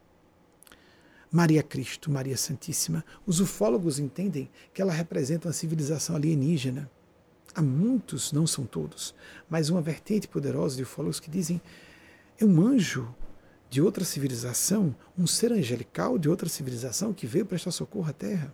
[1.32, 3.06] Maria Cristo, Maria Santíssima.
[3.24, 6.90] Os ufólogos entendem que ela representa uma civilização alienígena.
[7.54, 9.14] Há muitos, não são todos,
[9.48, 11.62] mas uma vertente poderosa de ufólogos que dizem
[12.40, 13.14] é um anjo
[13.70, 18.52] de outra civilização, um ser angelical de outra civilização que veio prestar socorro à Terra,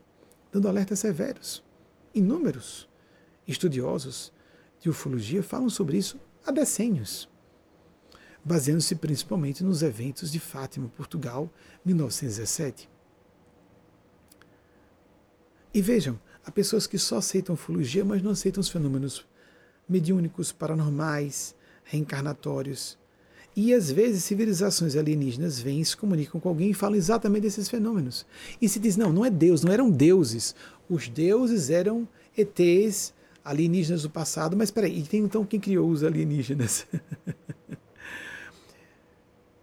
[0.54, 1.62] dando alertas severos.
[2.14, 2.88] Inúmeros
[3.46, 4.32] estudiosos
[4.80, 7.28] de ufologia falam sobre isso há decênios
[8.44, 11.50] baseando-se principalmente nos eventos de Fátima, Portugal,
[11.86, 12.90] 1917.
[15.74, 19.26] E vejam, há pessoas que só aceitam ufologia, mas não aceitam os fenômenos
[19.88, 22.98] mediúnicos, paranormais, reencarnatórios.
[23.56, 28.26] E às vezes civilizações alienígenas vêm, se comunicam com alguém e falam exatamente desses fenômenos.
[28.62, 30.56] E se diz, não, não é Deus, não eram deuses.
[30.90, 33.14] Os deuses eram ETs,
[33.46, 36.88] alienígenas do passado, mas peraí, e tem então quem criou os alienígenas?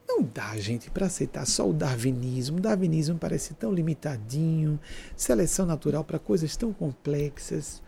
[0.07, 2.59] não dá, gente, para aceitar só o darwinismo.
[2.59, 4.79] O darwinismo parece tão limitadinho,
[5.17, 7.83] seleção natural para coisas tão complexas.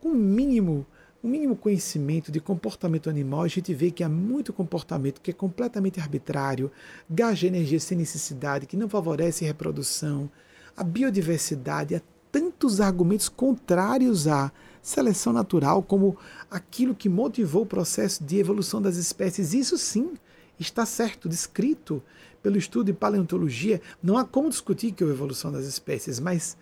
[0.00, 0.86] Com um mínimo
[1.26, 5.34] o mínimo conhecimento de comportamento animal, a gente vê que há muito comportamento que é
[5.34, 6.70] completamente arbitrário,
[7.10, 10.30] gasta energia sem necessidade, que não favorece a reprodução,
[10.76, 16.16] a biodiversidade, há tantos argumentos contrários à seleção natural, como
[16.48, 19.52] aquilo que motivou o processo de evolução das espécies.
[19.52, 20.14] Isso sim
[20.60, 22.00] está certo, descrito
[22.40, 23.80] pelo estudo de paleontologia.
[24.00, 26.56] Não há como discutir que houve evolução das espécies, mas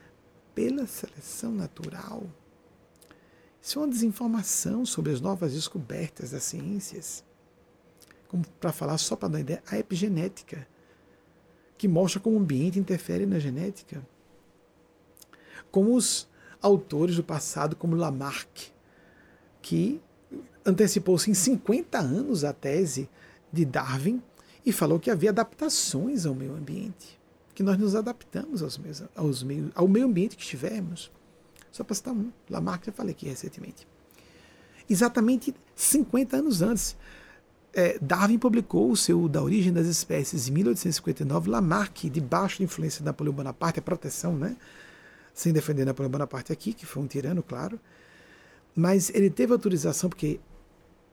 [0.54, 2.26] pela seleção natural.
[3.64, 7.24] Isso é uma desinformação sobre as novas descobertas das ciências.
[8.28, 10.68] Como para falar só para dar ideia, a epigenética,
[11.78, 14.06] que mostra como o ambiente interfere na genética.
[15.70, 16.28] Como os
[16.60, 18.70] autores do passado, como Lamarck,
[19.62, 19.98] que
[20.62, 23.08] antecipou-se em 50 anos a tese
[23.50, 24.22] de Darwin
[24.64, 27.18] e falou que havia adaptações ao meio ambiente,
[27.54, 31.10] que nós nos adaptamos aos meios, aos meios, ao meio ambiente que estivermos.
[31.74, 32.30] Só para citar um.
[32.48, 33.84] Lamarck, já falei aqui recentemente.
[34.88, 36.96] Exatamente 50 anos antes,
[37.72, 41.50] é, Darwin publicou o seu Da Origem das Espécies em 1859.
[41.50, 44.56] Lamarck, debaixo da influência de Napoleão Bonaparte, a proteção, né?
[45.34, 47.80] sem defender Napoleão Bonaparte aqui, que foi um tirano, claro.
[48.72, 50.38] Mas ele teve autorização porque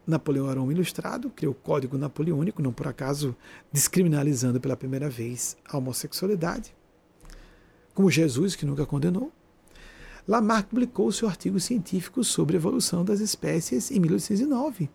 [0.06, 3.36] Napoleão era um ilustrado, criou o Código Napoleônico, não por acaso
[3.74, 6.72] descriminalizando pela primeira vez a homossexualidade,
[7.96, 9.34] como Jesus, que nunca condenou.
[10.32, 14.90] Lamarck publicou seu artigo científico sobre a evolução das espécies em 1809.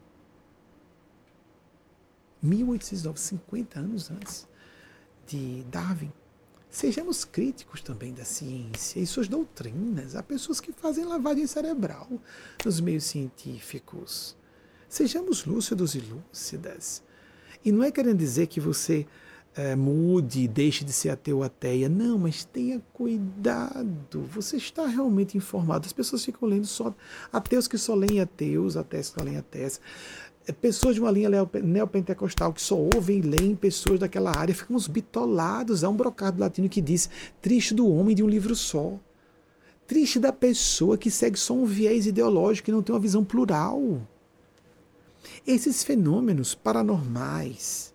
[2.43, 4.49] 1809, 50 anos antes
[5.27, 6.11] de Darwin.
[6.71, 10.17] Sejamos críticos também da ciência e suas doutrinas.
[10.17, 12.09] Há pessoas que fazem lavagem cerebral
[12.65, 14.35] nos meios científicos.
[14.89, 17.03] Sejamos lúcidos e lúcidas.
[17.63, 19.07] E não é querendo dizer que você
[19.57, 21.89] é, mude, deixe de ser ateu ou ateia.
[21.89, 24.21] Não, mas tenha cuidado.
[24.33, 25.87] Você está realmente informado.
[25.87, 26.95] As pessoas ficam lendo só
[27.33, 29.81] ateus que só leem ateus, ateus que só leem ateus.
[30.47, 31.31] É, pessoas de uma linha
[31.63, 35.83] neopentecostal que só ouvem e leem pessoas daquela área ficamos bitolados.
[35.83, 37.09] Há um brocado latino que diz:
[37.41, 38.93] triste do homem de um livro só.
[39.87, 44.03] Triste da pessoa que segue só um viés ideológico e não tem uma visão plural.
[45.47, 47.95] Esses fenômenos paranormais,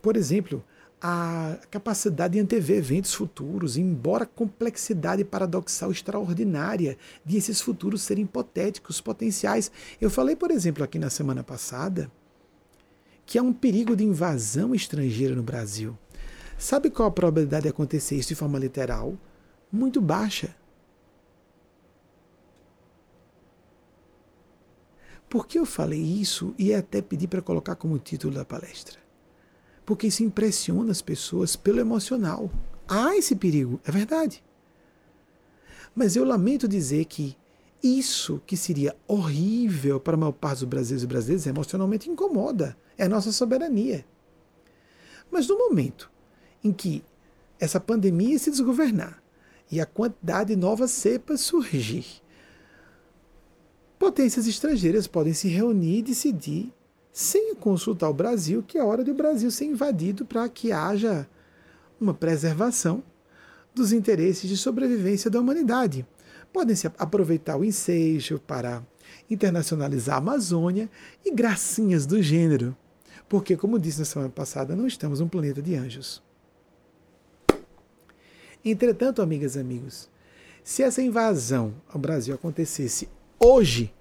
[0.00, 0.64] por exemplo,
[1.00, 8.24] a capacidade de antever eventos futuros, embora a complexidade paradoxal extraordinária de esses futuros serem
[8.24, 9.72] hipotéticos, potenciais.
[9.98, 12.10] Eu falei, por exemplo, aqui na semana passada,
[13.24, 15.96] que há um perigo de invasão estrangeira no Brasil.
[16.58, 19.16] Sabe qual a probabilidade de acontecer isso de forma literal?
[19.72, 20.54] Muito baixa.
[25.30, 28.99] Por que eu falei isso e até pedi para colocar como título da palestra?
[29.84, 32.50] Porque isso impressiona as pessoas pelo emocional.
[32.88, 34.42] Há esse perigo, é verdade.
[35.94, 37.36] Mas eu lamento dizer que
[37.82, 42.76] isso que seria horrível para a maior parte dos brasileiros e brasileiras emocionalmente incomoda.
[42.96, 44.04] É a nossa soberania.
[45.30, 46.10] Mas no momento
[46.62, 47.02] em que
[47.58, 49.22] essa pandemia se desgovernar
[49.70, 52.04] e a quantidade de novas cepas surgir,
[53.98, 56.72] potências estrangeiras podem se reunir e decidir
[57.12, 61.28] sem consultar o Brasil, que é hora de o Brasil ser invadido para que haja
[62.00, 63.02] uma preservação
[63.74, 66.06] dos interesses de sobrevivência da humanidade.
[66.52, 68.84] Podem se aproveitar o ensejo para
[69.30, 70.88] internacionalizar a Amazônia
[71.24, 72.76] e gracinhas do gênero,
[73.28, 76.22] porque, como disse na semana passada, não estamos num planeta de anjos.
[78.64, 80.08] Entretanto, amigas e amigos,
[80.62, 83.08] se essa invasão ao Brasil acontecesse
[83.38, 83.92] hoje,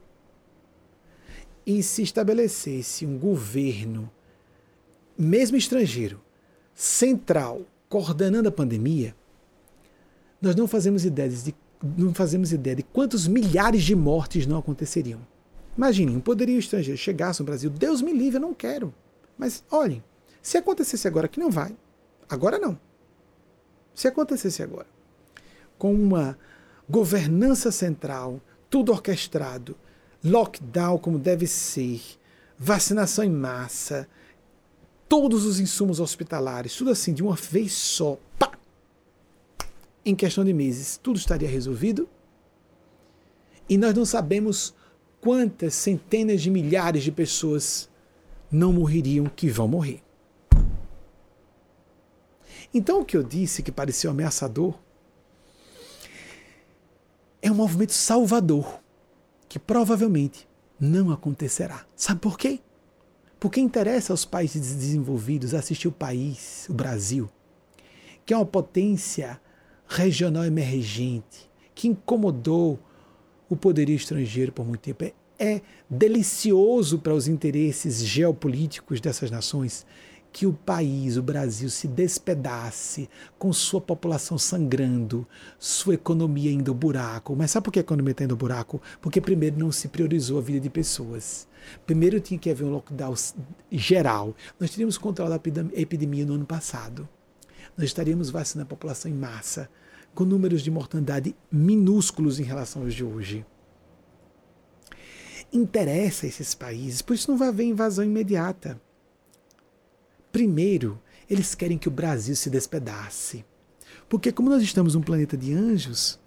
[1.69, 4.09] e se estabelecesse um governo,
[5.15, 6.19] mesmo estrangeiro,
[6.73, 9.15] central, coordenando a pandemia,
[10.41, 11.53] nós não fazemos ideia de,
[11.95, 15.19] não fazemos ideia de quantos milhares de mortes não aconteceriam.
[15.77, 18.91] Imaginem, um poderio estrangeiro chegasse no Brasil, Deus me livre, eu não quero.
[19.37, 20.03] Mas olhem,
[20.41, 21.77] se acontecesse agora, que não vai,
[22.27, 22.79] agora não.
[23.93, 24.87] Se acontecesse agora,
[25.77, 26.35] com uma
[26.89, 28.41] governança central,
[28.71, 29.77] tudo orquestrado,
[30.23, 32.01] lockdown como deve ser,
[32.57, 34.07] vacinação em massa,
[35.07, 38.51] todos os insumos hospitalares, tudo assim de uma vez só, pá!
[40.05, 42.07] Em questão de meses, tudo estaria resolvido.
[43.67, 44.73] E nós não sabemos
[45.21, 47.89] quantas centenas de milhares de pessoas
[48.51, 50.01] não morreriam que vão morrer.
[52.73, 54.75] Então o que eu disse que pareceu ameaçador
[57.41, 58.79] é um movimento salvador
[59.49, 60.47] que provavelmente
[60.79, 61.85] não acontecerá.
[61.95, 62.59] Sabe por quê?
[63.39, 67.29] Porque interessa aos países desenvolvidos assistir o país, o Brasil,
[68.25, 69.41] que é uma potência
[69.87, 72.79] regional emergente, que incomodou
[73.49, 75.03] o poderio estrangeiro por muito tempo.
[75.03, 79.85] É, é delicioso para os interesses geopolíticos dessas nações
[80.31, 85.27] que o país, o Brasil, se despedace com sua população sangrando,
[85.57, 87.35] sua economia indo ao buraco.
[87.35, 88.81] Mas sabe por que a economia está indo ao buraco?
[89.01, 91.47] Porque primeiro não se priorizou a vida de pessoas.
[91.85, 93.13] Primeiro tinha que haver um lockdown
[93.71, 94.35] geral.
[94.59, 95.41] Nós teríamos controlado
[95.75, 97.07] a epidemia no ano passado.
[97.77, 99.69] Nós estaríamos vacinando a população em massa,
[100.13, 103.45] com números de mortandade minúsculos em relação aos de hoje.
[105.51, 108.79] Interessa esses países, por isso não vai haver invasão imediata.
[110.31, 113.45] Primeiro, eles querem que o Brasil se despedace.
[114.07, 116.19] Porque, como nós estamos num planeta de anjos,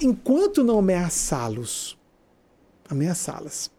[0.00, 1.98] enquanto não ameaçá-los,
[2.88, 3.70] ameaçá-las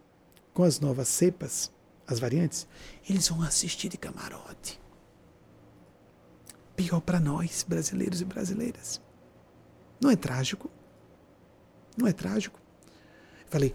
[0.54, 1.72] com as novas cepas,
[2.08, 2.68] as variantes,
[3.10, 4.80] eles vão assistir de camarote.
[6.76, 9.02] Pior para nós, brasileiros e brasileiras.
[10.00, 10.70] Não é trágico?
[11.98, 12.60] Não é trágico?
[13.50, 13.74] Falei,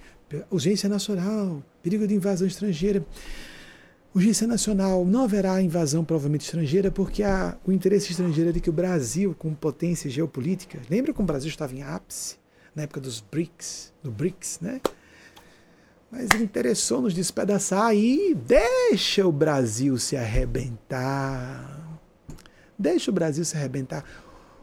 [0.50, 3.04] urgência nacional, perigo de invasão estrangeira.
[4.14, 8.68] Urgência nacional, não haverá invasão provavelmente estrangeira, porque há o interesse estrangeiro é de que
[8.68, 12.36] o Brasil, como potência geopolítica, lembra como o Brasil estava em ápice,
[12.74, 14.82] na época dos BRICS, do BRICS, né?
[16.10, 21.98] Mas interessou nos despedaçar aí, deixa o Brasil se arrebentar.
[22.78, 24.04] Deixa o Brasil se arrebentar.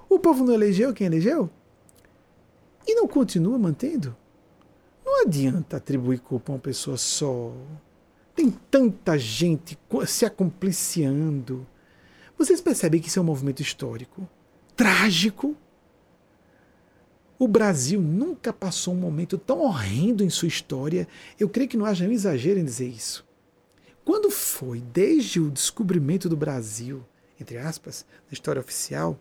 [0.07, 1.49] O povo não elegeu quem elegeu?
[2.85, 4.15] E não continua mantendo?
[5.03, 7.51] Não adianta atribuir culpa a uma pessoa só.
[8.39, 11.67] Tem tanta gente se acompliciando.
[12.37, 14.25] Vocês percebem que isso é um movimento histórico
[14.77, 15.57] trágico?
[17.37, 21.05] O Brasil nunca passou um momento tão horrendo em sua história.
[21.37, 23.27] Eu creio que não haja um exagero em dizer isso.
[24.05, 27.05] Quando foi, desde o descobrimento do Brasil,
[27.41, 29.19] entre aspas, na história oficial,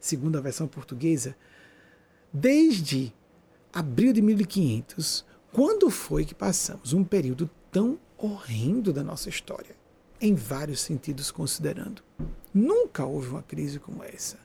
[0.00, 1.36] segundo a versão portuguesa,
[2.32, 3.14] desde
[3.72, 7.96] abril de 1500, quando foi que passamos um período tão
[8.26, 9.74] horrendo da nossa história,
[10.20, 12.02] em vários sentidos considerando?
[12.52, 14.38] Nunca houve uma crise como essa.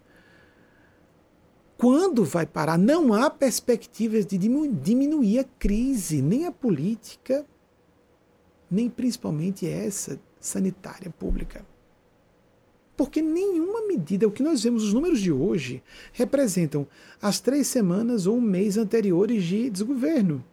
[1.78, 2.78] Quando vai parar?
[2.78, 7.45] Não há perspectivas de diminuir a crise, nem a política,
[8.70, 11.66] nem principalmente essa sanitária pública.
[12.95, 15.82] Porque nenhuma medida, o que nós vemos, os números de hoje,
[16.14, 16.88] representam
[17.20, 20.44] as três semanas ou um mês anteriores de desgoverno.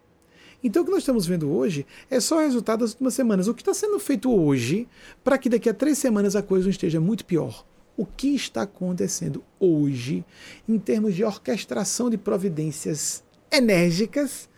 [0.62, 3.46] Então, o que nós estamos vendo hoje é só o resultado das últimas semanas.
[3.46, 4.88] O que está sendo feito hoje
[5.22, 7.64] para que daqui a três semanas a coisa não esteja muito pior?
[7.98, 10.24] o que está acontecendo hoje
[10.68, 14.48] em termos de orquestração de providências enérgicas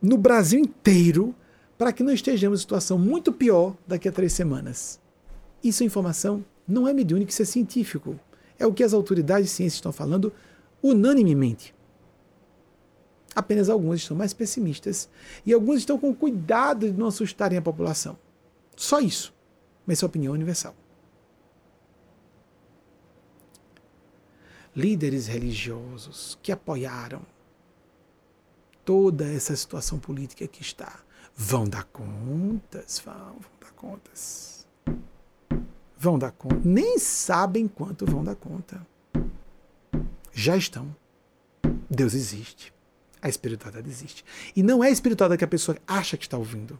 [0.00, 1.34] no Brasil inteiro
[1.78, 5.00] para que não estejamos em situação muito pior daqui a três semanas.
[5.64, 8.20] Isso é informação, não é mediúnico, isso é científico.
[8.58, 10.32] É o que as autoridades de ciência estão falando
[10.82, 11.74] unanimemente.
[13.36, 15.08] Apenas algumas estão mais pessimistas
[15.44, 18.18] e alguns estão com cuidado de não assustarem a população.
[18.74, 19.32] Só isso.
[19.86, 20.74] Mas é opinião universal.
[24.76, 27.22] líderes religiosos que apoiaram
[28.84, 31.00] toda essa situação política que está.
[31.34, 34.66] Vão dar contas, vão, vão dar contas.
[35.98, 36.60] Vão dar conta.
[36.62, 38.86] Nem sabem quanto vão dar conta.
[40.32, 40.94] Já estão.
[41.90, 42.75] Deus existe.
[43.20, 44.24] A espiritualidade existe.
[44.54, 46.78] E não é a espiritualidade que a pessoa acha que está ouvindo.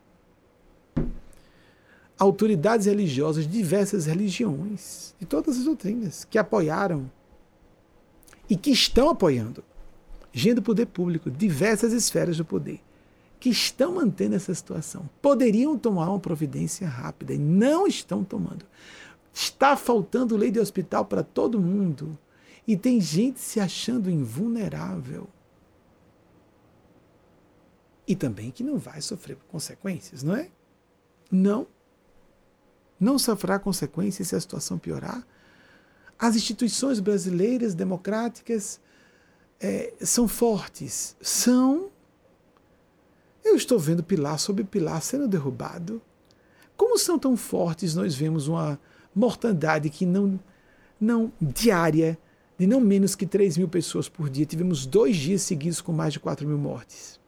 [2.18, 7.10] Autoridades religiosas diversas religiões, de todas as doutrinas, que apoiaram
[8.48, 9.62] e que estão apoiando.
[10.32, 12.80] Gente do poder público, diversas esferas do poder,
[13.40, 15.08] que estão mantendo essa situação.
[15.20, 18.64] Poderiam tomar uma providência rápida e não estão tomando.
[19.32, 22.18] Está faltando lei de hospital para todo mundo.
[22.66, 25.28] E tem gente se achando invulnerável.
[28.06, 30.48] E também que não vai sofrer consequências, não é?
[31.30, 31.66] Não.
[32.98, 35.26] Não sofrerá consequências se a situação piorar
[36.18, 38.80] as instituições brasileiras democráticas
[39.60, 41.16] é, são fortes.
[41.20, 41.90] São.
[43.44, 46.00] Eu estou vendo pilar sobre pilar sendo derrubado.
[46.76, 48.78] Como são tão fortes, nós vemos uma
[49.14, 50.38] mortandade que não,
[51.00, 52.18] não diária,
[52.58, 54.44] de não menos que 3 mil pessoas por dia.
[54.44, 57.20] Tivemos dois dias seguidos com mais de 4 mil mortes.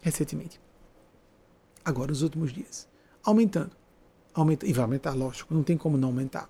[0.00, 0.60] Recentemente.
[1.84, 2.88] Agora, nos últimos dias.
[3.22, 3.76] Aumentando.
[4.32, 6.48] Aumenta, e vai aumentar, lógico, não tem como não aumentar.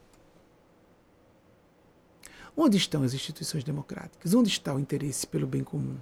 [2.56, 4.34] Onde estão as instituições democráticas?
[4.34, 5.98] Onde está o interesse pelo bem comum?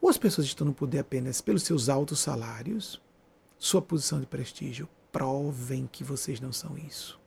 [0.00, 3.00] Ou as pessoas estão no poder apenas pelos seus altos salários,
[3.58, 4.88] sua posição de prestígio?
[5.10, 7.18] Provem que vocês não são isso.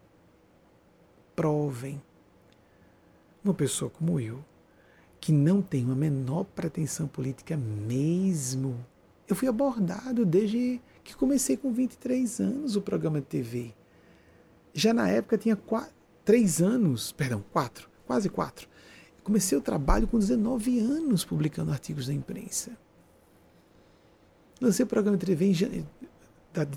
[1.36, 2.02] Provem.
[3.44, 4.44] Uma pessoa como eu,
[5.20, 8.86] que não tem uma menor pretensão política mesmo.
[9.28, 13.74] Eu fui abordado desde que comecei com 23 anos o programa de TV.
[14.74, 15.94] Já na época tinha quatro,
[16.24, 18.68] três anos, perdão, quatro, quase quatro.
[19.24, 22.78] Comecei o trabalho com 19 anos publicando artigos da imprensa.
[24.62, 25.88] Lancei o programa de TV, em,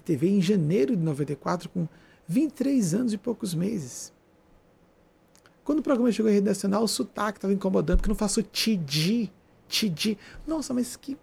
[0.05, 1.87] TV em janeiro de 94 com
[2.27, 4.13] 23 anos e poucos meses.
[5.63, 9.31] Quando o programa chegou à rede nacional, o sotaque estava incomodando, porque não faço tidi,
[9.69, 10.17] tidi.
[10.47, 11.17] Nossa, mas que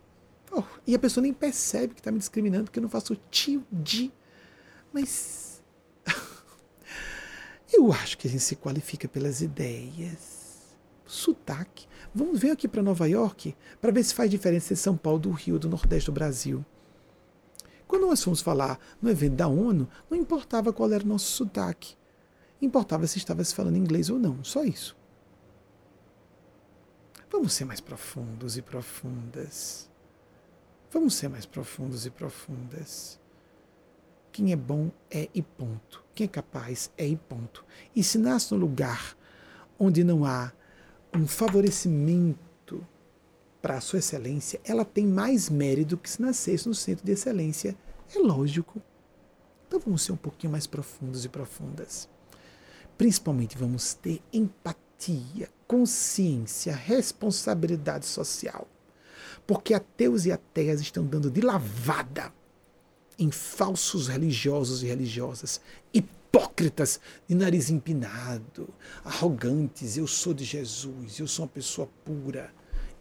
[0.51, 3.65] Oh, e a pessoa nem percebe que está me discriminando porque eu não faço tio
[3.72, 4.11] de.
[4.93, 5.61] Mas.
[7.73, 10.76] eu acho que a gente se qualifica pelas ideias.
[11.05, 11.88] Sotaque.
[12.13, 15.31] Vamos ver aqui para Nova York para ver se faz diferença de São Paulo, do
[15.31, 16.65] Rio, do Nordeste do Brasil.
[17.88, 21.95] Quando nós fomos falar no evento da ONU, não importava qual era o nosso sotaque.
[22.61, 24.43] Importava se estava se falando inglês ou não.
[24.43, 24.97] Só isso.
[27.30, 29.89] Vamos ser mais profundos e profundas.
[30.95, 33.19] Vamos ser mais profundos e profundas.
[34.31, 36.01] Quem é bom é e ponto.
[36.15, 37.65] Quem é capaz é e ponto.
[37.93, 39.13] E se nasce no lugar
[39.77, 40.53] onde não há
[41.13, 42.88] um favorecimento
[43.61, 47.76] para a sua excelência, ela tem mais mérito que se nascesse no centro de excelência.
[48.15, 48.81] É lógico.
[49.67, 52.07] Então vamos ser um pouquinho mais profundos e profundas.
[52.97, 58.65] Principalmente vamos ter empatia, consciência, responsabilidade social.
[59.45, 62.34] Porque ateus e ateias estão dando de lavada
[63.17, 65.61] em falsos religiosos e religiosas,
[65.93, 68.67] hipócritas, de nariz empinado,
[69.03, 69.97] arrogantes.
[69.97, 72.53] Eu sou de Jesus, eu sou uma pessoa pura.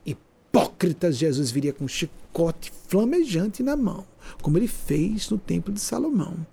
[0.05, 4.07] Hipócritas, Jesus viria com um chicote flamejante na mão,
[4.41, 6.47] como ele fez no Templo de Salomão.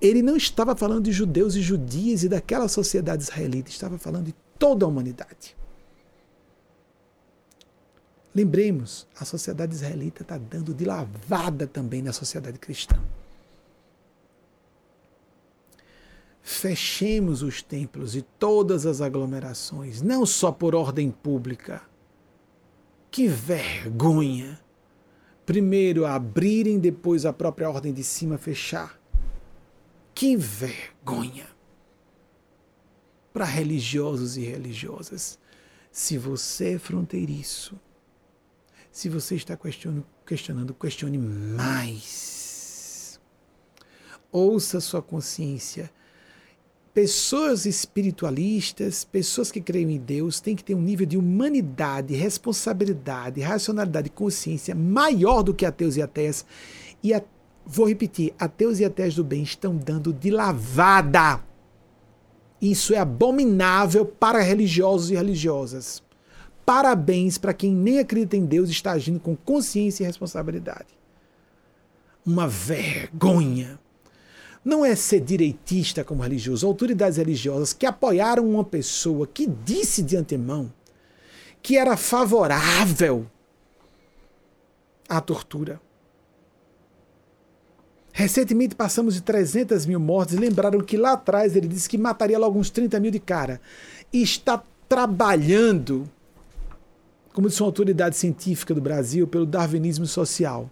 [0.00, 4.34] Ele não estava falando de judeus e judias e daquela sociedade israelita, estava falando de
[4.58, 5.56] toda a humanidade.
[8.34, 13.00] Lembremos, a sociedade israelita está dando de lavada também na sociedade cristã.
[16.42, 21.82] Fechemos os templos e todas as aglomerações, não só por ordem pública.
[23.10, 24.58] Que vergonha!
[25.44, 29.00] Primeiro abrirem, depois a própria ordem de cima fechar.
[30.14, 31.46] Que vergonha!
[33.32, 35.38] Para religiosos e religiosas,
[35.90, 37.78] se você é fronteiriço,
[38.98, 39.56] se você está
[40.26, 43.20] questionando, questione mais.
[44.32, 45.88] Ouça sua consciência.
[46.92, 53.40] Pessoas espiritualistas, pessoas que creem em Deus, têm que ter um nível de humanidade, responsabilidade,
[53.40, 56.44] racionalidade consciência maior do que ateus e ateias.
[57.00, 57.22] E a,
[57.64, 61.40] vou repetir: ateus e ateias do bem estão dando de lavada.
[62.60, 66.02] Isso é abominável para religiosos e religiosas.
[66.68, 70.88] Parabéns para quem nem acredita em Deus está agindo com consciência e responsabilidade.
[72.26, 73.80] Uma vergonha.
[74.62, 80.14] Não é ser direitista como religioso, autoridades religiosas que apoiaram uma pessoa que disse de
[80.14, 80.70] antemão
[81.62, 83.26] que era favorável
[85.08, 85.80] à tortura.
[88.12, 92.38] Recentemente passamos de 300 mil mortes e lembraram que lá atrás ele disse que mataria
[92.38, 93.58] logo uns 30 mil de cara.
[94.12, 96.06] E está trabalhando
[97.38, 100.68] como disse uma autoridade científica do Brasil, pelo darwinismo social.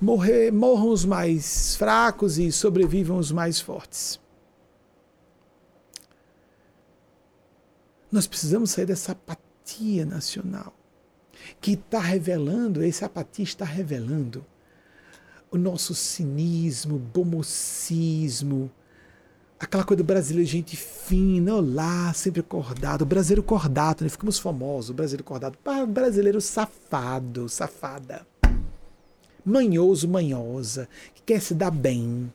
[0.00, 4.18] Morrer, morram os mais fracos e sobrevivam os mais fortes.
[8.10, 10.72] Nós precisamos sair dessa apatia nacional
[11.60, 14.46] que está revelando, essa apatia está revelando
[15.50, 18.72] o nosso cinismo, bomocismo,
[19.60, 23.04] aquela coisa do brasileiro, gente fina, olá, sempre acordado.
[23.04, 24.08] Brasileiro cordato, né?
[24.08, 25.58] Ficamos famosos, o brasileiro cordato.
[25.86, 28.26] Brasileiro safado, safada.
[29.44, 32.32] Manhoso, manhosa, que quer se dar bem.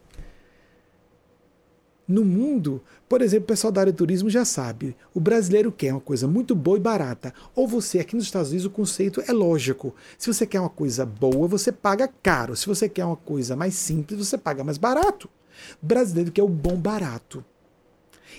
[2.07, 5.91] No mundo, por exemplo, o pessoal da área do turismo já sabe, o brasileiro quer
[5.91, 7.33] uma coisa muito boa e barata.
[7.55, 9.95] Ou você, aqui nos Estados Unidos, o conceito é lógico.
[10.15, 12.55] Se você quer uma coisa boa, você paga caro.
[12.55, 15.27] Se você quer uma coisa mais simples, você paga mais barato.
[15.81, 17.43] Brasileiro que é o bom barato.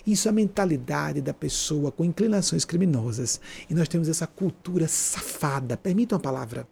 [0.06, 3.40] Isso é a mentalidade da pessoa com inclinações criminosas.
[3.68, 6.68] E nós temos essa cultura safada, permitam a palavra,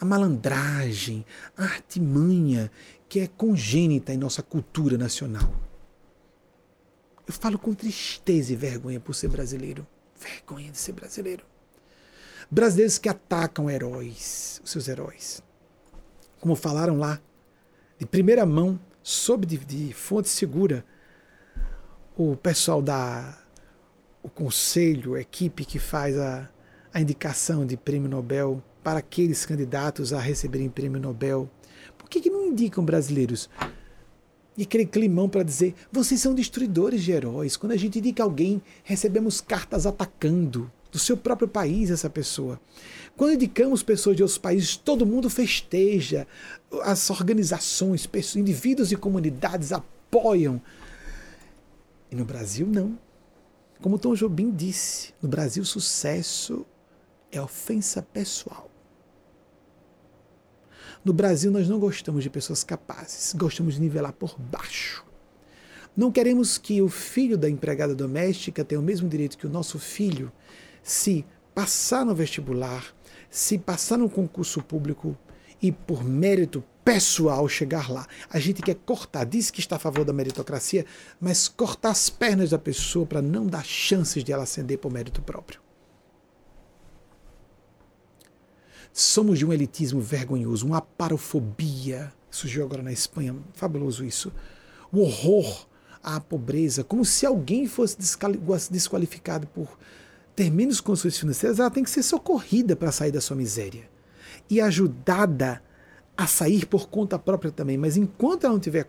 [0.00, 1.24] a malandragem,
[1.56, 2.70] a artimanha
[3.08, 5.52] que é congênita em nossa cultura nacional.
[7.26, 9.86] Eu falo com tristeza e vergonha por ser brasileiro.
[10.18, 11.44] Vergonha de ser brasileiro.
[12.50, 15.42] Brasileiros que atacam heróis, os seus heróis.
[16.40, 17.20] Como falaram lá,
[17.98, 20.84] de primeira mão, sob de, de fonte segura,
[22.16, 23.38] o pessoal da
[24.22, 26.48] o conselho, a equipe que faz a,
[26.94, 31.50] a indicação de prêmio Nobel para aqueles candidatos a receberem prêmio Nobel.
[31.98, 33.50] Por que, que não indicam brasileiros?
[34.56, 37.56] E aquele climão para dizer, vocês são destruidores de heróis.
[37.56, 42.60] Quando a gente indica alguém, recebemos cartas atacando do seu próprio país essa pessoa.
[43.16, 46.26] Quando indicamos pessoas de outros países, todo mundo festeja.
[46.82, 50.60] As organizações, pessoas, indivíduos e comunidades apoiam.
[52.10, 52.98] E no Brasil, não.
[53.80, 56.64] Como Tom Jobim disse, no Brasil, sucesso
[57.30, 58.70] é ofensa pessoal.
[61.04, 65.04] No Brasil, nós não gostamos de pessoas capazes, gostamos de nivelar por baixo.
[65.96, 69.78] Não queremos que o filho da empregada doméstica tenha o mesmo direito que o nosso
[69.78, 70.30] filho
[70.82, 71.24] se
[71.54, 72.94] passar no vestibular,
[73.28, 75.18] se passar no concurso público
[75.62, 78.06] e por mérito pessoal chegar lá.
[78.28, 80.84] A gente quer cortar, diz que está a favor da meritocracia,
[81.20, 85.22] mas cortar as pernas da pessoa para não dar chances de ela ascender por mérito
[85.22, 85.60] próprio.
[88.92, 92.12] Somos de um elitismo vergonhoso, uma parofobia.
[92.30, 94.32] Surgiu agora na Espanha, fabuloso isso.
[94.90, 95.66] O horror
[96.02, 97.96] à pobreza, como se alguém fosse
[98.70, 99.78] desqualificado por
[100.34, 103.91] ter menos condições financeiras, ela tem que ser socorrida para sair da sua miséria
[104.52, 105.62] e ajudada
[106.14, 107.78] a sair por conta própria também.
[107.78, 108.86] Mas enquanto ela não tiver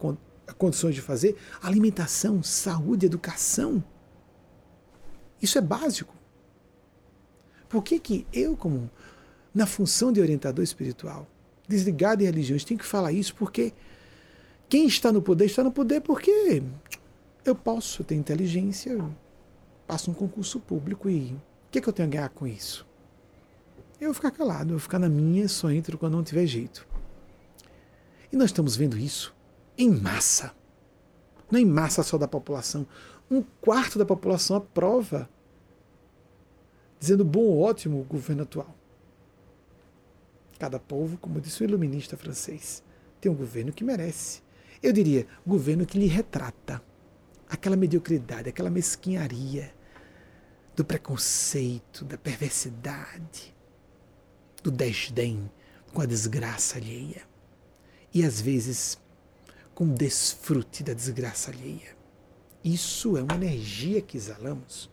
[0.58, 3.82] condições de fazer, alimentação, saúde, educação,
[5.42, 6.14] isso é básico.
[7.70, 8.92] Por que, que eu, como
[9.56, 11.26] na função de orientador espiritual,
[11.66, 13.72] desligado de religiões, tem que falar isso porque
[14.68, 16.62] quem está no poder está no poder porque
[17.46, 19.00] eu posso, eu tenho inteligência,
[19.88, 21.42] passo um concurso público e o
[21.72, 22.86] que, que eu tenho a ganhar com isso?
[24.04, 26.86] Eu vou ficar calado, eu vou ficar na minha, só entro quando não tiver jeito.
[28.30, 29.34] E nós estamos vendo isso
[29.78, 30.54] em massa.
[31.50, 32.86] Não em massa só da população.
[33.32, 35.30] Um quarto da população aprova,
[37.00, 38.76] dizendo bom ótimo o governo atual.
[40.60, 42.84] Cada povo, como disse o iluminista francês,
[43.22, 44.42] tem um governo que merece.
[44.82, 46.84] Eu diria, governo que lhe retrata
[47.50, 49.74] aquela mediocridade, aquela mesquinharia
[50.76, 53.53] do preconceito, da perversidade,
[54.64, 55.52] do desdém
[55.94, 57.24] com a desgraça alheia.
[58.14, 58.98] E às vezes
[59.76, 61.96] com o desfrute da desgraça alheia.
[62.64, 64.90] Isso é uma energia que exalamos.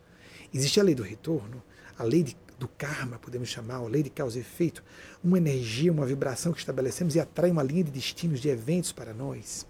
[0.53, 1.63] Existe a lei do retorno,
[1.97, 4.83] a lei de do karma, podemos chamar, a lei de causa e efeito,
[5.23, 9.15] uma energia, uma vibração que estabelecemos e atrai uma linha de destinos, de eventos para
[9.15, 9.65] nós.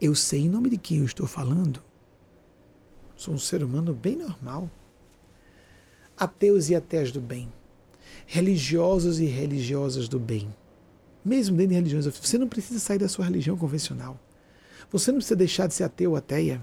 [0.00, 1.80] Eu sei em nome de quem eu estou falando.
[3.14, 4.68] Sou um ser humano bem normal.
[6.16, 7.52] Ateus e ateus do bem.
[8.30, 10.54] Religiosos e religiosas do bem.
[11.24, 14.20] Mesmo dentro de religiões, você não precisa sair da sua religião convencional.
[14.92, 16.62] Você não precisa deixar de ser ateu ou ateia.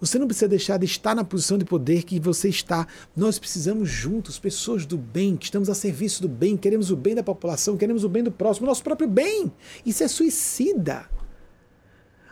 [0.00, 2.88] Você não precisa deixar de estar na posição de poder que você está.
[3.16, 7.14] Nós precisamos juntos, pessoas do bem, que estamos a serviço do bem, queremos o bem
[7.14, 9.52] da população, queremos o bem do próximo, nosso próprio bem.
[9.86, 11.08] Isso é suicida.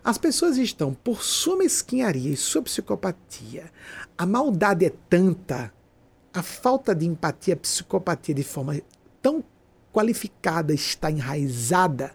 [0.03, 3.71] As pessoas estão, por sua mesquinharia e sua psicopatia,
[4.17, 5.73] a maldade é tanta,
[6.33, 8.81] a falta de empatia, a psicopatia de forma
[9.23, 9.43] tão
[9.93, 12.13] qualificada está enraizada,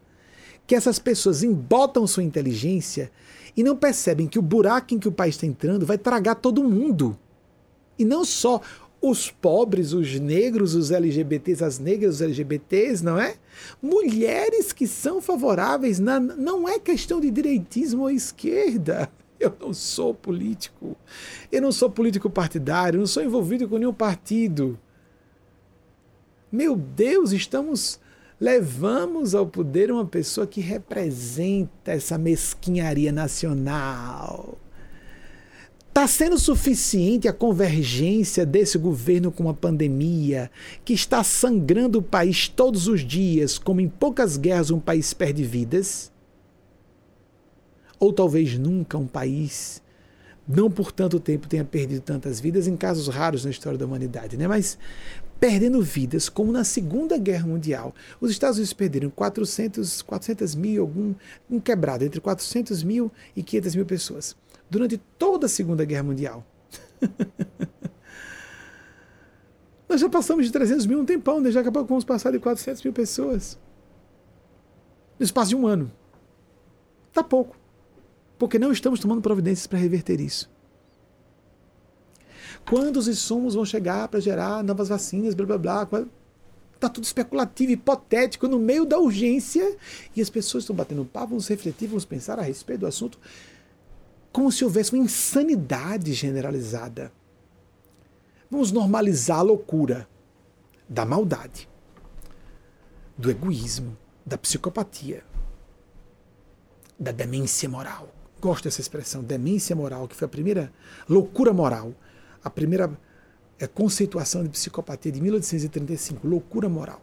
[0.66, 3.12] que essas pessoas embotam sua inteligência
[3.56, 6.64] e não percebem que o buraco em que o país está entrando vai tragar todo
[6.64, 7.18] mundo.
[7.98, 8.62] E não só
[9.02, 13.36] os pobres, os negros, os LGBTs, as negras, os LGBTs, não é?
[13.82, 19.12] Mulheres que são favoráveis, na, não é questão de direitismo ou esquerda.
[19.44, 20.96] Eu não sou político.
[21.52, 24.80] Eu não sou político partidário, não sou envolvido com nenhum partido.
[26.52, 28.00] Meu Deus, estamos
[28.40, 34.58] levamos ao poder uma pessoa que representa essa mesquinharia nacional.
[35.90, 40.50] Está sendo suficiente a convergência desse governo com a pandemia,
[40.84, 45.44] que está sangrando o país todos os dias, como em poucas guerras um país perde
[45.44, 46.13] vidas?
[48.04, 49.82] Ou talvez nunca um país,
[50.46, 54.36] não por tanto tempo, tenha perdido tantas vidas, em casos raros na história da humanidade,
[54.36, 54.46] né?
[54.46, 54.78] mas
[55.40, 57.96] perdendo vidas, como na Segunda Guerra Mundial.
[58.20, 61.16] Os Estados Unidos perderam 400, 400 mil, algum
[61.50, 64.36] um quebrado, entre 400 mil e 500 mil pessoas,
[64.70, 66.46] durante toda a Segunda Guerra Mundial.
[69.88, 71.52] Nós já passamos de 300 mil um tempão, né?
[71.52, 73.58] já acabou vamos passar de 400 mil pessoas.
[75.18, 75.90] No espaço de um ano.
[77.14, 77.63] Tá pouco.
[78.44, 80.52] Porque não estamos tomando providências para reverter isso.
[82.70, 86.06] Quando os insumos vão chegar para gerar novas vacinas, blá blá blá.
[86.76, 89.78] Está tudo especulativo, hipotético, no meio da urgência.
[90.14, 93.18] E as pessoas estão batendo papo, vamos refletir, vamos pensar a respeito do assunto.
[94.30, 97.14] Como se houvesse uma insanidade generalizada.
[98.52, 100.06] Vamos normalizar a loucura
[100.90, 101.70] da maldade,
[103.18, 105.24] do egoísmo, da psicopatia,
[107.00, 108.13] da demência moral.
[108.44, 110.72] Gosto dessa expressão, demência moral, que foi a primeira
[111.08, 111.94] loucura moral
[112.44, 112.92] a primeira
[113.58, 117.02] é, conceituação de psicopatia de 1835, loucura moral.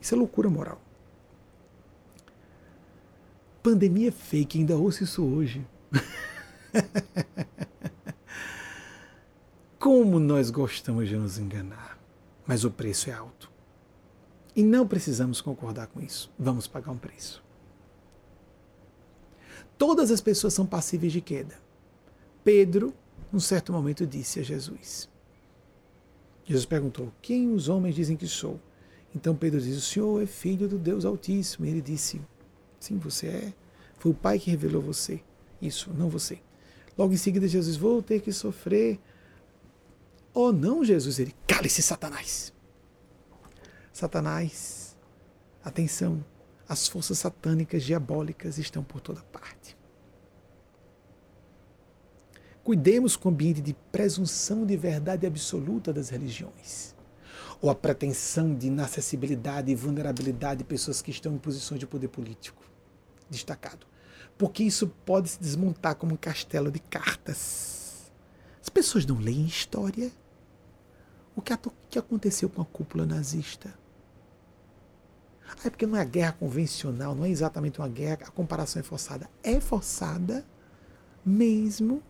[0.00, 0.80] Isso é loucura moral.
[3.62, 5.66] Pandemia fake, ainda ouço isso hoje.
[9.78, 11.98] Como nós gostamos de nos enganar,
[12.46, 13.50] mas o preço é alto.
[14.54, 16.30] E não precisamos concordar com isso.
[16.38, 17.41] Vamos pagar um preço.
[19.78, 21.54] Todas as pessoas são passíveis de queda.
[22.44, 22.94] Pedro
[23.32, 25.08] num certo momento disse a Jesus.
[26.44, 28.60] Jesus perguntou: Quem os homens dizem que sou?
[29.14, 31.64] Então Pedro diz: O Senhor é filho do Deus Altíssimo.
[31.64, 32.20] E ele disse:
[32.78, 33.54] Sim, você é.
[33.98, 35.22] Foi o Pai que revelou você.
[35.60, 36.40] Isso, não você.
[36.96, 39.00] Logo em seguida, Jesus: Vou ter que sofrer.
[40.34, 41.18] Oh, não, Jesus.
[41.18, 42.52] Ele: Cale-se, Satanás.
[43.92, 44.96] Satanás,
[45.62, 46.24] atenção,
[46.72, 49.76] as forças satânicas diabólicas estão por toda parte.
[52.64, 56.94] Cuidemos com o ambiente de presunção de verdade absoluta das religiões.
[57.60, 62.08] Ou a pretensão de inacessibilidade e vulnerabilidade de pessoas que estão em posições de poder
[62.08, 62.64] político
[63.28, 63.86] destacado.
[64.38, 68.10] Porque isso pode se desmontar como um castelo de cartas.
[68.62, 70.10] As pessoas não leem história.
[71.36, 73.81] O que aconteceu com a cúpula nazista?
[75.58, 78.82] Ah, é porque não é guerra convencional, não é exatamente uma guerra, a comparação é
[78.82, 79.28] forçada.
[79.42, 80.44] É forçada
[81.24, 82.02] mesmo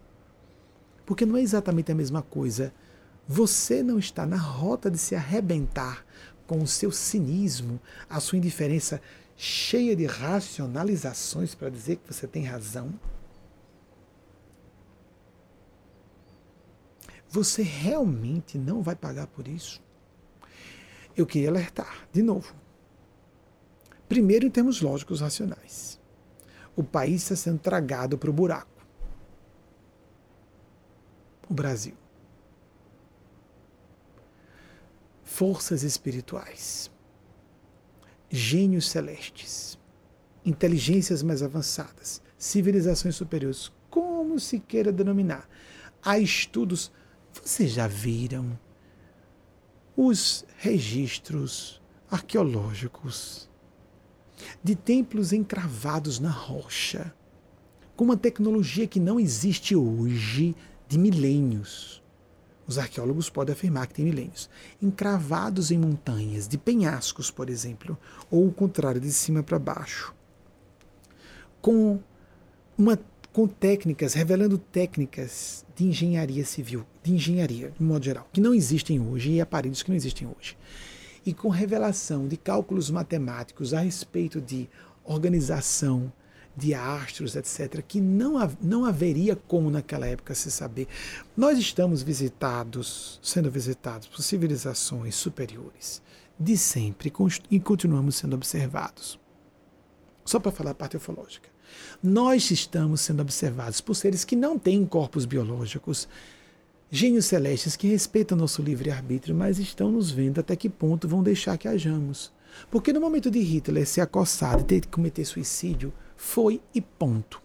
[1.05, 2.73] porque não é exatamente a mesma coisa.
[3.27, 6.05] Você não está na rota de se arrebentar
[6.47, 9.01] com o seu cinismo, a sua indiferença
[9.37, 12.93] cheia de racionalizações para dizer que você tem razão.
[17.29, 19.83] Você realmente não vai pagar por isso?
[21.17, 22.55] Eu queria alertar, de novo.
[24.13, 25.99] Primeiro, em termos lógicos racionais.
[26.77, 28.85] O país está sendo tragado para o buraco
[31.49, 31.95] o Brasil.
[35.25, 36.91] Forças espirituais,
[38.29, 39.79] gênios celestes,
[40.45, 45.49] inteligências mais avançadas, civilizações superiores, como se queira denominar.
[46.05, 46.93] Há estudos.
[47.33, 48.59] Vocês já viram
[49.97, 51.81] os registros
[52.11, 53.51] arqueológicos
[54.63, 57.13] de templos encravados na rocha,
[57.97, 60.55] com uma tecnologia que não existe hoje
[60.89, 62.03] de milênios.
[62.67, 64.49] Os arqueólogos podem afirmar que tem milênios.
[64.81, 67.99] Encravados em montanhas, de penhascos, por exemplo,
[68.31, 70.15] ou o contrário, de cima para baixo.
[71.61, 72.01] Com,
[72.79, 72.99] uma,
[73.33, 79.01] com técnicas, revelando técnicas de engenharia civil, de engenharia, de modo geral, que não existem
[79.01, 80.57] hoje e aparelhos que não existem hoje.
[81.25, 84.69] E com revelação de cálculos matemáticos a respeito de
[85.05, 86.13] organização,
[86.57, 90.87] de astros, etc., que não, não haveria como naquela época se saber.
[91.37, 96.03] Nós estamos visitados, sendo visitados por civilizações superiores
[96.39, 97.13] de sempre
[97.51, 99.19] e continuamos sendo observados.
[100.25, 101.49] Só para falar a parte ufológica.
[102.03, 106.09] Nós estamos sendo observados por seres que não têm corpos biológicos,
[106.95, 111.57] gênios celestes que respeitam nosso livre-arbítrio, mas estão nos vendo até que ponto vão deixar
[111.57, 112.31] que hajamos.
[112.71, 117.41] Porque no momento de Hitler ser acossado e ter que cometer suicídio, foi e ponto.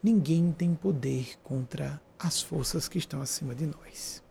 [0.00, 4.22] Ninguém tem poder contra as forças que estão acima de nós.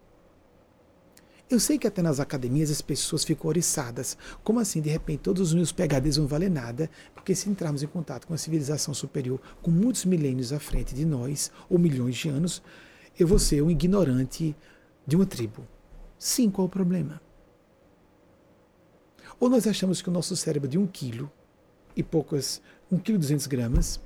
[1.47, 4.17] Eu sei que até nas academias as pessoas ficam oriçadas.
[4.41, 6.89] Como assim, de repente, todos os meus PHDs vão valer nada?
[7.13, 11.05] Porque se entrarmos em contato com uma civilização superior com muitos milênios à frente de
[11.05, 12.63] nós, ou milhões de anos,
[13.18, 14.56] eu vou ser um ignorante
[15.06, 15.66] de uma tribo.
[16.18, 17.22] Sim, qual o problema?
[19.40, 21.32] Ou nós achamos que o nosso cérebro de um quilo
[21.96, 22.62] e poucas,
[22.92, 24.02] 1 kg 200 gramas.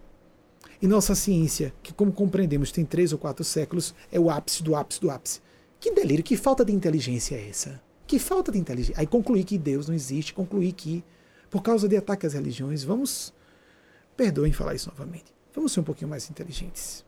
[0.81, 4.75] E nossa ciência, que como compreendemos tem três ou quatro séculos, é o ápice do
[4.75, 5.41] ápice do ápice.
[5.79, 7.81] Que delírio, que falta de inteligência é essa?
[8.05, 8.99] Que falta de inteligência.
[8.99, 11.03] Aí concluir que Deus não existe, concluir que,
[11.49, 13.33] por causa de ataques às religiões, vamos.
[14.15, 15.33] Perdoem falar isso novamente.
[15.53, 17.05] Vamos ser um pouquinho mais inteligentes.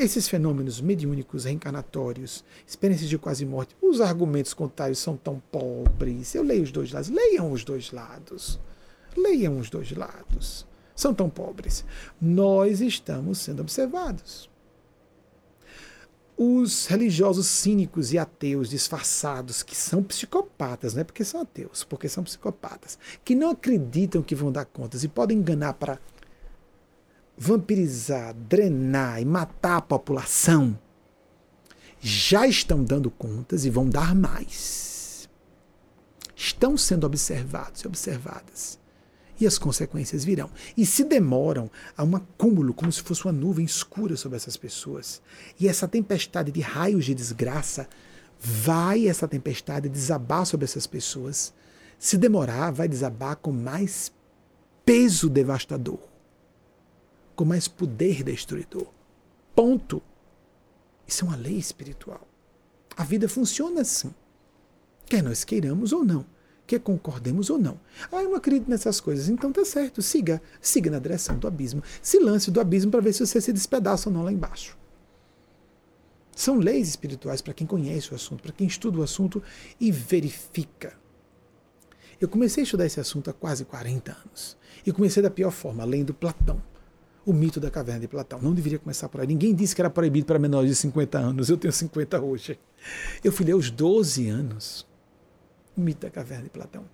[0.00, 6.34] Esses fenômenos mediúnicos, reencarnatórios, experiências de quase morte, os argumentos contrários são tão pobres.
[6.34, 7.10] Eu leio os dois lados.
[7.10, 8.58] Leiam os dois lados.
[9.16, 10.66] Leiam os dois lados.
[10.96, 11.84] São tão pobres.
[12.20, 14.48] Nós estamos sendo observados.
[16.36, 22.08] Os religiosos cínicos e ateus disfarçados, que são psicopatas, não é porque são ateus, porque
[22.08, 25.98] são psicopatas, que não acreditam que vão dar contas e podem enganar para
[27.42, 30.78] vampirizar, drenar e matar a população,
[31.98, 35.26] já estão dando contas e vão dar mais.
[36.36, 38.78] Estão sendo observados e observadas.
[39.40, 40.50] E as consequências virão.
[40.76, 45.22] E se demoram a um acúmulo, como se fosse uma nuvem escura sobre essas pessoas.
[45.58, 47.88] E essa tempestade de raios de desgraça,
[48.38, 51.54] vai essa tempestade desabar sobre essas pessoas.
[51.98, 54.12] Se demorar, vai desabar com mais
[54.84, 56.09] peso devastador
[57.40, 58.86] com mais poder destruidor.
[59.56, 60.02] Ponto.
[61.06, 62.28] Isso é uma lei espiritual.
[62.94, 64.14] A vida funciona assim.
[65.06, 66.26] Quer nós queiramos ou não.
[66.66, 67.80] Quer concordemos ou não.
[68.12, 69.30] Ah, eu não acredito nessas coisas.
[69.30, 70.02] Então tá certo.
[70.02, 70.42] Siga.
[70.60, 71.82] Siga na direção do abismo.
[72.02, 74.76] Se lance do abismo para ver se você se despedaça ou não lá embaixo.
[76.36, 79.42] São leis espirituais para quem conhece o assunto, para quem estuda o assunto
[79.80, 80.92] e verifica.
[82.20, 84.58] Eu comecei a estudar esse assunto há quase 40 anos.
[84.84, 86.60] E comecei da pior forma, lendo Platão
[87.24, 88.40] o mito da caverna de Platão.
[88.40, 89.26] Não deveria começar por aí.
[89.26, 91.48] Ninguém disse que era proibido para menores de 50 anos.
[91.48, 92.58] Eu tenho 50 hoje.
[93.22, 94.86] Eu fui ler aos 12 anos
[95.76, 96.84] o mito da caverna de Platão.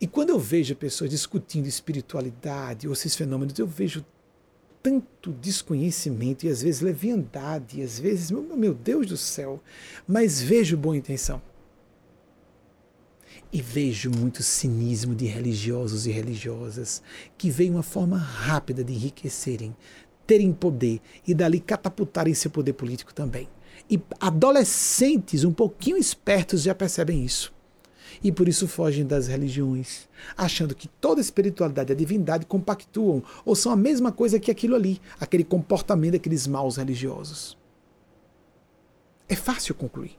[0.00, 4.04] E quando eu vejo pessoas discutindo espiritualidade ou esses fenômenos, eu vejo
[4.82, 9.60] tanto desconhecimento e às vezes leviandade, e às vezes, meu Deus do céu,
[10.06, 11.42] mas vejo boa intenção.
[13.50, 17.02] E vejo muito cinismo de religiosos e religiosas
[17.36, 19.74] que veem uma forma rápida de enriquecerem,
[20.26, 23.48] terem poder e dali catapultarem seu poder político também.
[23.90, 27.54] E adolescentes um pouquinho espertos já percebem isso.
[28.22, 33.54] E por isso fogem das religiões, achando que toda espiritualidade e a divindade compactuam ou
[33.54, 37.56] são a mesma coisa que aquilo ali, aquele comportamento daqueles maus religiosos.
[39.28, 40.18] É fácil concluir.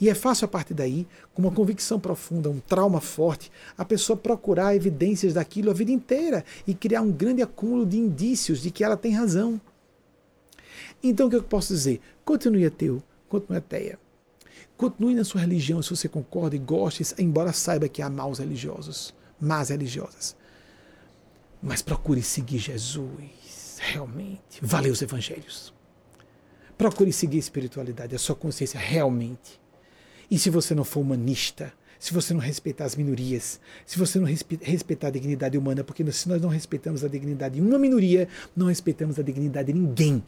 [0.00, 4.16] E é fácil a partir daí, com uma convicção profunda, um trauma forte, a pessoa
[4.16, 8.82] procurar evidências daquilo a vida inteira e criar um grande acúmulo de indícios de que
[8.82, 9.60] ela tem razão.
[11.02, 12.00] Então o que eu posso dizer?
[12.24, 13.98] Continue ateu, continue ateia.
[14.76, 19.14] Continue na sua religião se você concorda e gosta, embora saiba que há maus religiosos,
[19.38, 20.34] más religiosas.
[21.62, 24.58] Mas procure seguir Jesus, realmente.
[24.62, 25.74] Valeu os evangelhos.
[26.78, 29.60] Procure seguir a espiritualidade, a sua consciência realmente.
[30.30, 34.26] E se você não for humanista, se você não respeitar as minorias, se você não
[34.26, 38.68] respeitar a dignidade humana, porque se nós não respeitamos a dignidade de uma minoria, não
[38.68, 40.22] respeitamos a dignidade de ninguém.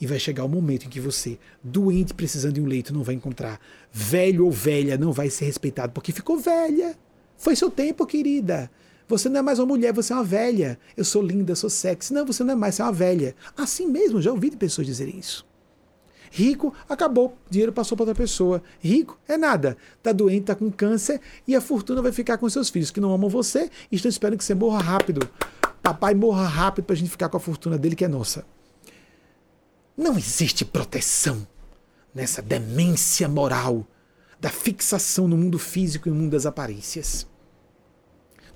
[0.00, 3.14] E vai chegar o momento em que você, doente, precisando de um leito, não vai
[3.14, 3.60] encontrar.
[3.92, 6.96] Velho ou velha não vai ser respeitado porque ficou velha.
[7.36, 8.70] Foi seu tempo, querida.
[9.08, 10.78] Você não é mais uma mulher, você é uma velha.
[10.96, 12.14] Eu sou linda, sou sexy.
[12.14, 13.34] Não, você não é mais, você é uma velha.
[13.56, 15.44] Assim mesmo, já ouvi de pessoas dizerem isso.
[16.30, 18.62] Rico, acabou, dinheiro passou para outra pessoa.
[18.78, 19.76] Rico é nada.
[19.98, 23.12] Está doente, está com câncer e a fortuna vai ficar com seus filhos que não
[23.12, 25.28] amam você e estão esperando que você morra rápido.
[25.82, 28.46] Papai morra rápido para a gente ficar com a fortuna dele que é nossa.
[29.96, 31.46] Não existe proteção
[32.14, 33.84] nessa demência moral
[34.38, 37.26] da fixação no mundo físico e no mundo das aparências.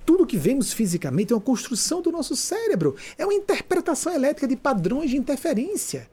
[0.05, 4.55] Tudo que vemos fisicamente é uma construção do nosso cérebro, é uma interpretação elétrica de
[4.55, 6.09] padrões de interferência.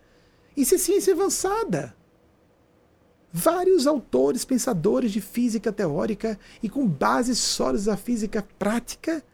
[0.56, 1.94] Isso é ciência avançada.
[3.32, 9.24] Vários autores, pensadores de física teórica e com bases sólidas da física prática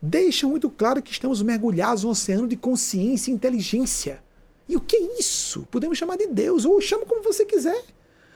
[0.00, 4.22] deixam muito claro que estamos mergulhados no oceano de consciência e inteligência.
[4.68, 5.66] E o que é isso?
[5.70, 7.84] Podemos chamar de Deus, ou chama como você quiser.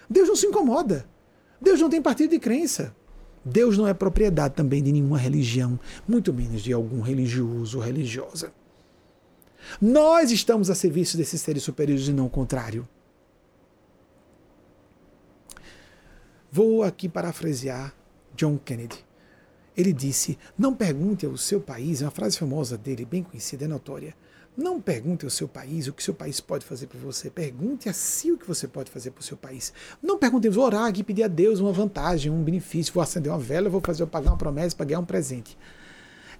[0.08, 1.06] Deus não se incomoda.
[1.60, 2.94] Deus não tem partido de crença.
[3.44, 8.52] Deus não é propriedade também de nenhuma religião, muito menos de algum religioso ou religiosa.
[9.80, 12.88] Nós estamos a serviço desses seres superiores e não o contrário.
[16.50, 17.94] Vou aqui parafrasear
[18.34, 19.04] John Kennedy.
[19.76, 23.68] Ele disse: Não pergunte ao seu país, é uma frase famosa dele, bem conhecida, é
[23.68, 24.14] notória.
[24.54, 27.30] Não pergunte ao seu país o que seu país pode fazer por você.
[27.30, 29.72] Pergunte a si o que você pode fazer por seu país.
[30.02, 33.38] Não pergunte, vou orar aqui pedir a Deus uma vantagem, um benefício, vou acender uma
[33.38, 35.56] vela, vou fazer eu pagar uma promessa para ganhar um presente.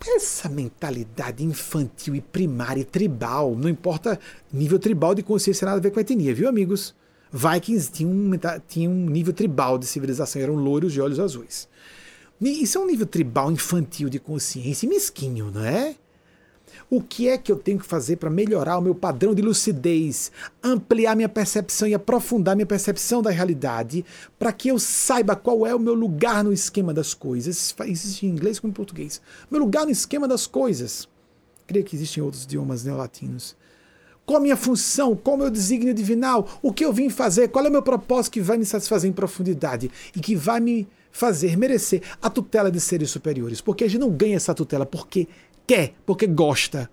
[0.07, 4.19] Essa mentalidade infantil e primária e tribal, não importa
[4.53, 6.95] nível tribal de consciência, nada a ver com a etnia, viu, amigos?
[7.33, 8.31] Vikings tinham um,
[8.69, 11.69] tinham um nível tribal de civilização, eram loiros de olhos azuis.
[12.41, 15.95] Isso é um nível tribal infantil de consciência e mesquinho, não é?
[16.95, 20.31] O que é que eu tenho que fazer para melhorar o meu padrão de lucidez,
[20.63, 24.05] ampliar minha percepção e aprofundar minha percepção da realidade,
[24.39, 27.75] para que eu saiba qual é o meu lugar no esquema das coisas?
[27.87, 29.23] Existe em inglês como em português.
[29.51, 31.09] Meu lugar no esquema das coisas.
[31.67, 33.57] Creio que existem outros idiomas neolatinos.
[34.27, 35.17] Qual a minha função?
[35.17, 36.47] Qual o meu desígnio divinal?
[36.61, 37.49] O que eu vim fazer?
[37.49, 40.87] Qual é o meu propósito que vai me satisfazer em profundidade e que vai me
[41.11, 43.63] fazer merecer a tutela de seres superiores?
[43.63, 45.27] Porque a gente não ganha essa tutela porque
[45.67, 46.91] quer, porque gosta,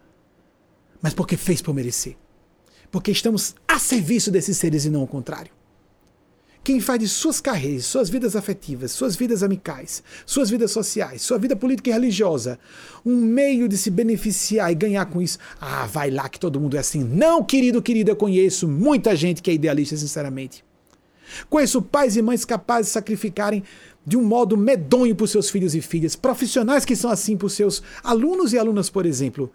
[1.01, 2.15] mas porque fez por merecer.
[2.91, 5.51] Porque estamos a serviço desses seres e não o contrário.
[6.63, 11.37] Quem faz de suas carreiras, suas vidas afetivas, suas vidas amicais, suas vidas sociais, sua
[11.37, 12.59] vida política e religiosa,
[13.05, 15.39] um meio de se beneficiar e ganhar com isso.
[15.59, 17.03] Ah, vai lá que todo mundo é assim.
[17.03, 20.63] Não, querido, querida, eu conheço muita gente que é idealista, sinceramente.
[21.49, 23.63] Conheço pais e mães capazes de sacrificarem
[24.05, 27.83] de um modo medonho por seus filhos e filhas, profissionais que são assim por seus
[28.03, 29.51] alunos e alunas, por exemplo.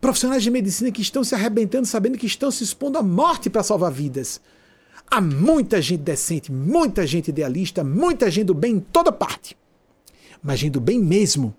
[0.00, 3.62] Profissionais de medicina que estão se arrebentando sabendo que estão se expondo à morte para
[3.62, 4.40] salvar vidas.
[5.10, 9.56] Há muita gente decente, muita gente idealista, muita gente do bem em toda parte.
[10.42, 11.54] Mas gente do bem mesmo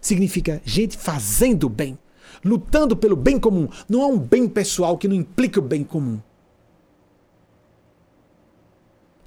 [0.00, 1.98] significa gente fazendo bem,
[2.44, 3.68] lutando pelo bem comum.
[3.88, 6.20] Não há um bem pessoal que não implique o bem comum.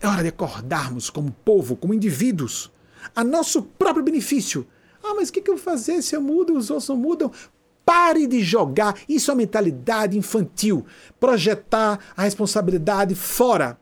[0.02, 2.72] É hora de acordarmos como povo, como indivíduos,
[3.16, 4.66] a nosso próprio benefício.
[5.04, 7.32] Ah, mas o que, que eu vou fazer se eu mudo os outros não mudam?
[7.86, 8.96] Pare de jogar.
[9.10, 10.86] Isso é uma mentalidade infantil.
[11.20, 13.80] Projetar a responsabilidade fora.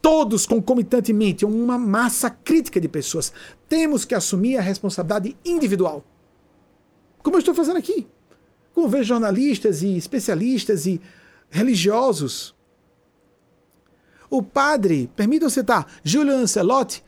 [0.00, 3.32] Todos concomitantemente, uma massa crítica de pessoas.
[3.68, 6.04] Temos que assumir a responsabilidade individual.
[7.22, 8.06] Como eu estou fazendo aqui.
[8.74, 11.00] Como vejo jornalistas e especialistas e
[11.50, 12.53] religiosos
[14.30, 17.02] o padre, permitam citar, Júlio Ancelotti,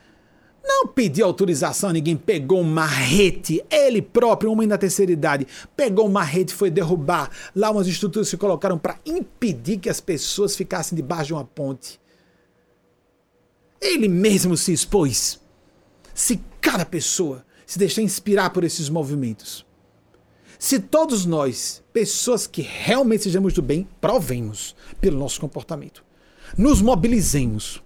[0.67, 6.11] não pediu autorização, ninguém pegou um marrete, ele próprio, homem da terceira idade, pegou um
[6.11, 7.31] marrete e foi derrubar.
[7.55, 12.01] Lá umas estruturas se colocaram para impedir que as pessoas ficassem debaixo de uma ponte.
[13.81, 15.41] Ele mesmo se expôs.
[16.13, 19.65] Se cada pessoa se deixar inspirar por esses movimentos,
[20.59, 26.06] se todos nós, pessoas que realmente sejamos do bem, provemos pelo nosso comportamento
[26.57, 27.83] nos mobilizemos.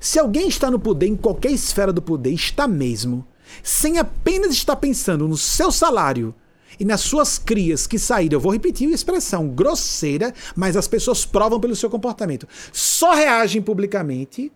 [0.00, 3.26] Se alguém está no poder, em qualquer esfera do poder, está mesmo,
[3.62, 6.34] sem apenas estar pensando no seu salário
[6.78, 11.24] e nas suas crias que saíram, eu vou repetir a expressão grosseira, mas as pessoas
[11.24, 12.46] provam pelo seu comportamento.
[12.72, 14.52] Só reagem publicamente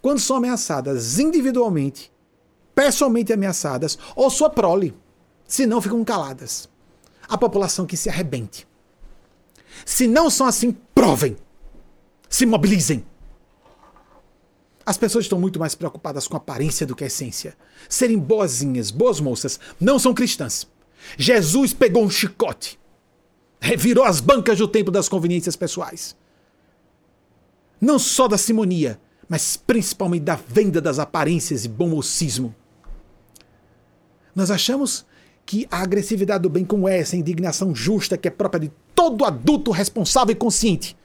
[0.00, 2.10] quando são ameaçadas individualmente,
[2.74, 4.94] pessoalmente ameaçadas, ou sua prole.
[5.46, 6.68] Se não, ficam caladas.
[7.28, 8.66] A população que se arrebente.
[9.84, 11.36] Se não são assim, provem.
[12.28, 13.04] Se mobilizem.
[14.84, 17.56] As pessoas estão muito mais preocupadas com a aparência do que a essência.
[17.88, 20.66] Serem boazinhas, boas moças, não são cristãs.
[21.16, 22.78] Jesus pegou um chicote,
[23.60, 26.16] revirou as bancas do tempo das conveniências pessoais.
[27.80, 32.54] Não só da simonia, mas principalmente da venda das aparências e bom mocismo.
[34.34, 35.06] Nós achamos
[35.44, 39.24] que a agressividade do bem, como essa, a indignação justa que é própria de todo
[39.24, 40.96] adulto responsável e consciente,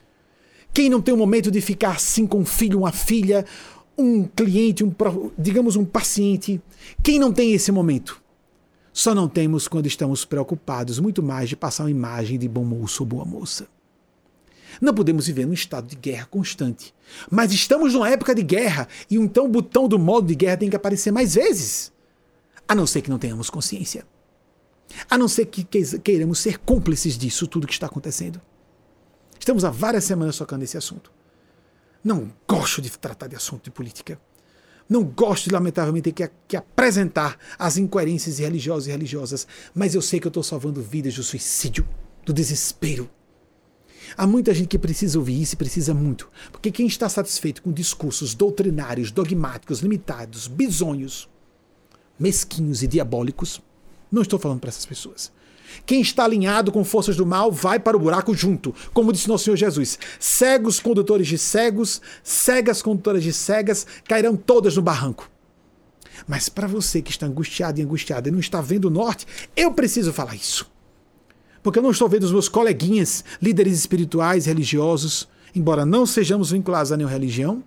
[0.74, 3.46] quem não tem um momento de ficar assim com um filho, uma filha,
[3.98, 4.92] um cliente, um,
[5.38, 6.60] digamos um paciente?
[7.04, 8.22] Quem não tem esse momento?
[8.92, 13.04] Só não temos quando estamos preocupados muito mais de passar uma imagem de bom moço
[13.04, 13.68] ou boa moça.
[14.82, 16.94] Não podemos viver num estado de guerra constante.
[17.30, 20.70] Mas estamos numa época de guerra e então o botão do modo de guerra tem
[20.70, 21.92] que aparecer mais vezes.
[22.68, 24.06] A não ser que não tenhamos consciência.
[25.10, 25.64] A não ser que
[26.00, 28.42] queiramos ser cúmplices disso tudo que está acontecendo.
[29.44, 31.12] Estamos há várias semanas tocando esse assunto.
[32.02, 34.18] Não gosto de tratar de assunto de política.
[34.88, 39.46] Não gosto, lamentavelmente, ter que, que apresentar as incoerências religiosas e religiosas,
[39.76, 41.86] mas eu sei que eu estou salvando vidas do suicídio,
[42.26, 43.10] do desespero.
[44.16, 47.74] Há muita gente que precisa ouvir isso e precisa muito, porque quem está satisfeito com
[47.74, 51.30] discursos doutrinários, dogmáticos, limitados, bizonhos,
[52.18, 53.62] mesquinhos e diabólicos,
[54.10, 55.34] não estou falando para essas pessoas.
[55.86, 59.46] Quem está alinhado com forças do mal vai para o buraco junto, como disse nosso
[59.46, 60.00] Senhor Jesus.
[60.20, 65.30] Cegos condutores de cegos, cegas condutoras de cegas cairão todas no barranco.
[66.28, 69.26] Mas para você que está angustiado e angustiado e não está vendo o norte,
[69.56, 70.72] eu preciso falar isso.
[71.62, 76.92] Porque eu não estou vendo os meus coleguinhas, líderes espirituais, religiosos, embora não sejamos vinculados
[76.92, 77.64] a nenhuma religião,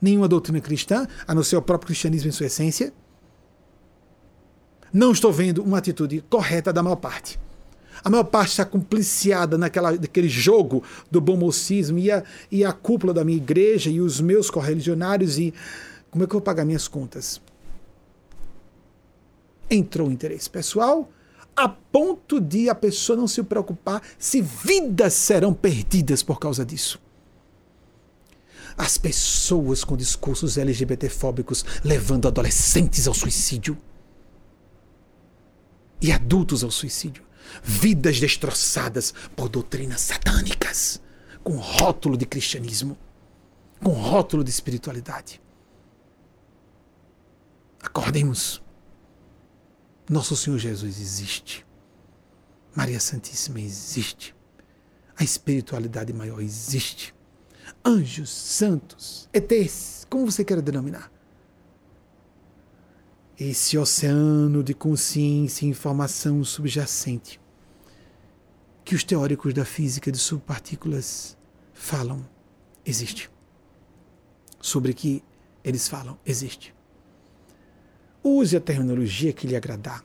[0.00, 2.92] nenhuma doutrina cristã, a não ser o próprio cristianismo em sua essência.
[4.92, 7.38] Não estou vendo uma atitude correta da maior parte.
[8.04, 12.22] A maior parte está compliciada naquela, naquele jogo do bom mocismo e a,
[12.52, 15.54] e a cúpula da minha igreja e os meus correligionários e
[16.10, 17.40] como é que eu vou pagar minhas contas?
[19.70, 21.10] Entrou o interesse pessoal,
[21.56, 27.00] a ponto de a pessoa não se preocupar se vidas serão perdidas por causa disso.
[28.76, 33.78] As pessoas com discursos LGBTfóbicos levando adolescentes ao suicídio
[36.02, 37.24] e adultos ao suicídio.
[37.62, 41.00] Vidas destroçadas por doutrinas satânicas,
[41.42, 42.98] com rótulo de cristianismo,
[43.82, 45.40] com rótulo de espiritualidade.
[47.82, 48.62] Acordemos.
[50.08, 51.66] Nosso Senhor Jesus existe.
[52.74, 54.34] Maria Santíssima existe.
[55.16, 57.14] A espiritualidade maior existe.
[57.84, 61.13] Anjos, santos, ETs, como você quer denominar.
[63.46, 67.38] Esse oceano de consciência e informação subjacente
[68.82, 71.36] que os teóricos da física de subpartículas
[71.74, 72.26] falam
[72.86, 73.30] existe.
[74.62, 75.22] Sobre que
[75.62, 76.74] eles falam existe.
[78.22, 80.02] Use a terminologia que lhe agradar.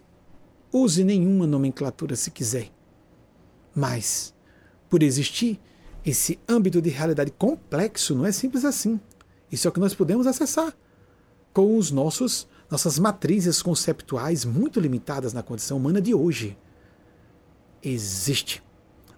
[0.69, 2.69] Use nenhuma nomenclatura se quiser.
[3.73, 4.35] Mas,
[4.89, 5.61] por existir
[6.05, 8.99] esse âmbito de realidade complexo, não é simples assim.
[9.49, 10.75] Isso é o que nós podemos acessar
[11.53, 16.57] com os nossos nossas matrizes conceptuais muito limitadas na condição humana de hoje.
[17.81, 18.61] Existe.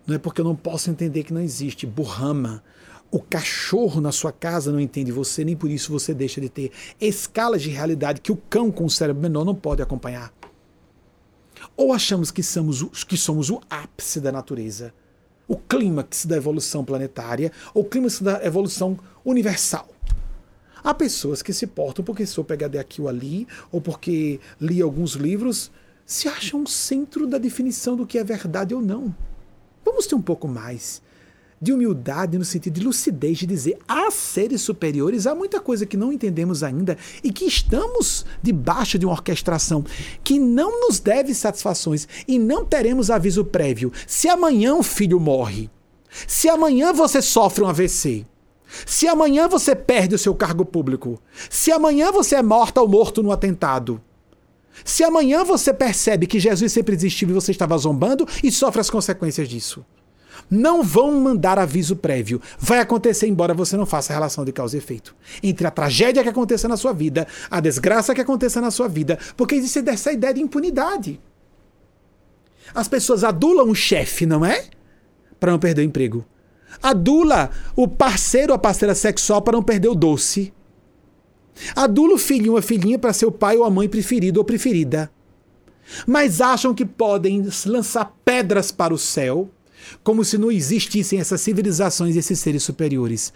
[0.05, 1.85] Não é porque eu não posso entender que não existe.
[1.85, 2.63] Burrama,
[3.11, 6.71] o cachorro na sua casa não entende você, nem por isso você deixa de ter
[6.99, 10.33] escalas de realidade que o cão com o cérebro menor não pode acompanhar.
[11.75, 14.93] Ou achamos que somos, que somos o ápice da natureza,
[15.47, 19.89] o clímax da evolução planetária, ou o clímax da evolução universal.
[20.83, 25.13] Há pessoas que se portam porque sou PHD aqui ou ali, ou porque li alguns
[25.13, 25.71] livros,
[26.05, 29.15] se acham o centro da definição do que é verdade ou não.
[29.83, 31.01] Vamos ter um pouco mais
[31.61, 35.95] de humildade no sentido de lucidez, de dizer há seres superiores, há muita coisa que
[35.95, 39.85] não entendemos ainda e que estamos debaixo de uma orquestração
[40.23, 43.93] que não nos deve satisfações e não teremos aviso prévio.
[44.07, 45.69] Se amanhã um filho morre,
[46.27, 48.25] se amanhã você sofre um AVC,
[48.85, 53.21] se amanhã você perde o seu cargo público, se amanhã você é morta ou morto
[53.21, 54.01] no atentado,
[54.85, 58.89] se amanhã você percebe que Jesus sempre existiu e você estava zombando e sofre as
[58.89, 59.85] consequências disso
[60.49, 62.41] não vão mandar aviso prévio.
[62.59, 65.15] Vai acontecer, embora você não faça relação de causa e efeito.
[65.41, 69.17] Entre a tragédia que aconteça na sua vida, a desgraça que aconteça na sua vida,
[69.37, 71.19] porque existe essa ideia de impunidade.
[72.75, 74.65] As pessoas adulam o chefe, não é?
[75.39, 76.25] Para não perder o emprego.
[76.81, 80.53] Adula o parceiro ou a parceira sexual para não perder o doce.
[81.75, 84.45] Adula o filhinho ou a filhinha para ser o pai ou a mãe preferido ou
[84.45, 85.11] preferida.
[86.07, 89.49] Mas acham que podem lançar pedras para o céu
[90.03, 93.33] como se não existissem essas civilizações e esses seres superiores,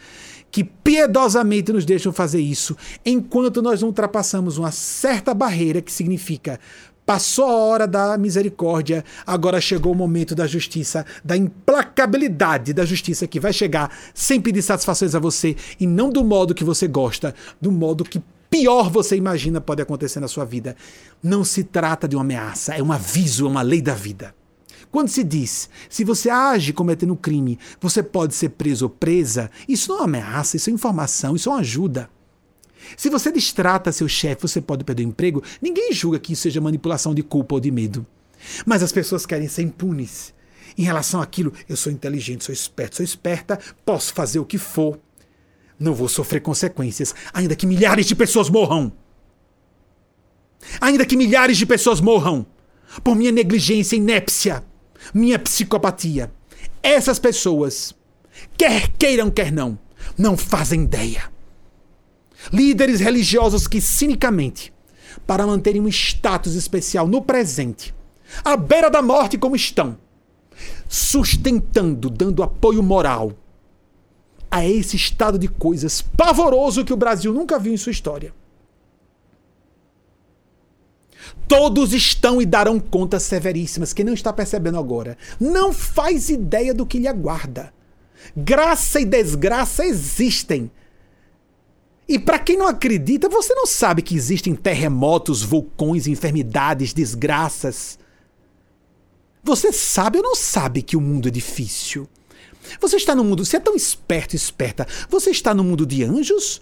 [0.51, 6.59] que piedosamente nos deixam fazer isso, enquanto nós não ultrapassamos uma certa barreira que significa
[7.05, 13.27] Passou a hora da misericórdia, agora chegou o momento da justiça, da implacabilidade da justiça
[13.27, 17.35] que vai chegar sem pedir satisfações a você e não do modo que você gosta,
[17.61, 18.19] do modo que
[18.49, 20.75] pior você imagina pode acontecer na sua vida.
[21.21, 24.33] Não se trata de uma ameaça, é um aviso, é uma lei da vida.
[24.91, 29.51] Quando se diz, se você age cometendo um crime, você pode ser preso ou presa,
[29.67, 32.09] isso não é ameaça, isso é informação, isso é uma ajuda.
[32.97, 36.61] Se você distrata seu chefe, você pode perder o emprego, ninguém julga que isso seja
[36.61, 38.05] manipulação de culpa ou de medo.
[38.65, 40.33] Mas as pessoas querem ser impunes.
[40.77, 44.99] Em relação àquilo, eu sou inteligente, sou esperto, sou esperta, posso fazer o que for.
[45.79, 48.91] Não vou sofrer consequências, ainda que milhares de pessoas morram.
[50.81, 52.45] Ainda que milhares de pessoas morram
[53.03, 54.63] por minha negligência inépcia
[55.13, 56.31] minha psicopatia.
[56.81, 57.93] Essas pessoas,
[58.57, 59.77] quer queiram, quer não,
[60.17, 61.34] não fazem ideia.
[62.51, 64.73] Líderes religiosos que cinicamente,
[65.25, 67.93] para manterem um status especial no presente,
[68.43, 69.97] à beira da morte como estão,
[70.87, 73.33] sustentando, dando apoio moral
[74.49, 78.33] a esse estado de coisas pavoroso que o Brasil nunca viu em sua história.
[81.47, 83.93] Todos estão e darão contas severíssimas.
[83.93, 87.73] Quem não está percebendo agora não faz ideia do que lhe aguarda.
[88.35, 90.71] Graça e desgraça existem.
[92.07, 97.97] E para quem não acredita, você não sabe que existem terremotos, vulcões, enfermidades, desgraças.
[99.43, 102.07] Você sabe ou não sabe que o mundo é difícil?
[102.79, 104.87] Você está no mundo, você é tão esperto esperta.
[105.09, 106.61] Você está no mundo de anjos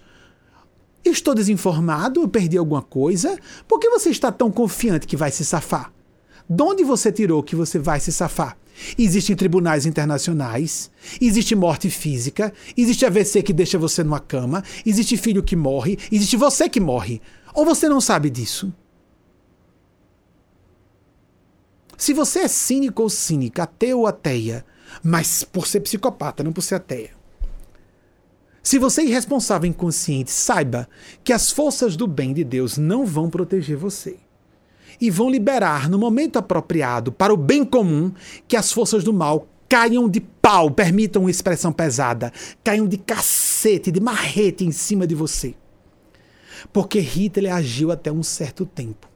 [1.03, 3.37] eu estou desinformado, eu perdi alguma coisa.
[3.67, 5.91] Por que você está tão confiante que vai se safar?
[6.49, 8.57] De onde você tirou que você vai se safar?
[8.97, 10.89] Existem tribunais internacionais,
[11.21, 16.35] existe morte física, existe AVC que deixa você numa cama, existe filho que morre, existe
[16.35, 17.21] você que morre.
[17.53, 18.73] Ou você não sabe disso?
[21.97, 24.65] Se você é cínico ou cínica, ateu ou ateia,
[25.01, 27.11] mas por ser psicopata, não por ser ateia.
[28.61, 30.87] Se você é irresponsável e inconsciente, saiba
[31.23, 34.17] que as forças do bem de Deus não vão proteger você.
[34.99, 38.11] E vão liberar no momento apropriado para o bem comum
[38.47, 42.31] que as forças do mal caiam de pau, permitam uma expressão pesada,
[42.63, 45.55] caiam de cacete, de marrete em cima de você.
[46.71, 49.13] Porque Hitler agiu até um certo tempo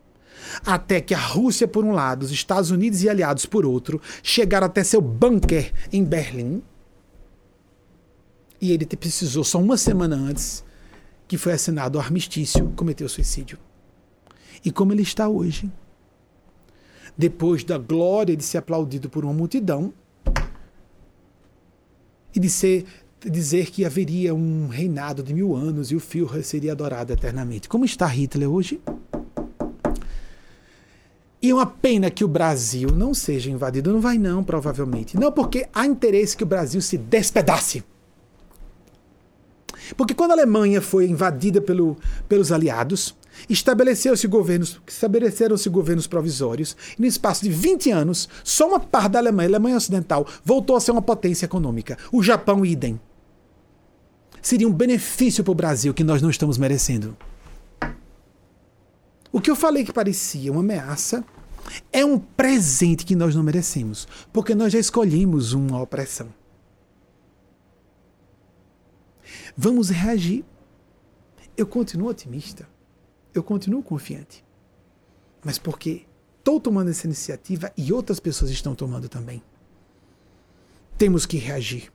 [0.65, 4.67] até que a Rússia por um lado, os Estados Unidos e aliados por outro, chegaram
[4.67, 6.61] até seu bunker em Berlim.
[8.59, 10.63] E ele precisou, só uma semana antes,
[11.27, 13.59] que foi assinado o armistício, cometeu suicídio.
[14.63, 15.71] E como ele está hoje?
[17.17, 19.93] Depois da glória de ser aplaudido por uma multidão
[22.35, 22.85] e de ser
[23.19, 27.67] dizer que haveria um reinado de mil anos e o Führer seria adorado eternamente.
[27.67, 28.79] Como está Hitler hoje?
[31.41, 33.91] E é uma pena que o Brasil não seja invadido.
[33.91, 35.17] Não vai, não, provavelmente.
[35.17, 37.83] Não, porque há interesse que o Brasil se despedace.
[39.95, 41.95] Porque quando a Alemanha foi invadida pelo,
[42.27, 43.15] pelos aliados,
[43.49, 49.19] estabeleceu-se governos, estabeleceram-se governos provisórios, e no espaço de 20 anos, só uma parte da
[49.19, 51.97] Alemanha, a Alemanha Ocidental, voltou a ser uma potência econômica.
[52.11, 52.99] O Japão, idem.
[54.41, 57.17] Seria um benefício para o Brasil que nós não estamos merecendo.
[59.31, 61.23] O que eu falei que parecia uma ameaça
[61.91, 66.33] é um presente que nós não merecemos, porque nós já escolhemos uma opressão.
[69.55, 70.45] Vamos reagir.
[71.55, 72.67] Eu continuo otimista.
[73.37, 74.43] Eu continuo confiante.
[75.43, 76.05] Mas porque
[76.39, 79.41] estou tomando essa iniciativa e outras pessoas estão tomando também.
[80.97, 81.91] Temos que reagir.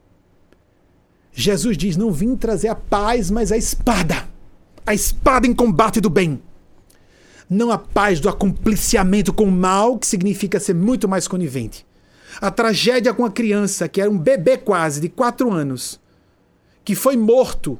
[1.31, 4.27] Jesus diz: Não vim trazer a paz, mas a espada.
[4.85, 6.41] A espada em combate do bem
[7.49, 11.85] não a paz do acompliciamento com o mal, que significa ser muito mais conivente.
[12.41, 15.99] A tragédia com a criança, que era um bebê quase, de quatro anos,
[16.83, 17.77] que foi morto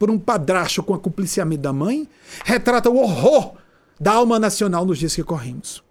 [0.00, 2.08] por um padrasto com acompliciamento da mãe,
[2.42, 3.58] retrata o horror
[4.00, 5.84] da alma nacional nos dias que corremos.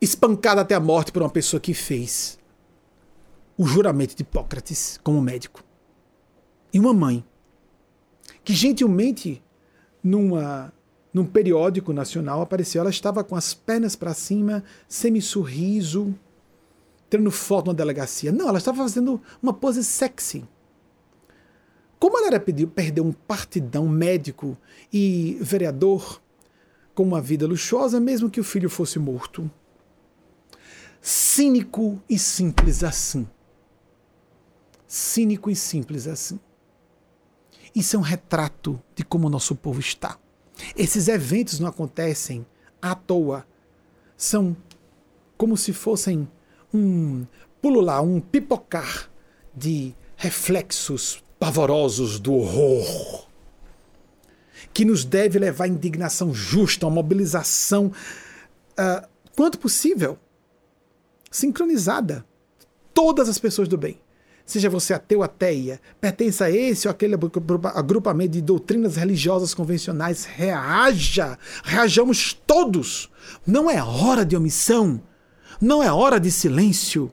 [0.00, 2.40] Espancada até a morte por uma pessoa que fez
[3.56, 5.62] o juramento de Hipócrates como médico.
[6.72, 7.24] E uma mãe
[8.42, 9.40] que gentilmente
[10.02, 10.72] numa
[11.14, 16.18] num periódico nacional apareceu, ela estava com as pernas para cima, semi-sorriso,
[17.12, 18.32] tirando foto na delegacia.
[18.32, 20.48] Não, ela estava fazendo uma pose sexy.
[21.98, 24.56] Como ela era pedir, perder um partidão médico
[24.90, 26.22] e vereador
[26.94, 29.50] com uma vida luxuosa, mesmo que o filho fosse morto.
[31.02, 33.28] Cínico e simples assim.
[34.86, 36.40] Cínico e simples assim.
[37.74, 40.18] Isso é um retrato de como o nosso povo está.
[40.74, 42.46] Esses eventos não acontecem
[42.80, 43.46] à toa.
[44.16, 44.56] São
[45.36, 46.26] como se fossem
[46.72, 47.26] um
[47.60, 49.10] pulular, um pipocar
[49.54, 53.26] de reflexos pavorosos do horror,
[54.72, 57.92] que nos deve levar à indignação justa, a mobilização,
[58.72, 60.18] uh, quanto possível,
[61.30, 62.24] sincronizada.
[62.94, 63.98] Todas as pessoas do bem
[64.44, 67.16] seja você ateu, ateia, pertence a esse ou aquele
[67.74, 73.10] agrupamento de doutrinas religiosas convencionais, reaja, reajamos todos.
[73.46, 75.00] Não é hora de omissão,
[75.60, 77.12] não é hora de silêncio.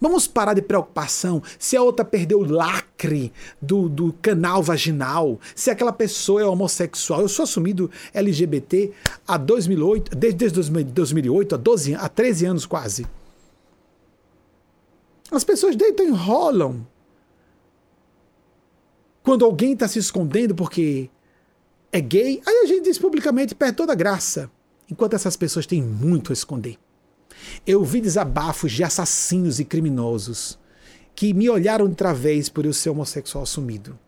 [0.00, 5.70] Vamos parar de preocupação se a outra perdeu o lacre do, do canal vaginal, se
[5.70, 7.22] aquela pessoa é homossexual.
[7.22, 8.92] Eu sou assumido LGBT
[9.26, 13.06] há 2008, desde, desde 2008, há, 12, há 13 anos quase.
[15.30, 16.86] As pessoas deitam e enrolam.
[19.22, 21.08] Quando alguém está se escondendo porque
[21.90, 24.50] é gay, aí a gente diz publicamente, perde toda a graça.
[24.90, 26.78] Enquanto essas pessoas têm muito a esconder.
[27.66, 30.58] Eu vi desabafos de assassinos e criminosos
[31.14, 33.98] que me olharam de través por eu ser homossexual assumido.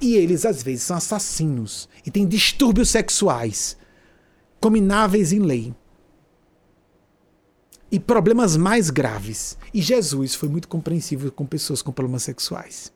[0.00, 3.76] E eles, às vezes, são assassinos e têm distúrbios sexuais,
[4.60, 5.74] comináveis em lei
[7.90, 9.56] e problemas mais graves.
[9.72, 12.92] E Jesus foi muito compreensivo com pessoas com problemas sexuais.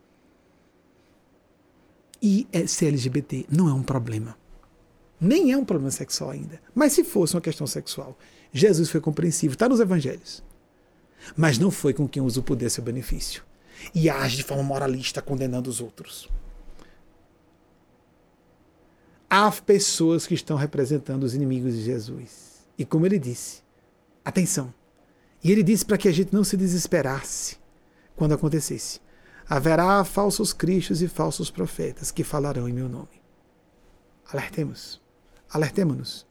[2.21, 4.37] E ser LGBT não é um problema.
[5.20, 6.61] Nem é um problema sexual ainda.
[6.74, 8.16] Mas se fosse uma questão sexual,
[8.53, 10.43] Jesus foi compreensivo, está nos evangelhos.
[11.36, 13.43] Mas não foi com quem usa o poder a seu benefício.
[13.95, 16.28] E age de forma moralista, condenando os outros.
[19.28, 22.66] Há pessoas que estão representando os inimigos de Jesus.
[22.78, 23.62] E como ele disse,
[24.24, 24.73] atenção,
[25.43, 27.57] e ele disse para que a gente não se desesperasse
[28.16, 29.01] quando acontecesse.
[29.49, 33.23] Haverá falsos cristos e falsos profetas que falarão em meu nome.
[34.31, 35.01] Alertemos.
[35.51, 36.27] Alertemos-nos.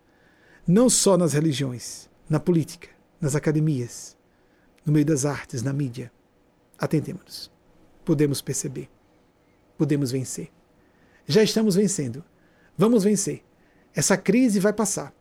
[0.68, 2.89] Não só nas religiões, na política,
[3.19, 4.18] nas academias,
[4.85, 6.11] no meio das artes, na mídia.
[6.77, 7.52] Atentemos-nos.
[8.03, 8.89] Podemos perceber.
[9.77, 10.52] Podemos vencer.
[11.26, 12.23] Já estamos vencendo.
[12.77, 13.44] Vamos vencer.
[13.94, 15.14] Essa crise vai passar.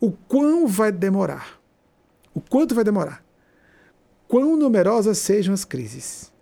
[0.00, 1.60] O quão vai demorar?
[2.34, 3.24] O quanto vai demorar?
[4.26, 6.32] Quão numerosas sejam as crises?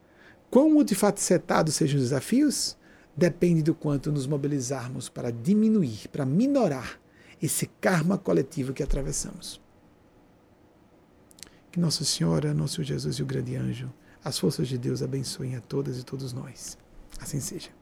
[0.50, 2.77] Quão multifacetados sejam os desafios?
[3.18, 7.00] Depende do quanto nos mobilizarmos para diminuir, para minorar
[7.42, 9.60] esse karma coletivo que atravessamos.
[11.72, 13.92] Que Nossa Senhora, Nosso Jesus e o grande anjo,
[14.22, 16.78] as forças de Deus abençoem a todas e todos nós.
[17.20, 17.77] Assim seja.